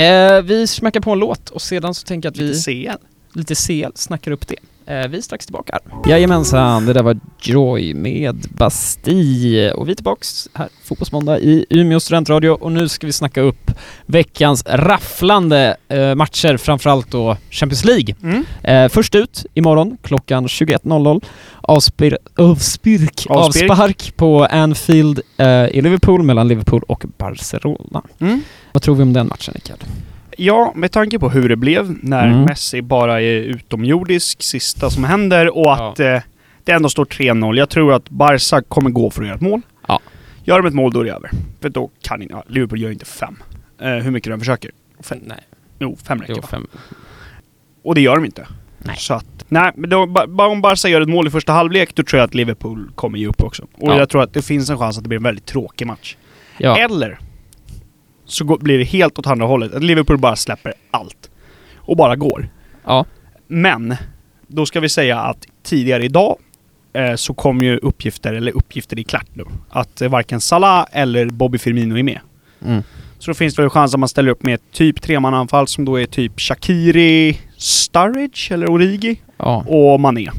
Eh, 0.00 0.42
vi 0.42 0.66
smackar 0.66 1.00
på 1.00 1.10
en 1.10 1.18
låt 1.18 1.50
och 1.50 1.62
sedan 1.62 1.94
så 1.94 2.06
tänker 2.06 2.26
jag 2.26 2.32
att 2.32 2.38
vi... 2.38 2.48
Lite 2.48 2.62
CL. 2.62 3.04
lite 3.38 3.54
CL, 3.54 3.92
snackar 3.94 4.30
upp 4.30 4.48
det. 4.48 4.56
Eh, 4.90 5.08
vi 5.08 5.16
är 5.18 5.22
strax 5.22 5.46
tillbaka. 5.46 5.78
Jajamensan, 6.06 6.86
det 6.86 6.92
där 6.92 7.02
var 7.02 7.18
Joy 7.42 7.94
med 7.94 8.46
Bastille. 8.50 9.72
Och 9.72 9.88
vi 9.88 9.92
är 9.92 9.94
tillbaks 9.94 10.48
här, 10.54 10.68
Fotbollsmåndag 10.84 11.38
i 11.38 11.66
Umeå 11.70 12.00
studentradio 12.00 12.50
och 12.50 12.72
nu 12.72 12.88
ska 12.88 13.06
vi 13.06 13.12
snacka 13.12 13.40
upp 13.40 13.70
veckans 14.06 14.64
rafflande 14.66 15.76
eh, 15.88 16.14
matcher, 16.14 16.56
framförallt 16.56 17.10
då 17.10 17.36
Champions 17.50 17.84
League. 17.84 18.14
Mm. 18.22 18.44
Eh, 18.62 18.88
först 18.88 19.14
ut 19.14 19.46
imorgon 19.54 19.96
klockan 20.02 20.46
21.00 20.46 21.24
avspir 21.60 22.18
avspirk, 22.36 23.26
Avspirk. 23.28 23.70
avspark 23.70 24.16
på 24.16 24.44
Anfield 24.44 25.20
i 25.70 25.80
Liverpool 25.82 26.22
mellan 26.22 26.48
Liverpool 26.48 26.82
och 26.88 27.04
Barcelona. 27.18 28.02
Mm. 28.18 28.40
Vad 28.72 28.82
tror 28.82 28.94
vi 28.94 29.02
om 29.02 29.12
den 29.12 29.28
matchen 29.28 29.54
Rickard? 29.54 29.78
Ja, 30.42 30.72
med 30.76 30.92
tanke 30.92 31.18
på 31.18 31.28
hur 31.30 31.48
det 31.48 31.56
blev 31.56 31.96
när 32.04 32.26
Mm. 32.28 32.42
Messi 32.44 32.82
bara 32.82 33.20
är 33.22 33.32
utomjordisk, 33.42 34.42
sista 34.42 34.90
som 34.90 35.04
händer 35.04 35.56
och 35.56 35.72
att 35.74 36.00
eh, 36.00 36.18
det 36.64 36.72
ändå 36.72 36.88
står 36.88 37.04
3-0. 37.04 37.58
Jag 37.58 37.68
tror 37.68 37.92
att 37.92 38.10
Barca 38.10 38.62
kommer 38.62 38.90
gå 38.90 39.10
för 39.10 39.22
att 39.22 39.26
göra 39.26 39.36
ett 39.36 39.42
mål. 39.42 39.60
Ja. 39.88 40.00
Gör 40.44 40.62
de 40.62 40.66
ett 40.68 40.74
mål 40.74 40.92
då 40.92 41.00
är 41.00 41.04
det 41.04 41.10
över. 41.12 41.30
För 41.60 41.68
då 41.68 41.90
kan 42.02 42.22
inte, 42.22 42.34
ja, 42.34 42.44
Liverpool 42.48 42.80
gör 42.80 42.90
inte 42.90 43.04
fem. 43.04 43.36
Eh, 43.80 43.88
hur 43.90 44.10
mycket 44.10 44.30
de 44.32 44.38
försöker. 44.38 44.70
Fem, 45.00 45.18
Nej, 45.26 45.38
jo, 45.78 45.96
fem 46.04 46.20
räcker 46.20 46.34
jo, 46.36 46.42
fem. 46.50 46.66
Och 47.82 47.94
det 47.94 48.00
gör 48.00 48.14
de 48.16 48.24
inte. 48.24 48.46
Nej. 48.78 48.96
Så 48.98 49.14
att, 49.14 49.44
nej, 49.48 49.72
men 49.74 49.90
då, 49.90 50.06
bara 50.06 50.48
om 50.48 50.60
Barca 50.60 50.88
gör 50.88 51.00
ett 51.00 51.08
mål 51.08 51.26
i 51.26 51.30
första 51.30 51.52
halvlek, 51.52 51.94
då 51.94 52.02
tror 52.02 52.18
jag 52.20 52.26
att 52.26 52.34
Liverpool 52.34 52.90
kommer 52.94 53.18
ge 53.18 53.26
upp 53.26 53.42
också. 53.42 53.62
Och 53.62 53.88
Ja. 53.88 53.98
jag 53.98 54.08
tror 54.08 54.22
att 54.22 54.34
det 54.34 54.42
finns 54.42 54.70
en 54.70 54.78
chans 54.78 54.96
att 54.98 55.02
det 55.04 55.08
blir 55.08 55.18
en 55.18 55.22
väldigt 55.24 55.46
tråkig 55.46 55.86
match. 55.86 56.16
Ja. 56.58 56.76
Eller 56.78 57.18
så 58.30 58.44
går, 58.44 58.58
blir 58.58 58.78
det 58.78 58.84
helt 58.84 59.18
åt 59.18 59.26
andra 59.26 59.46
hållet. 59.46 59.74
Att 59.74 59.82
Liverpool 59.82 60.18
bara 60.18 60.36
släpper 60.36 60.74
allt. 60.90 61.30
Och 61.76 61.96
bara 61.96 62.16
går. 62.16 62.48
ja. 62.84 63.04
Men, 63.52 63.96
då 64.46 64.66
ska 64.66 64.80
vi 64.80 64.88
säga 64.88 65.20
att 65.20 65.46
tidigare 65.62 66.04
idag 66.04 66.36
eh, 66.92 67.14
så 67.14 67.34
kom 67.34 67.58
ju 67.58 67.76
uppgifter, 67.76 68.34
eller 68.34 68.52
uppgifter 68.52 68.98
i 68.98 69.04
klart 69.04 69.26
nu, 69.32 69.44
att 69.70 70.00
eh, 70.00 70.08
varken 70.08 70.40
Salah 70.40 70.86
eller 70.92 71.26
Bobby 71.26 71.58
Firmino 71.58 71.98
är 71.98 72.02
med. 72.02 72.20
Mm. 72.66 72.82
Så 73.18 73.30
då 73.30 73.34
finns 73.34 73.54
det 73.54 73.62
väl 73.62 73.70
chans 73.70 73.94
att 73.94 74.00
man 74.00 74.08
ställer 74.08 74.30
upp 74.30 74.42
med 74.42 74.72
typ 74.72 75.02
tremananfall 75.02 75.66
som 75.66 75.84
då 75.84 76.00
är 76.00 76.06
typ 76.06 76.40
Shakiri, 76.40 77.38
Sturridge 77.56 78.54
eller 78.54 78.70
Origi 78.70 79.20
ja. 79.36 79.64
och 79.68 80.00
Mané. 80.00 80.30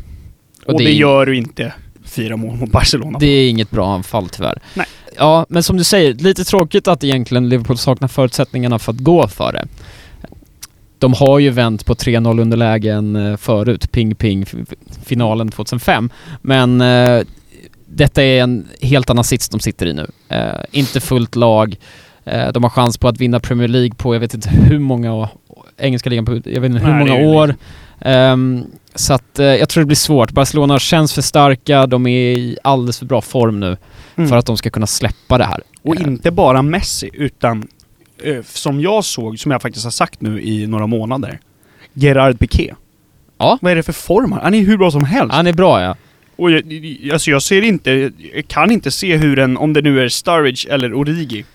Och, 0.65 0.77
det 0.77 0.83
det, 0.83 0.91
är- 0.91 0.93
gör 0.93 1.25
du 1.25 1.37
inte 1.37 1.73
fyra 2.05 2.37
mål 2.37 2.55
mot 2.57 2.71
Barcelona 2.71 3.19
Det 3.19 3.27
är 3.27 3.49
inget 3.49 3.71
bra 3.71 3.93
anfall 3.93 4.29
tyvärr. 4.29 4.61
Nej. 4.73 4.85
Ja, 5.21 5.45
men 5.49 5.63
som 5.63 5.77
du 5.77 5.83
säger, 5.83 6.13
lite 6.13 6.43
tråkigt 6.43 6.87
att 6.87 7.03
egentligen 7.03 7.49
Liverpool 7.49 7.77
saknar 7.77 8.07
förutsättningarna 8.07 8.79
för 8.79 8.91
att 8.91 8.99
gå 8.99 9.27
för 9.27 9.53
det. 9.53 9.67
De 10.99 11.13
har 11.13 11.39
ju 11.39 11.49
vänt 11.49 11.85
på 11.85 11.93
3-0 11.93 12.41
underlägen 12.41 13.15
eh, 13.15 13.37
förut, 13.37 13.91
ping-ping, 13.91 14.65
finalen 15.03 15.49
2005. 15.49 16.09
Men 16.41 16.81
eh, 16.81 17.21
detta 17.85 18.23
är 18.23 18.43
en 18.43 18.67
helt 18.81 19.09
annan 19.09 19.23
sits 19.23 19.49
de 19.49 19.59
sitter 19.59 19.85
i 19.85 19.93
nu. 19.93 20.07
Eh, 20.29 20.63
inte 20.71 20.99
fullt 20.99 21.35
lag. 21.35 21.75
Eh, 22.23 22.51
de 22.51 22.63
har 22.63 22.69
chans 22.69 22.97
på 22.97 23.07
att 23.07 23.17
vinna 23.17 23.39
Premier 23.39 23.67
League 23.67 23.95
på, 23.97 24.15
jag 24.15 24.19
vet 24.19 24.33
inte 24.33 24.49
hur 24.49 24.79
många, 24.79 25.29
engelska 25.77 26.09
ligan 26.09 26.25
på, 26.25 26.33
jag 26.45 26.61
vet 26.61 26.71
inte 26.71 26.85
hur 26.85 26.93
Nej, 26.93 26.99
många 26.99 27.27
år. 27.27 27.55
Ehm, 27.99 28.65
så 28.95 29.13
att 29.13 29.39
eh, 29.39 29.45
jag 29.45 29.69
tror 29.69 29.81
det 29.81 29.87
blir 29.87 29.95
svårt. 29.95 30.31
Barcelona 30.31 30.79
känns 30.79 31.13
för 31.13 31.21
starka, 31.21 31.87
de 31.87 32.07
är 32.07 32.37
i 32.37 32.57
alldeles 32.63 32.99
för 32.99 33.05
bra 33.05 33.21
form 33.21 33.59
nu 33.59 33.77
Mm. 34.21 34.29
för 34.29 34.37
att 34.37 34.45
de 34.45 34.57
ska 34.57 34.69
kunna 34.69 34.87
släppa 34.87 35.37
det 35.37 35.43
här. 35.43 35.61
Och 35.81 35.95
Eh, 35.95 36.07
inte 36.07 36.31
bara 36.31 36.61
Messi, 36.61 37.09
utan 37.13 37.67
eh, 38.23 38.41
som 38.43 38.81
jag 38.81 39.05
såg, 39.05 39.39
som 39.39 39.51
jag 39.51 39.61
faktiskt 39.61 39.85
har 39.85 39.91
sagt 39.91 40.21
nu 40.21 40.41
i 40.41 40.67
några 40.67 40.87
månader. 40.87 41.39
Gerard 41.93 42.39
Piqué. 42.39 42.73
Ja. 43.37 43.57
Vad 43.61 43.71
är 43.71 43.75
det 43.75 43.83
för 43.83 43.93
form 43.93 44.31
han? 44.31 44.41
Han 44.41 44.53
är 44.53 44.61
hur 44.61 44.77
bra 44.77 44.91
som 44.91 45.03
helst. 45.03 45.33
Han 45.35 45.47
är 45.47 45.53
bra 45.53 45.81
ja. 45.81 45.95
Och 46.35 46.51
jag, 46.51 46.71
jag- 46.73 47.13
alltså 47.13 47.31
jag 47.31 47.41
ser 47.41 47.61
inte, 47.61 48.11
jag 48.33 48.47
kan 48.47 48.71
inte 48.71 48.91
se 48.91 49.17
hur 49.17 49.39
en, 49.39 49.57
om 49.57 49.73
det 49.73 49.81
nu 49.81 49.99
är 50.03 50.09
Sturridge 50.09 50.69
eller 50.73 50.93
Origi, 50.93 51.45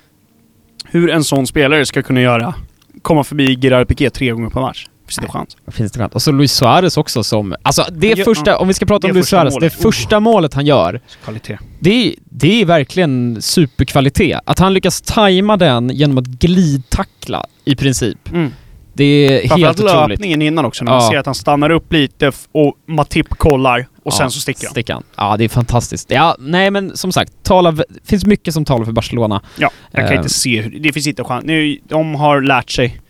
hur 0.85 1.11
en 1.11 1.25
sån 1.25 1.47
spelare 1.47 1.87
ska 1.87 2.03
kunna 2.03 2.21
göra, 2.21 2.55
komma 3.03 3.25
förbi 3.25 3.59
Gerard 3.61 3.89
Piqué 3.89 4.11
tre 4.11 4.31
gånger 4.31 4.51
per 4.51 4.61
match. 4.61 4.87
Finns 5.07 5.17
det 5.17 5.29
chans? 5.29 5.57
Finns 5.71 5.93
det 5.93 5.99
chans? 5.99 6.15
Och 6.15 6.23
så 6.23 6.33
Luis 6.33 6.53
Suarez 6.53 6.97
också 6.97 7.23
som... 7.23 7.55
Alltså 7.63 7.85
det 7.93 8.09
Ja, 8.19 8.25
första, 8.25 8.57
om 8.59 8.69
vi 8.69 8.75
ska 8.75 8.87
prata 8.87 9.07
om 9.07 9.15
Luis 9.15 9.29
Suarez, 9.29 9.55
målet. 9.55 9.73
det 9.77 9.83
första 9.83 10.21
målet 10.21 10.55
han 10.55 10.67
gör, 10.67 11.01
Kvalitet. 11.25 11.59
det 11.81 11.91
är, 12.09 12.15
det 12.25 12.61
är 12.61 12.65
verkligen 12.65 13.43
superkvalitet. 13.43 14.41
Att 14.45 14.59
han 14.59 14.75
lyckas 14.75 15.01
tajma 15.01 15.57
den 15.57 15.91
genom 15.91 16.19
att 16.19 16.27
glidtackla 16.27 17.47
i 17.65 17.77
princip. 17.77 18.19
Mm. 18.33 18.53
Det 18.95 19.05
är 19.05 19.31
helt 19.31 19.49
Framförallt 19.49 19.81
otroligt. 19.81 20.09
löpningen 20.09 20.43
innan 20.43 20.65
också, 20.65 20.85
när 20.85 20.93
man 20.93 21.03
Ja. 21.05 21.11
ser 21.11 21.19
att 21.19 21.27
han 21.27 21.35
stannar 21.35 21.71
upp 21.71 21.93
lite 21.93 22.33
och 22.53 22.75
Matip 22.89 23.29
kollar 23.29 23.87
och 24.05 24.13
sen 24.13 24.25
Ja, 24.25 24.31
så 24.31 24.41
sticker 24.41 24.67
han. 24.67 24.71
Sticker 24.71 24.93
han. 24.95 25.03
Ja, 25.17 25.37
det 25.37 25.45
är 25.45 25.49
fantastiskt. 25.49 26.11
Ja, 26.11 26.37
nej 26.39 26.71
men 26.71 26.97
som 26.97 27.13
sagt, 27.13 27.33
tala, 27.43 27.73
det 27.73 27.85
finns 28.05 28.27
mycket 28.27 28.55
som 28.55 28.65
talar 28.65 28.85
för 28.85 28.93
Barcelona. 28.93 29.43
Ja, 29.59 29.71
jag 29.91 30.03
kan 30.05 30.13
Eh. 30.13 30.17
inte 30.19 30.29
se 30.29 30.61
hur... 30.61 30.79
Det 30.81 30.93
finns 30.93 31.07
inte 31.07 31.25
chans. 31.25 31.45
Nu, 31.45 31.79
de 31.89 32.15
har 32.15 32.41
lärt 32.41 32.71
sig 32.71 33.01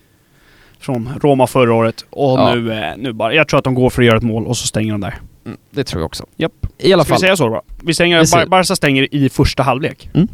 från 0.78 1.08
Roma 1.22 1.46
förra 1.46 1.74
året 1.74 2.04
och 2.10 2.38
Ja. 2.40 2.54
nu, 2.54 2.72
eh, 2.72 2.92
nu 2.96 3.12
bara... 3.12 3.34
Jag 3.34 3.48
tror 3.48 3.58
att 3.58 3.64
de 3.64 3.74
går 3.74 3.90
för 3.90 4.02
att 4.02 4.06
göra 4.06 4.16
ett 4.16 4.22
mål 4.22 4.46
och 4.46 4.56
så 4.56 4.66
stänger 4.66 4.92
de 4.92 5.00
där. 5.00 5.14
Mm, 5.46 5.58
det 5.70 5.84
tror 5.84 6.00
jag 6.02 6.06
också. 6.06 6.26
Japp. 6.36 6.52
I 6.78 6.92
alla 6.92 7.04
Ska 7.04 7.08
vi 7.08 7.14
fall, 7.14 7.20
säga 7.20 7.36
så 7.36 7.48
då? 7.48 7.62
Vi 7.82 7.94
stänger... 7.94 8.40
Vi 8.42 8.46
Barca 8.46 8.76
stänger 8.76 9.14
i 9.14 9.28
första 9.28 9.62
halvlek. 9.62 10.10
Mm. 10.14 10.28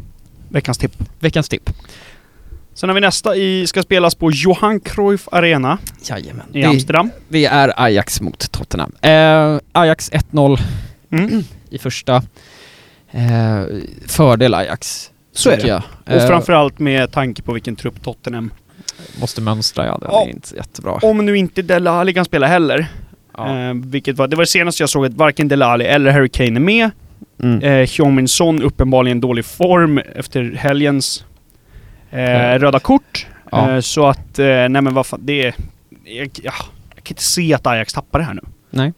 Veckans 0.49 0.77
tipp. 0.77 0.91
veckans 1.19 1.49
tipp. 1.49 1.69
Sen 2.73 2.89
har 2.89 2.93
vi 2.93 3.01
nästa 3.01 3.35
i... 3.35 3.67
Ska 3.67 3.83
spelas 3.83 4.15
på 4.15 4.31
Johan 4.31 4.79
Cruyff 4.79 5.27
Arena 5.31 5.77
Jajamän. 6.09 6.45
i 6.53 6.63
Amsterdam. 6.63 7.09
Det 7.29 7.45
är 7.45 7.73
Ajax 7.77 8.21
mot 8.21 8.51
Tottenham. 8.51 8.91
Eh, 9.01 9.59
Ajax 9.71 10.11
1-0 10.11 10.59
Mm. 11.11 11.43
i 11.69 11.77
första. 11.77 12.15
Eh, 13.11 13.63
fördel 14.07 14.53
Ajax. 14.53 15.11
Så 15.31 15.49
är 15.49 15.57
det. 15.57 15.67
Jag. 15.67 15.81
Och 16.05 16.11
Eh, 16.11 16.27
framförallt 16.27 16.79
med 16.79 17.11
tanke 17.11 17.41
på 17.41 17.53
vilken 17.53 17.75
trupp 17.75 18.03
Tottenham... 18.03 18.51
måste 19.21 19.41
mönstra, 19.41 19.85
ja. 19.85 19.97
Den 20.01 20.09
Ja. 20.11 20.23
är 20.25 20.29
inte 20.29 20.55
jättebra. 20.55 20.91
Om 21.01 21.25
nu 21.25 21.37
inte 21.37 21.61
Dele 21.61 21.89
Alli 21.89 22.13
kan 22.13 22.25
spela 22.25 22.47
heller. 22.47 22.87
Ja. 23.37 23.59
Eh, 23.59 23.73
vilket 23.73 24.17
var... 24.17 24.27
Det 24.27 24.35
var 24.35 24.43
det 24.43 24.47
senaste 24.47 24.83
jag 24.83 24.89
såg 24.89 25.05
att 25.05 25.13
varken 25.13 25.47
Dele 25.47 25.65
Alli 25.65 25.85
eller 25.85 26.11
Harry 26.11 26.29
Kane 26.29 26.47
är 26.47 26.59
med. 26.59 26.89
Mm. 27.43 27.61
Eh, 27.63 28.25
Son 28.27 28.61
uppenbarligen 28.61 29.21
dålig 29.21 29.45
form 29.45 29.97
efter 29.97 30.55
helgens 30.57 31.25
eh, 32.11 32.59
röda 32.59 32.79
kort. 32.79 33.27
Ja. 33.51 33.71
Eh, 33.71 33.79
så 33.79 34.07
att, 34.07 34.39
eh, 34.39 34.45
nej 34.45 34.69
men 34.69 34.93
vad 34.93 35.05
fan, 35.05 35.19
det 35.23 35.45
är... 35.45 35.55
Jag, 36.03 36.29
ja, 36.43 36.53
jag 36.95 37.03
kan 37.03 37.11
inte 37.11 37.23
se 37.23 37.53
att 37.53 37.67
Ajax 37.67 37.93
tappar 37.93 38.19
det 38.19 38.25
här 38.25 38.33
nu. 38.33 38.41
Nej. 38.69 38.93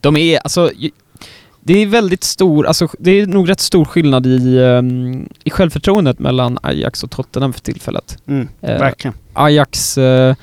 De 0.00 0.16
är, 0.16 0.38
alltså, 0.38 0.70
det 1.66 1.82
är 1.82 1.86
väldigt 1.86 2.24
stor, 2.24 2.66
alltså 2.66 2.88
det 2.98 3.10
är 3.10 3.26
nog 3.26 3.48
rätt 3.48 3.60
stor 3.60 3.84
skillnad 3.84 4.26
i, 4.26 4.58
ehm, 4.58 5.28
i 5.44 5.50
självförtroendet 5.50 6.18
mellan 6.18 6.58
Ajax 6.62 7.04
och 7.04 7.10
Tottenham 7.10 7.52
för 7.52 7.60
tillfället. 7.60 8.18
Mm, 8.26 8.48
Eh, 8.60 8.78
verkligen. 8.78 9.14
Ajax 9.32 9.98
eh, 9.98 10.34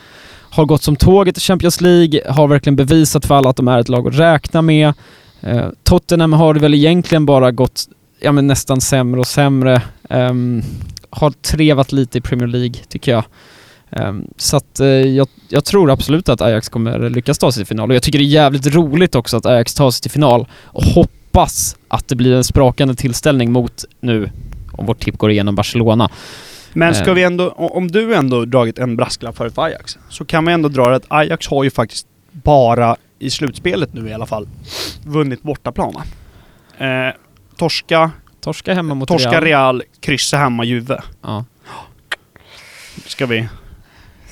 har 0.49 0.65
gått 0.65 0.84
som 0.84 0.95
tåget 0.95 1.38
i 1.38 1.41
Champions 1.41 1.82
League, 1.82 2.22
har 2.32 2.47
verkligen 2.47 2.76
bevisat 2.76 3.26
för 3.26 3.36
alla 3.36 3.49
att 3.49 3.55
de 3.55 3.67
är 3.67 3.80
ett 3.80 3.89
lag 3.89 4.07
att 4.07 4.19
räkna 4.19 4.61
med. 4.61 4.93
Eh, 5.41 5.67
Tottenham 5.84 6.34
har 6.34 6.55
väl 6.55 6.74
egentligen 6.74 7.26
bara 7.26 7.51
gått 7.51 7.86
ja, 8.19 8.32
men 8.32 8.47
nästan 8.47 8.82
sämre 8.82 9.19
och 9.19 9.28
sämre. 9.28 9.82
Ehm, 10.09 10.61
har 11.09 11.32
trevat 11.32 11.91
lite 11.91 12.17
i 12.17 12.22
Premier 12.22 12.47
League, 12.47 12.76
tycker 12.89 13.11
jag. 13.11 13.24
Ehm, 13.91 14.27
så 14.37 14.57
att 14.57 14.79
eh, 14.79 14.87
jag, 14.87 15.27
jag 15.49 15.65
tror 15.65 15.91
absolut 15.91 16.29
att 16.29 16.41
Ajax 16.41 16.69
kommer 16.69 17.09
lyckas 17.09 17.37
ta 17.37 17.51
sig 17.51 17.61
till 17.61 17.67
final 17.67 17.89
och 17.89 17.95
jag 17.95 18.03
tycker 18.03 18.19
det 18.19 18.25
är 18.25 18.27
jävligt 18.27 18.67
roligt 18.67 19.15
också 19.15 19.37
att 19.37 19.45
Ajax 19.45 19.73
tar 19.73 19.91
sig 19.91 20.01
till 20.01 20.11
final 20.11 20.47
och 20.63 20.83
hoppas 20.83 21.77
att 21.87 22.07
det 22.07 22.15
blir 22.15 22.33
en 22.33 22.43
sprakande 22.43 22.95
tillställning 22.95 23.51
mot 23.51 23.85
nu, 23.99 24.29
om 24.71 24.85
vårt 24.85 24.99
tipp 24.99 25.17
går 25.17 25.31
igenom 25.31 25.55
Barcelona. 25.55 26.09
Men 26.73 26.95
ska 26.95 27.09
eh. 27.09 27.13
vi 27.13 27.23
ändå, 27.23 27.49
om 27.49 27.91
du 27.91 28.15
ändå 28.15 28.45
dragit 28.45 28.79
en 28.79 28.95
brasklapp 28.95 29.37
för 29.37 29.51
Ajax, 29.55 29.97
så 30.09 30.25
kan 30.25 30.45
vi 30.45 30.53
ändå 30.53 30.69
dra 30.69 30.89
det 30.89 30.95
att 30.95 31.05
Ajax 31.07 31.47
har 31.47 31.63
ju 31.63 31.69
faktiskt 31.69 32.07
bara 32.31 32.95
i 33.19 33.29
slutspelet 33.29 33.93
nu 33.93 34.09
i 34.09 34.13
alla 34.13 34.25
fall 34.25 34.47
vunnit 35.03 35.41
bortaplan? 35.41 35.95
Eh, 36.77 36.87
torska, 37.57 38.11
Torska 38.41 38.73
hemma 38.73 38.93
mot 38.93 39.07
torska 39.07 39.29
Real. 39.29 39.43
Real, 39.43 39.83
kryssa 39.99 40.37
hemma 40.37 40.63
Juve. 40.63 41.01
Ja. 41.21 41.45
Ska 43.05 43.25
vi 43.25 43.47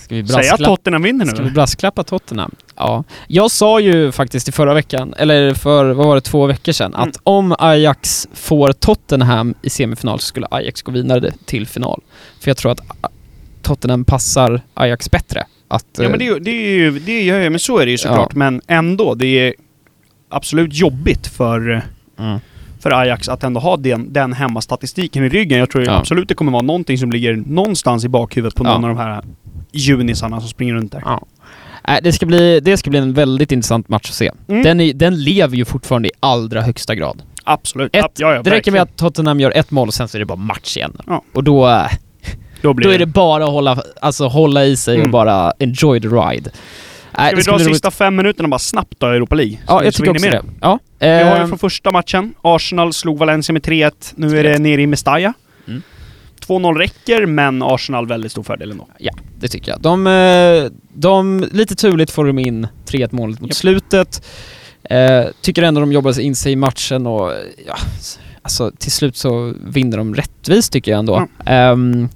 Ska 0.09 0.15
vi 0.15 0.27
säga 0.27 0.53
att 0.53 0.59
Tottenham 0.63 1.01
vinner 1.03 1.25
nu 1.25 1.31
ska 1.31 1.43
vi 1.43 1.51
brasklappa 1.51 2.03
Tottenham? 2.03 2.55
Ja. 2.75 3.03
Jag 3.27 3.51
sa 3.51 3.79
ju 3.79 4.11
faktiskt 4.11 4.49
i 4.49 4.51
förra 4.51 4.73
veckan, 4.73 5.13
eller 5.17 5.53
för, 5.53 5.85
vad 5.93 6.07
var 6.07 6.15
det, 6.15 6.21
två 6.21 6.45
veckor 6.45 6.71
sedan, 6.71 6.93
Mm. 6.93 7.09
att 7.09 7.17
om 7.23 7.55
Ajax 7.59 8.27
får 8.33 8.71
Tottenham 8.73 9.53
i 9.61 9.69
semifinal 9.69 10.19
så 10.19 10.25
skulle 10.25 10.47
Ajax 10.51 10.81
gå 10.81 10.91
vidare 10.91 11.31
till 11.45 11.67
final. 11.67 12.01
För 12.39 12.49
jag 12.49 12.57
tror 12.57 12.71
att 12.71 12.81
Tottenham 13.61 14.05
passar 14.05 14.61
Ajax 14.73 15.11
bättre. 15.11 15.43
Att, 15.67 15.85
Ja 15.97 16.09
men 16.09 16.19
det, 16.19 16.25
är 16.27 16.33
ju- 16.33 16.39
det 16.39 16.51
är 16.51 16.77
ju, 16.77 16.99
det 16.99 17.21
gör 17.21 17.39
jag, 17.39 17.51
men 17.51 17.59
så 17.59 17.77
är 17.77 17.85
det 17.85 17.91
ju 17.91 17.97
såklart. 17.97 18.29
Ja. 18.33 18.37
Men 18.39 18.61
ändå, 18.67 19.13
det 19.15 19.25
är 19.47 19.53
absolut 20.29 20.73
jobbigt 20.73 21.27
för, 21.27 21.83
mm. 22.19 22.39
för 22.79 22.91
Ajax 22.91 23.29
att 23.29 23.43
ändå 23.43 23.59
ha 23.59 23.77
den, 23.77 24.13
den 24.13 24.33
hemmastatistiken 24.33 25.23
i 25.23 25.29
ryggen. 25.29 25.59
Jag 25.59 25.69
tror 25.69 25.83
Ja. 25.85 25.91
absolut 25.99 26.27
det 26.27 26.33
kommer 26.35 26.51
vara 26.51 26.61
någonting 26.61 26.97
som 26.97 27.11
ligger 27.11 27.35
någonstans 27.35 28.05
i 28.05 28.07
bakhuvudet 28.09 28.55
på 28.55 28.63
Ja. 28.65 28.71
någon 28.77 28.83
av 28.83 28.95
de 28.95 28.97
här 29.01 29.23
junisarna 29.71 30.39
som 30.39 30.49
springer 30.49 30.73
runt 30.73 30.91
där. 30.91 31.01
Ja. 31.05 31.25
Äh, 31.87 31.95
det, 32.03 32.11
ska 32.13 32.25
bli, 32.25 32.59
det 32.59 32.77
ska 32.77 32.89
bli 32.89 32.99
en 32.99 33.13
väldigt 33.13 33.51
intressant 33.51 33.89
match 33.89 34.09
att 34.09 34.15
se. 34.15 34.31
Mm. 34.47 34.63
Den, 34.63 34.79
är, 34.79 34.93
den 34.93 35.23
lever 35.23 35.57
ju 35.57 35.65
fortfarande 35.65 36.07
i 36.07 36.11
allra 36.19 36.61
högsta 36.61 36.95
grad. 36.95 37.21
Absolut. 37.43 37.95
Ett, 37.95 38.05
Ja, 38.17 38.33
ja, 38.33 38.43
det 38.43 38.49
räcker 38.51 38.71
med 38.71 38.81
att 38.81 38.97
Tottenham 38.97 39.39
gör 39.39 39.51
ett 39.55 39.71
mål 39.71 39.87
och 39.87 39.93
sen 39.93 40.07
så 40.07 40.17
är 40.17 40.19
det 40.19 40.25
bara 40.25 40.35
match 40.35 40.77
igen. 40.77 40.97
Ja. 41.07 41.23
Och 41.33 41.43
då, 41.43 41.67
äh, 41.67 41.85
Då, 42.61 42.73
blir 42.73 42.87
då 42.87 42.93
är 42.93 42.99
det 42.99 43.05
bara 43.05 43.43
att 43.43 43.49
hålla, 43.51 43.83
alltså, 44.01 44.27
hålla 44.27 44.65
i 44.65 44.77
sig 44.77 44.93
och 44.93 44.99
Mm. 44.99 45.11
bara 45.11 45.53
enjoy 45.59 46.01
the 46.01 46.07
ride. 46.07 46.51
Äh, 47.17 47.25
Ska 47.27 47.35
vi 47.35 47.41
ska 47.41 47.51
dra 47.51 47.57
roligt. 47.57 47.67
sista 47.67 47.91
fem 47.91 48.15
minuterna 48.15 48.47
bara 48.49 48.59
snabbt 48.59 48.93
då 48.97 49.07
i 49.07 49.15
Europa 49.15 49.35
League? 49.35 49.57
Ja, 49.67 49.83
jag 49.83 49.93
tycker 49.93 50.11
vi 50.11 50.17
också 50.17 50.25
med 50.25 50.33
det. 50.33 50.43
Ja. 50.61 50.79
Vi 50.99 51.07
har 51.07 51.15
ju 51.35 51.41
ehm, 51.41 51.47
från 51.49 51.59
första 51.59 51.91
matchen. 51.91 52.33
Arsenal 52.41 52.93
slog 52.93 53.17
Valencia 53.17 53.53
med 53.53 53.61
3-1. 53.61 53.91
Nu 54.15 54.39
är 54.39 54.43
det 54.43 54.59
nere 54.59 54.81
i 54.81 54.87
Mestalla. 54.87 55.33
Mm. 56.49 56.63
2-0 56.65 56.77
räcker, 56.77 57.25
men 57.25 57.61
Arsenal 57.63 58.07
väldigt 58.07 58.31
stor 58.31 58.43
fördel 58.43 58.71
ändå. 58.71 58.87
Ja, 58.97 59.11
det 59.39 59.47
tycker 59.47 59.71
jag. 59.71 59.81
De, 59.81 60.07
eh, 60.07 60.71
de 60.93 61.47
lite 61.51 61.75
turligt 61.75 62.11
får 62.11 62.25
de 62.25 62.39
in 62.39 62.67
3-1 62.85 63.07
målet 63.11 63.41
mot 63.41 63.49
Japp. 63.49 63.57
slutet. 63.57 64.25
Eh, 64.83 65.23
tycker 65.41 65.63
ändå 65.63 65.81
de 65.81 65.91
jobbar 65.91 66.11
sig 66.11 66.23
in 66.23 66.35
sig 66.35 66.51
i 66.51 66.55
matchen 66.55 67.07
och 67.07 67.31
ja, 67.67 67.75
alltså 68.41 68.71
till 68.77 68.91
slut 68.91 69.15
så 69.17 69.53
vinner 69.63 69.97
de 69.97 70.15
rättvist 70.15 70.73
tycker 70.73 70.91
jag 70.91 70.99
ändå. 70.99 71.27
Ehm, 71.45 72.09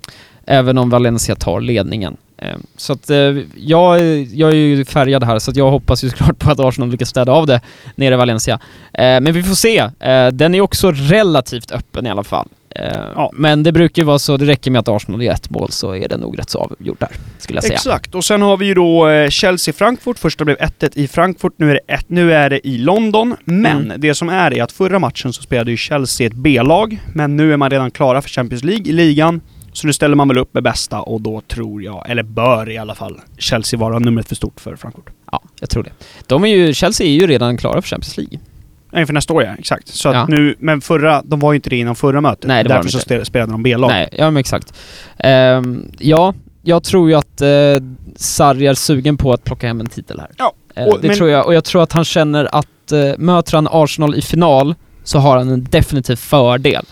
även 0.46 0.78
om 0.78 0.90
Valencia 0.90 1.36
tar 1.36 1.62
ledningen. 1.62 2.18
Ehm, 2.38 2.62
så 2.78 2.94
att 2.94 3.10
eh, 3.10 3.18
jag, 3.56 4.00
är- 4.00 4.28
jag 4.40 4.52
är 4.52 4.56
ju 4.56 4.86
färgad 4.86 5.24
här 5.24 5.40
så 5.40 5.52
att 5.52 5.58
jag 5.58 5.72
hoppas 5.72 6.04
ju 6.04 6.10
såklart 6.10 6.40
på 6.40 6.52
att 6.52 6.60
Arsenal 6.60 6.90
lyckas 6.90 7.10
städa 7.10 7.32
av 7.32 7.48
det 7.48 7.62
nere 7.96 8.14
i 8.14 8.18
Valencia. 8.18 8.54
Eh, 8.94 9.00
men 9.04 9.34
vi 9.34 9.44
får 9.44 9.56
se. 9.56 9.78
Eh, 10.00 10.28
den 10.28 10.56
är 10.56 10.62
också 10.62 10.92
relativt 10.92 11.72
öppen 11.72 12.06
i 12.06 12.10
alla 12.10 12.24
fall. 12.24 12.48
Eh, 12.76 12.98
Ja. 13.16 13.32
Men 13.34 13.64
det 13.64 13.72
brukar 13.72 14.02
ju 14.02 14.06
vara 14.06 14.20
så, 14.20 14.38
det 14.38 14.46
räcker 14.46 14.72
med 14.72 14.80
att 14.80 14.88
Arsenal 14.88 15.24
gör 15.24 15.34
ett 15.34 15.50
mål 15.50 15.72
så 15.72 15.96
är 15.96 16.08
det 16.10 16.18
nog 16.18 16.40
rätt 16.40 16.50
så 16.50 16.60
avgjort 16.60 17.00
där, 17.00 17.10
skulle 17.38 17.58
jag 17.58 17.64
säga. 17.64 17.74
Exakt. 17.74 18.16
Och 18.16 18.26
sen 18.26 18.42
har 18.42 18.58
vi 18.58 18.66
ju 18.66 18.74
då 18.74 19.08
eh, 19.10 19.30
Chelsea-Frankfurt. 19.30 20.20
Första 20.20 20.46
blev 20.46 20.58
1-1 20.58 20.92
i 20.94 21.08
Frankfurt, 21.08 21.54
nu 21.58 21.70
är 21.70 21.74
det 21.74 21.94
1 21.94 22.06
nu 22.10 22.34
är 22.34 22.50
det 22.50 22.68
i 22.68 22.78
London. 22.78 23.36
Men 23.46 23.84
Mm. 23.84 24.02
det 24.02 24.16
som 24.16 24.30
är 24.30 24.54
är 24.54 24.64
att 24.64 24.72
förra 24.72 25.00
matchen 25.00 25.34
så 25.34 25.42
spelade 25.42 25.72
ju 25.72 25.78
Chelsea 25.78 26.28
ett 26.28 26.34
B-lag, 26.34 27.00
men 27.14 27.38
nu 27.38 27.54
är 27.54 27.58
man 27.58 27.70
redan 27.70 27.92
klara 27.92 28.22
för 28.22 28.30
Champions 28.30 28.64
League 28.64 28.86
i 28.88 28.92
ligan. 28.92 29.42
Så 29.74 29.88
nu 29.88 29.94
ställer 29.94 30.16
man 30.16 30.28
väl 30.28 30.38
upp 30.38 30.54
med 30.54 30.64
bästa 30.64 31.02
och 31.02 31.22
då 31.22 31.42
tror 31.42 31.84
jag, 31.84 32.10
eller 32.10 32.24
bör 32.24 32.70
i 32.70 32.78
alla 32.78 32.96
fall, 32.96 33.20
Chelsea 33.38 33.80
vara 33.80 34.00
numret 34.00 34.28
för 34.28 34.36
stort 34.36 34.60
för 34.60 34.76
Frankfurt. 34.76 35.06
Ja, 35.32 35.42
jag 35.60 35.70
tror 35.70 35.84
det. 35.84 35.90
De 36.28 36.44
är 36.44 36.48
ju, 36.48 36.74
Chelsea 36.74 37.08
är 37.08 37.12
ju 37.12 37.28
redan 37.28 37.58
klara 37.58 37.82
för 37.82 37.90
Champions 37.90 38.18
League. 38.18 38.40
Inför 38.96 39.14
nästa 39.14 39.34
år 39.34 39.44
ja, 39.44 39.52
exakt. 39.60 39.88
Så 39.88 40.10
att 40.10 40.16
Ja. 40.16 40.26
nu, 40.30 40.56
men 40.60 40.82
förra, 40.82 41.22
de 41.26 41.40
var 41.40 41.52
ju 41.52 41.56
inte 41.56 41.70
det 41.70 41.78
innan 41.78 41.96
förra 41.96 42.22
mötet. 42.22 42.48
Nej, 42.48 42.64
det 42.64 42.70
var 42.70 42.76
Därför 42.76 42.88
de 42.88 42.92
så 42.92 43.14
inte. 43.16 43.26
spelade, 43.26 43.52
de 43.52 43.64
B-lag. 43.64 43.90
Nej, 43.92 44.10
ja 44.12 44.32
men 44.32 44.38
exakt. 44.40 44.74
Ehm, 45.18 45.92
ja, 46.00 46.34
jag 46.62 46.84
tror 46.84 47.10
ju 47.10 47.16
att 47.16 47.42
uh, 47.42 47.84
Sarri 48.16 48.68
är 48.68 48.74
sugen 48.74 49.18
på 49.18 49.34
att 49.34 49.44
plocka 49.44 49.68
hem 49.68 49.80
en 49.80 49.88
titel 49.88 50.20
här. 50.20 50.30
Ja, 50.38 50.54
Eh, 50.76 50.86
och- 50.88 51.00
det 51.02 51.08
men- 51.08 51.18
tror 51.18 51.30
jag, 51.30 51.46
och 51.46 51.54
jag 51.54 51.64
tror 51.64 51.84
att 51.84 51.92
han 51.94 52.06
känner 52.06 52.56
att 52.56 52.68
uh, 52.94 53.14
möter 53.18 53.54
han 53.58 53.68
Arsenal 53.72 54.16
i 54.16 54.22
final 54.22 54.76
så 55.04 55.20
har 55.20 55.38
han 55.38 55.50
en 55.50 55.64
definitiv 55.64 56.16
fördel. 56.16 56.86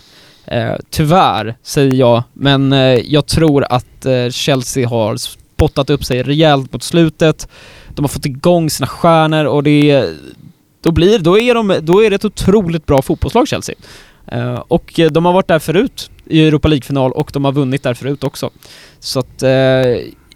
Eh, 0.46 0.72
tyvärr, 0.90 1.56
säger 1.62 1.94
jag, 1.94 2.22
men 2.32 2.72
eh, 2.72 2.78
jag 3.12 3.26
tror 3.26 3.64
att 3.70 4.06
eh, 4.06 4.28
Chelsea 4.30 4.88
har 4.88 5.16
spottat 5.16 5.90
upp 5.90 6.04
sig 6.04 6.22
rejält 6.22 6.72
mot 6.72 6.82
slutet. 6.82 7.48
De 7.88 8.02
har 8.04 8.08
fått 8.08 8.26
igång 8.26 8.70
sina 8.70 8.86
stjärnor 8.86 9.44
och 9.44 9.62
det 9.62 10.04
då 10.82 10.90
blir, 10.90 11.18
då 11.18 11.38
är 11.38 11.54
de, 11.54 11.78
då 11.82 12.04
är 12.04 12.10
det 12.10 12.16
ett 12.16 12.24
otroligt 12.24 12.86
bra 12.86 13.02
fotbollslag 13.02 13.48
Chelsea. 13.48 13.74
Eh, 14.26 14.54
och 14.68 15.00
de 15.10 15.24
har 15.24 15.32
varit 15.32 15.48
där 15.48 15.58
förut 15.58 16.10
i 16.26 16.46
Europa 16.46 16.68
League-final 16.68 17.12
och 17.12 17.30
de 17.32 17.44
har 17.44 17.52
vunnit 17.52 17.82
där 17.82 17.94
förut 17.94 18.24
också. 18.24 18.50
Så 18.98 19.18
att 19.20 19.42
eh, 19.42 19.50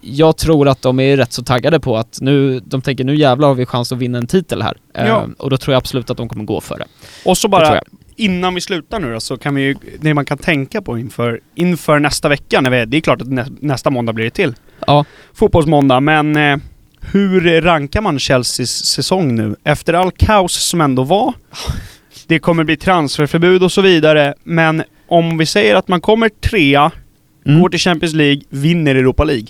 jag 0.00 0.36
tror 0.36 0.68
att 0.68 0.82
de 0.82 1.00
är 1.00 1.16
rätt 1.16 1.32
så 1.32 1.42
taggade 1.42 1.80
på 1.80 1.96
att 1.96 2.18
nu, 2.20 2.60
de 2.60 2.82
tänker 2.82 3.04
nu 3.04 3.16
jävlar 3.16 3.48
har 3.48 3.54
vi 3.54 3.66
chans 3.66 3.92
att 3.92 3.98
vinna 3.98 4.18
en 4.18 4.26
titel 4.26 4.62
här. 4.62 4.76
Eh, 4.94 5.06
Ja. 5.06 5.28
Och 5.38 5.50
då 5.50 5.56
tror 5.58 5.72
jag 5.72 5.78
absolut 5.78 6.10
att 6.10 6.16
de 6.16 6.28
kommer 6.28 6.44
gå 6.44 6.60
för 6.60 6.78
det. 6.78 6.86
Och 7.24 7.38
så 7.38 7.48
bara, 7.48 7.80
innan 8.16 8.54
vi 8.54 8.60
slutar 8.60 9.00
nu 9.00 9.12
då, 9.12 9.20
så 9.20 9.36
kan 9.36 9.54
vi 9.54 9.62
ju, 9.62 9.76
det 10.00 10.14
man 10.14 10.24
kan 10.24 10.38
tänka 10.38 10.82
på 10.82 10.98
inför, 10.98 11.40
inför 11.54 11.98
nästa 11.98 12.28
vecka, 12.28 12.60
när 12.60 12.70
vi, 12.70 12.84
det 12.84 12.96
är 12.96 13.00
klart 13.00 13.22
att 13.22 13.28
nä, 13.28 13.46
nästa 13.60 13.90
måndag 13.90 14.12
blir 14.12 14.24
det 14.24 14.30
till. 14.30 14.54
Ja, 14.86 15.04
Fotbollsmåndag, 15.34 16.00
men 16.00 16.36
hur 17.12 17.60
rankar 17.60 18.00
man 18.00 18.18
Chelseas 18.18 18.84
säsong 18.84 19.34
nu? 19.36 19.56
Efter 19.64 19.94
all 19.94 20.10
kaos 20.10 20.52
som 20.52 20.80
ändå 20.80 21.04
var, 21.04 21.34
det 22.26 22.38
kommer 22.38 22.64
bli 22.64 22.76
transferförbud 22.76 23.62
och 23.62 23.72
så 23.72 23.82
vidare, 23.82 24.34
men 24.44 24.82
om 25.08 25.38
vi 25.38 25.46
säger 25.46 25.74
att 25.74 25.88
man 25.88 26.00
kommer 26.00 26.28
trea, 26.28 26.90
mm. 27.46 27.60
går 27.60 27.68
till 27.68 27.80
Champions 27.80 28.14
League, 28.14 28.42
vinner 28.48 28.94
Europa 28.94 29.24
League. 29.24 29.46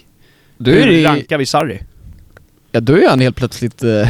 då 0.58 0.70
hur 0.70 1.02
rankar 1.02 1.38
vi 1.38 1.46
Sarri? 1.46 1.80
ja, 2.72 2.80
då 2.80 2.96
är 2.96 3.08
han 3.08 3.20
helt 3.20 3.36
plötsligt... 3.36 3.82
Eh, 3.82 4.08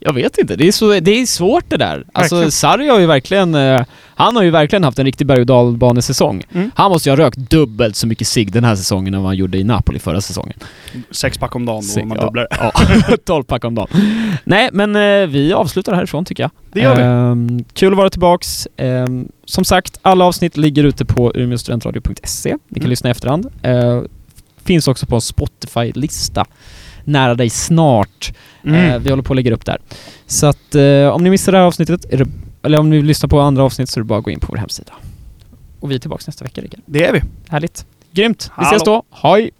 jag 0.00 0.12
vet 0.12 0.38
inte, 0.38 0.56
det 0.56 0.68
är, 0.68 0.72
så, 0.72 1.00
det 1.00 1.10
är 1.20 1.26
svårt 1.26 1.64
det 1.68 1.76
där. 1.76 2.04
Alltså. 2.12 2.50
Sarri 2.50 2.88
har 2.88 2.98
ju 3.00 3.06
verkligen... 3.06 3.54
Eh, 3.54 3.82
han 4.18 4.36
har 4.36 4.42
ju 4.42 4.50
verkligen 4.50 4.84
haft 4.84 4.98
en 4.98 5.04
riktig 5.04 5.26
berg 5.26 5.40
och 5.40 5.46
dalbanesäsong. 5.46 6.42
Mm. 6.52 6.70
Han 6.74 6.90
måste 6.90 7.08
ju 7.08 7.16
ha 7.16 7.24
rökt 7.24 7.38
dubbelt 7.38 7.96
så 7.96 8.06
mycket 8.06 8.26
cigg 8.28 8.52
den 8.52 8.64
här 8.64 8.76
säsongen 8.76 9.14
än 9.14 9.20
vad 9.20 9.28
han 9.28 9.36
gjorde 9.36 9.58
i 9.58 9.64
Napoli 9.64 9.98
förra 9.98 10.20
säsongen. 10.20 10.58
Sex 11.10 11.38
pack 11.38 11.54
om 11.54 11.66
dagen 11.66 11.82
Sex- 11.82 12.02
och 12.02 12.08
man 12.08 12.18
ja. 12.20 12.24
dubblar. 12.24 12.46
Ja, 12.50 12.72
12 13.24 13.44
pack 13.44 13.64
om 13.64 13.74
dagen. 13.74 13.88
Nej, 14.44 14.68
men 14.72 14.96
eh, 14.96 15.26
vi 15.28 15.52
avslutar 15.52 15.94
härifrån 15.94 16.24
tycker 16.24 16.42
jag. 16.42 16.50
Det 16.72 16.80
gör 16.80 16.96
vi. 16.96 17.02
Ehm, 17.02 17.64
kul 17.72 17.92
att 17.92 17.96
vara 17.96 18.10
tillbaks. 18.10 18.68
Ehm, 18.76 19.28
som 19.44 19.64
sagt, 19.64 19.98
alla 20.02 20.24
avsnitt 20.24 20.56
ligger 20.56 20.84
ute 20.84 21.04
på 21.04 21.32
umeåstudentradio.se. 21.34 22.50
Ni 22.68 22.74
kan 22.74 22.82
Mm. 22.82 22.90
lyssna 22.90 23.10
i 23.10 23.10
efterhand. 23.10 23.46
Uh, 23.66 24.02
finns 24.64 24.88
också 24.88 25.06
på 25.06 25.14
en 25.14 25.20
Spotify-lista 25.20 26.44
nära 27.06 27.34
dig 27.34 27.50
snart. 27.50 28.32
Mm. 28.64 28.90
Eh, 28.90 28.98
vi 28.98 29.10
håller 29.10 29.22
på 29.22 29.32
att 29.32 29.36
lägga 29.36 29.54
upp 29.54 29.64
där. 29.64 29.78
Så 30.26 30.46
att 30.46 30.74
eh, 30.74 31.08
om 31.08 31.22
ni 31.24 31.30
missar 31.30 31.52
det 31.52 31.58
här 31.58 31.64
avsnittet, 31.64 32.06
det, 32.10 32.26
eller 32.62 32.78
om 32.78 32.90
ni 32.90 32.96
vill 32.96 33.06
lyssna 33.06 33.28
på 33.28 33.40
andra 33.40 33.62
avsnitt 33.62 33.88
så 33.88 34.00
är 34.00 34.02
det 34.02 34.06
bara 34.06 34.18
att 34.18 34.24
gå 34.24 34.30
in 34.30 34.40
på 34.40 34.46
vår 34.50 34.56
hemsida. 34.56 34.92
Och 35.80 35.90
vi 35.90 35.94
är 35.94 35.98
tillbaks 35.98 36.26
nästa 36.26 36.44
vecka, 36.44 36.60
Rickard. 36.60 36.80
Det 36.86 37.06
är 37.06 37.12
vi. 37.12 37.22
Härligt. 37.48 37.86
Grymt. 38.12 38.50
Vi 38.56 38.64
Hallå. 38.64 38.76
ses 38.76 38.84
då. 38.84 39.02
Hej! 39.10 39.50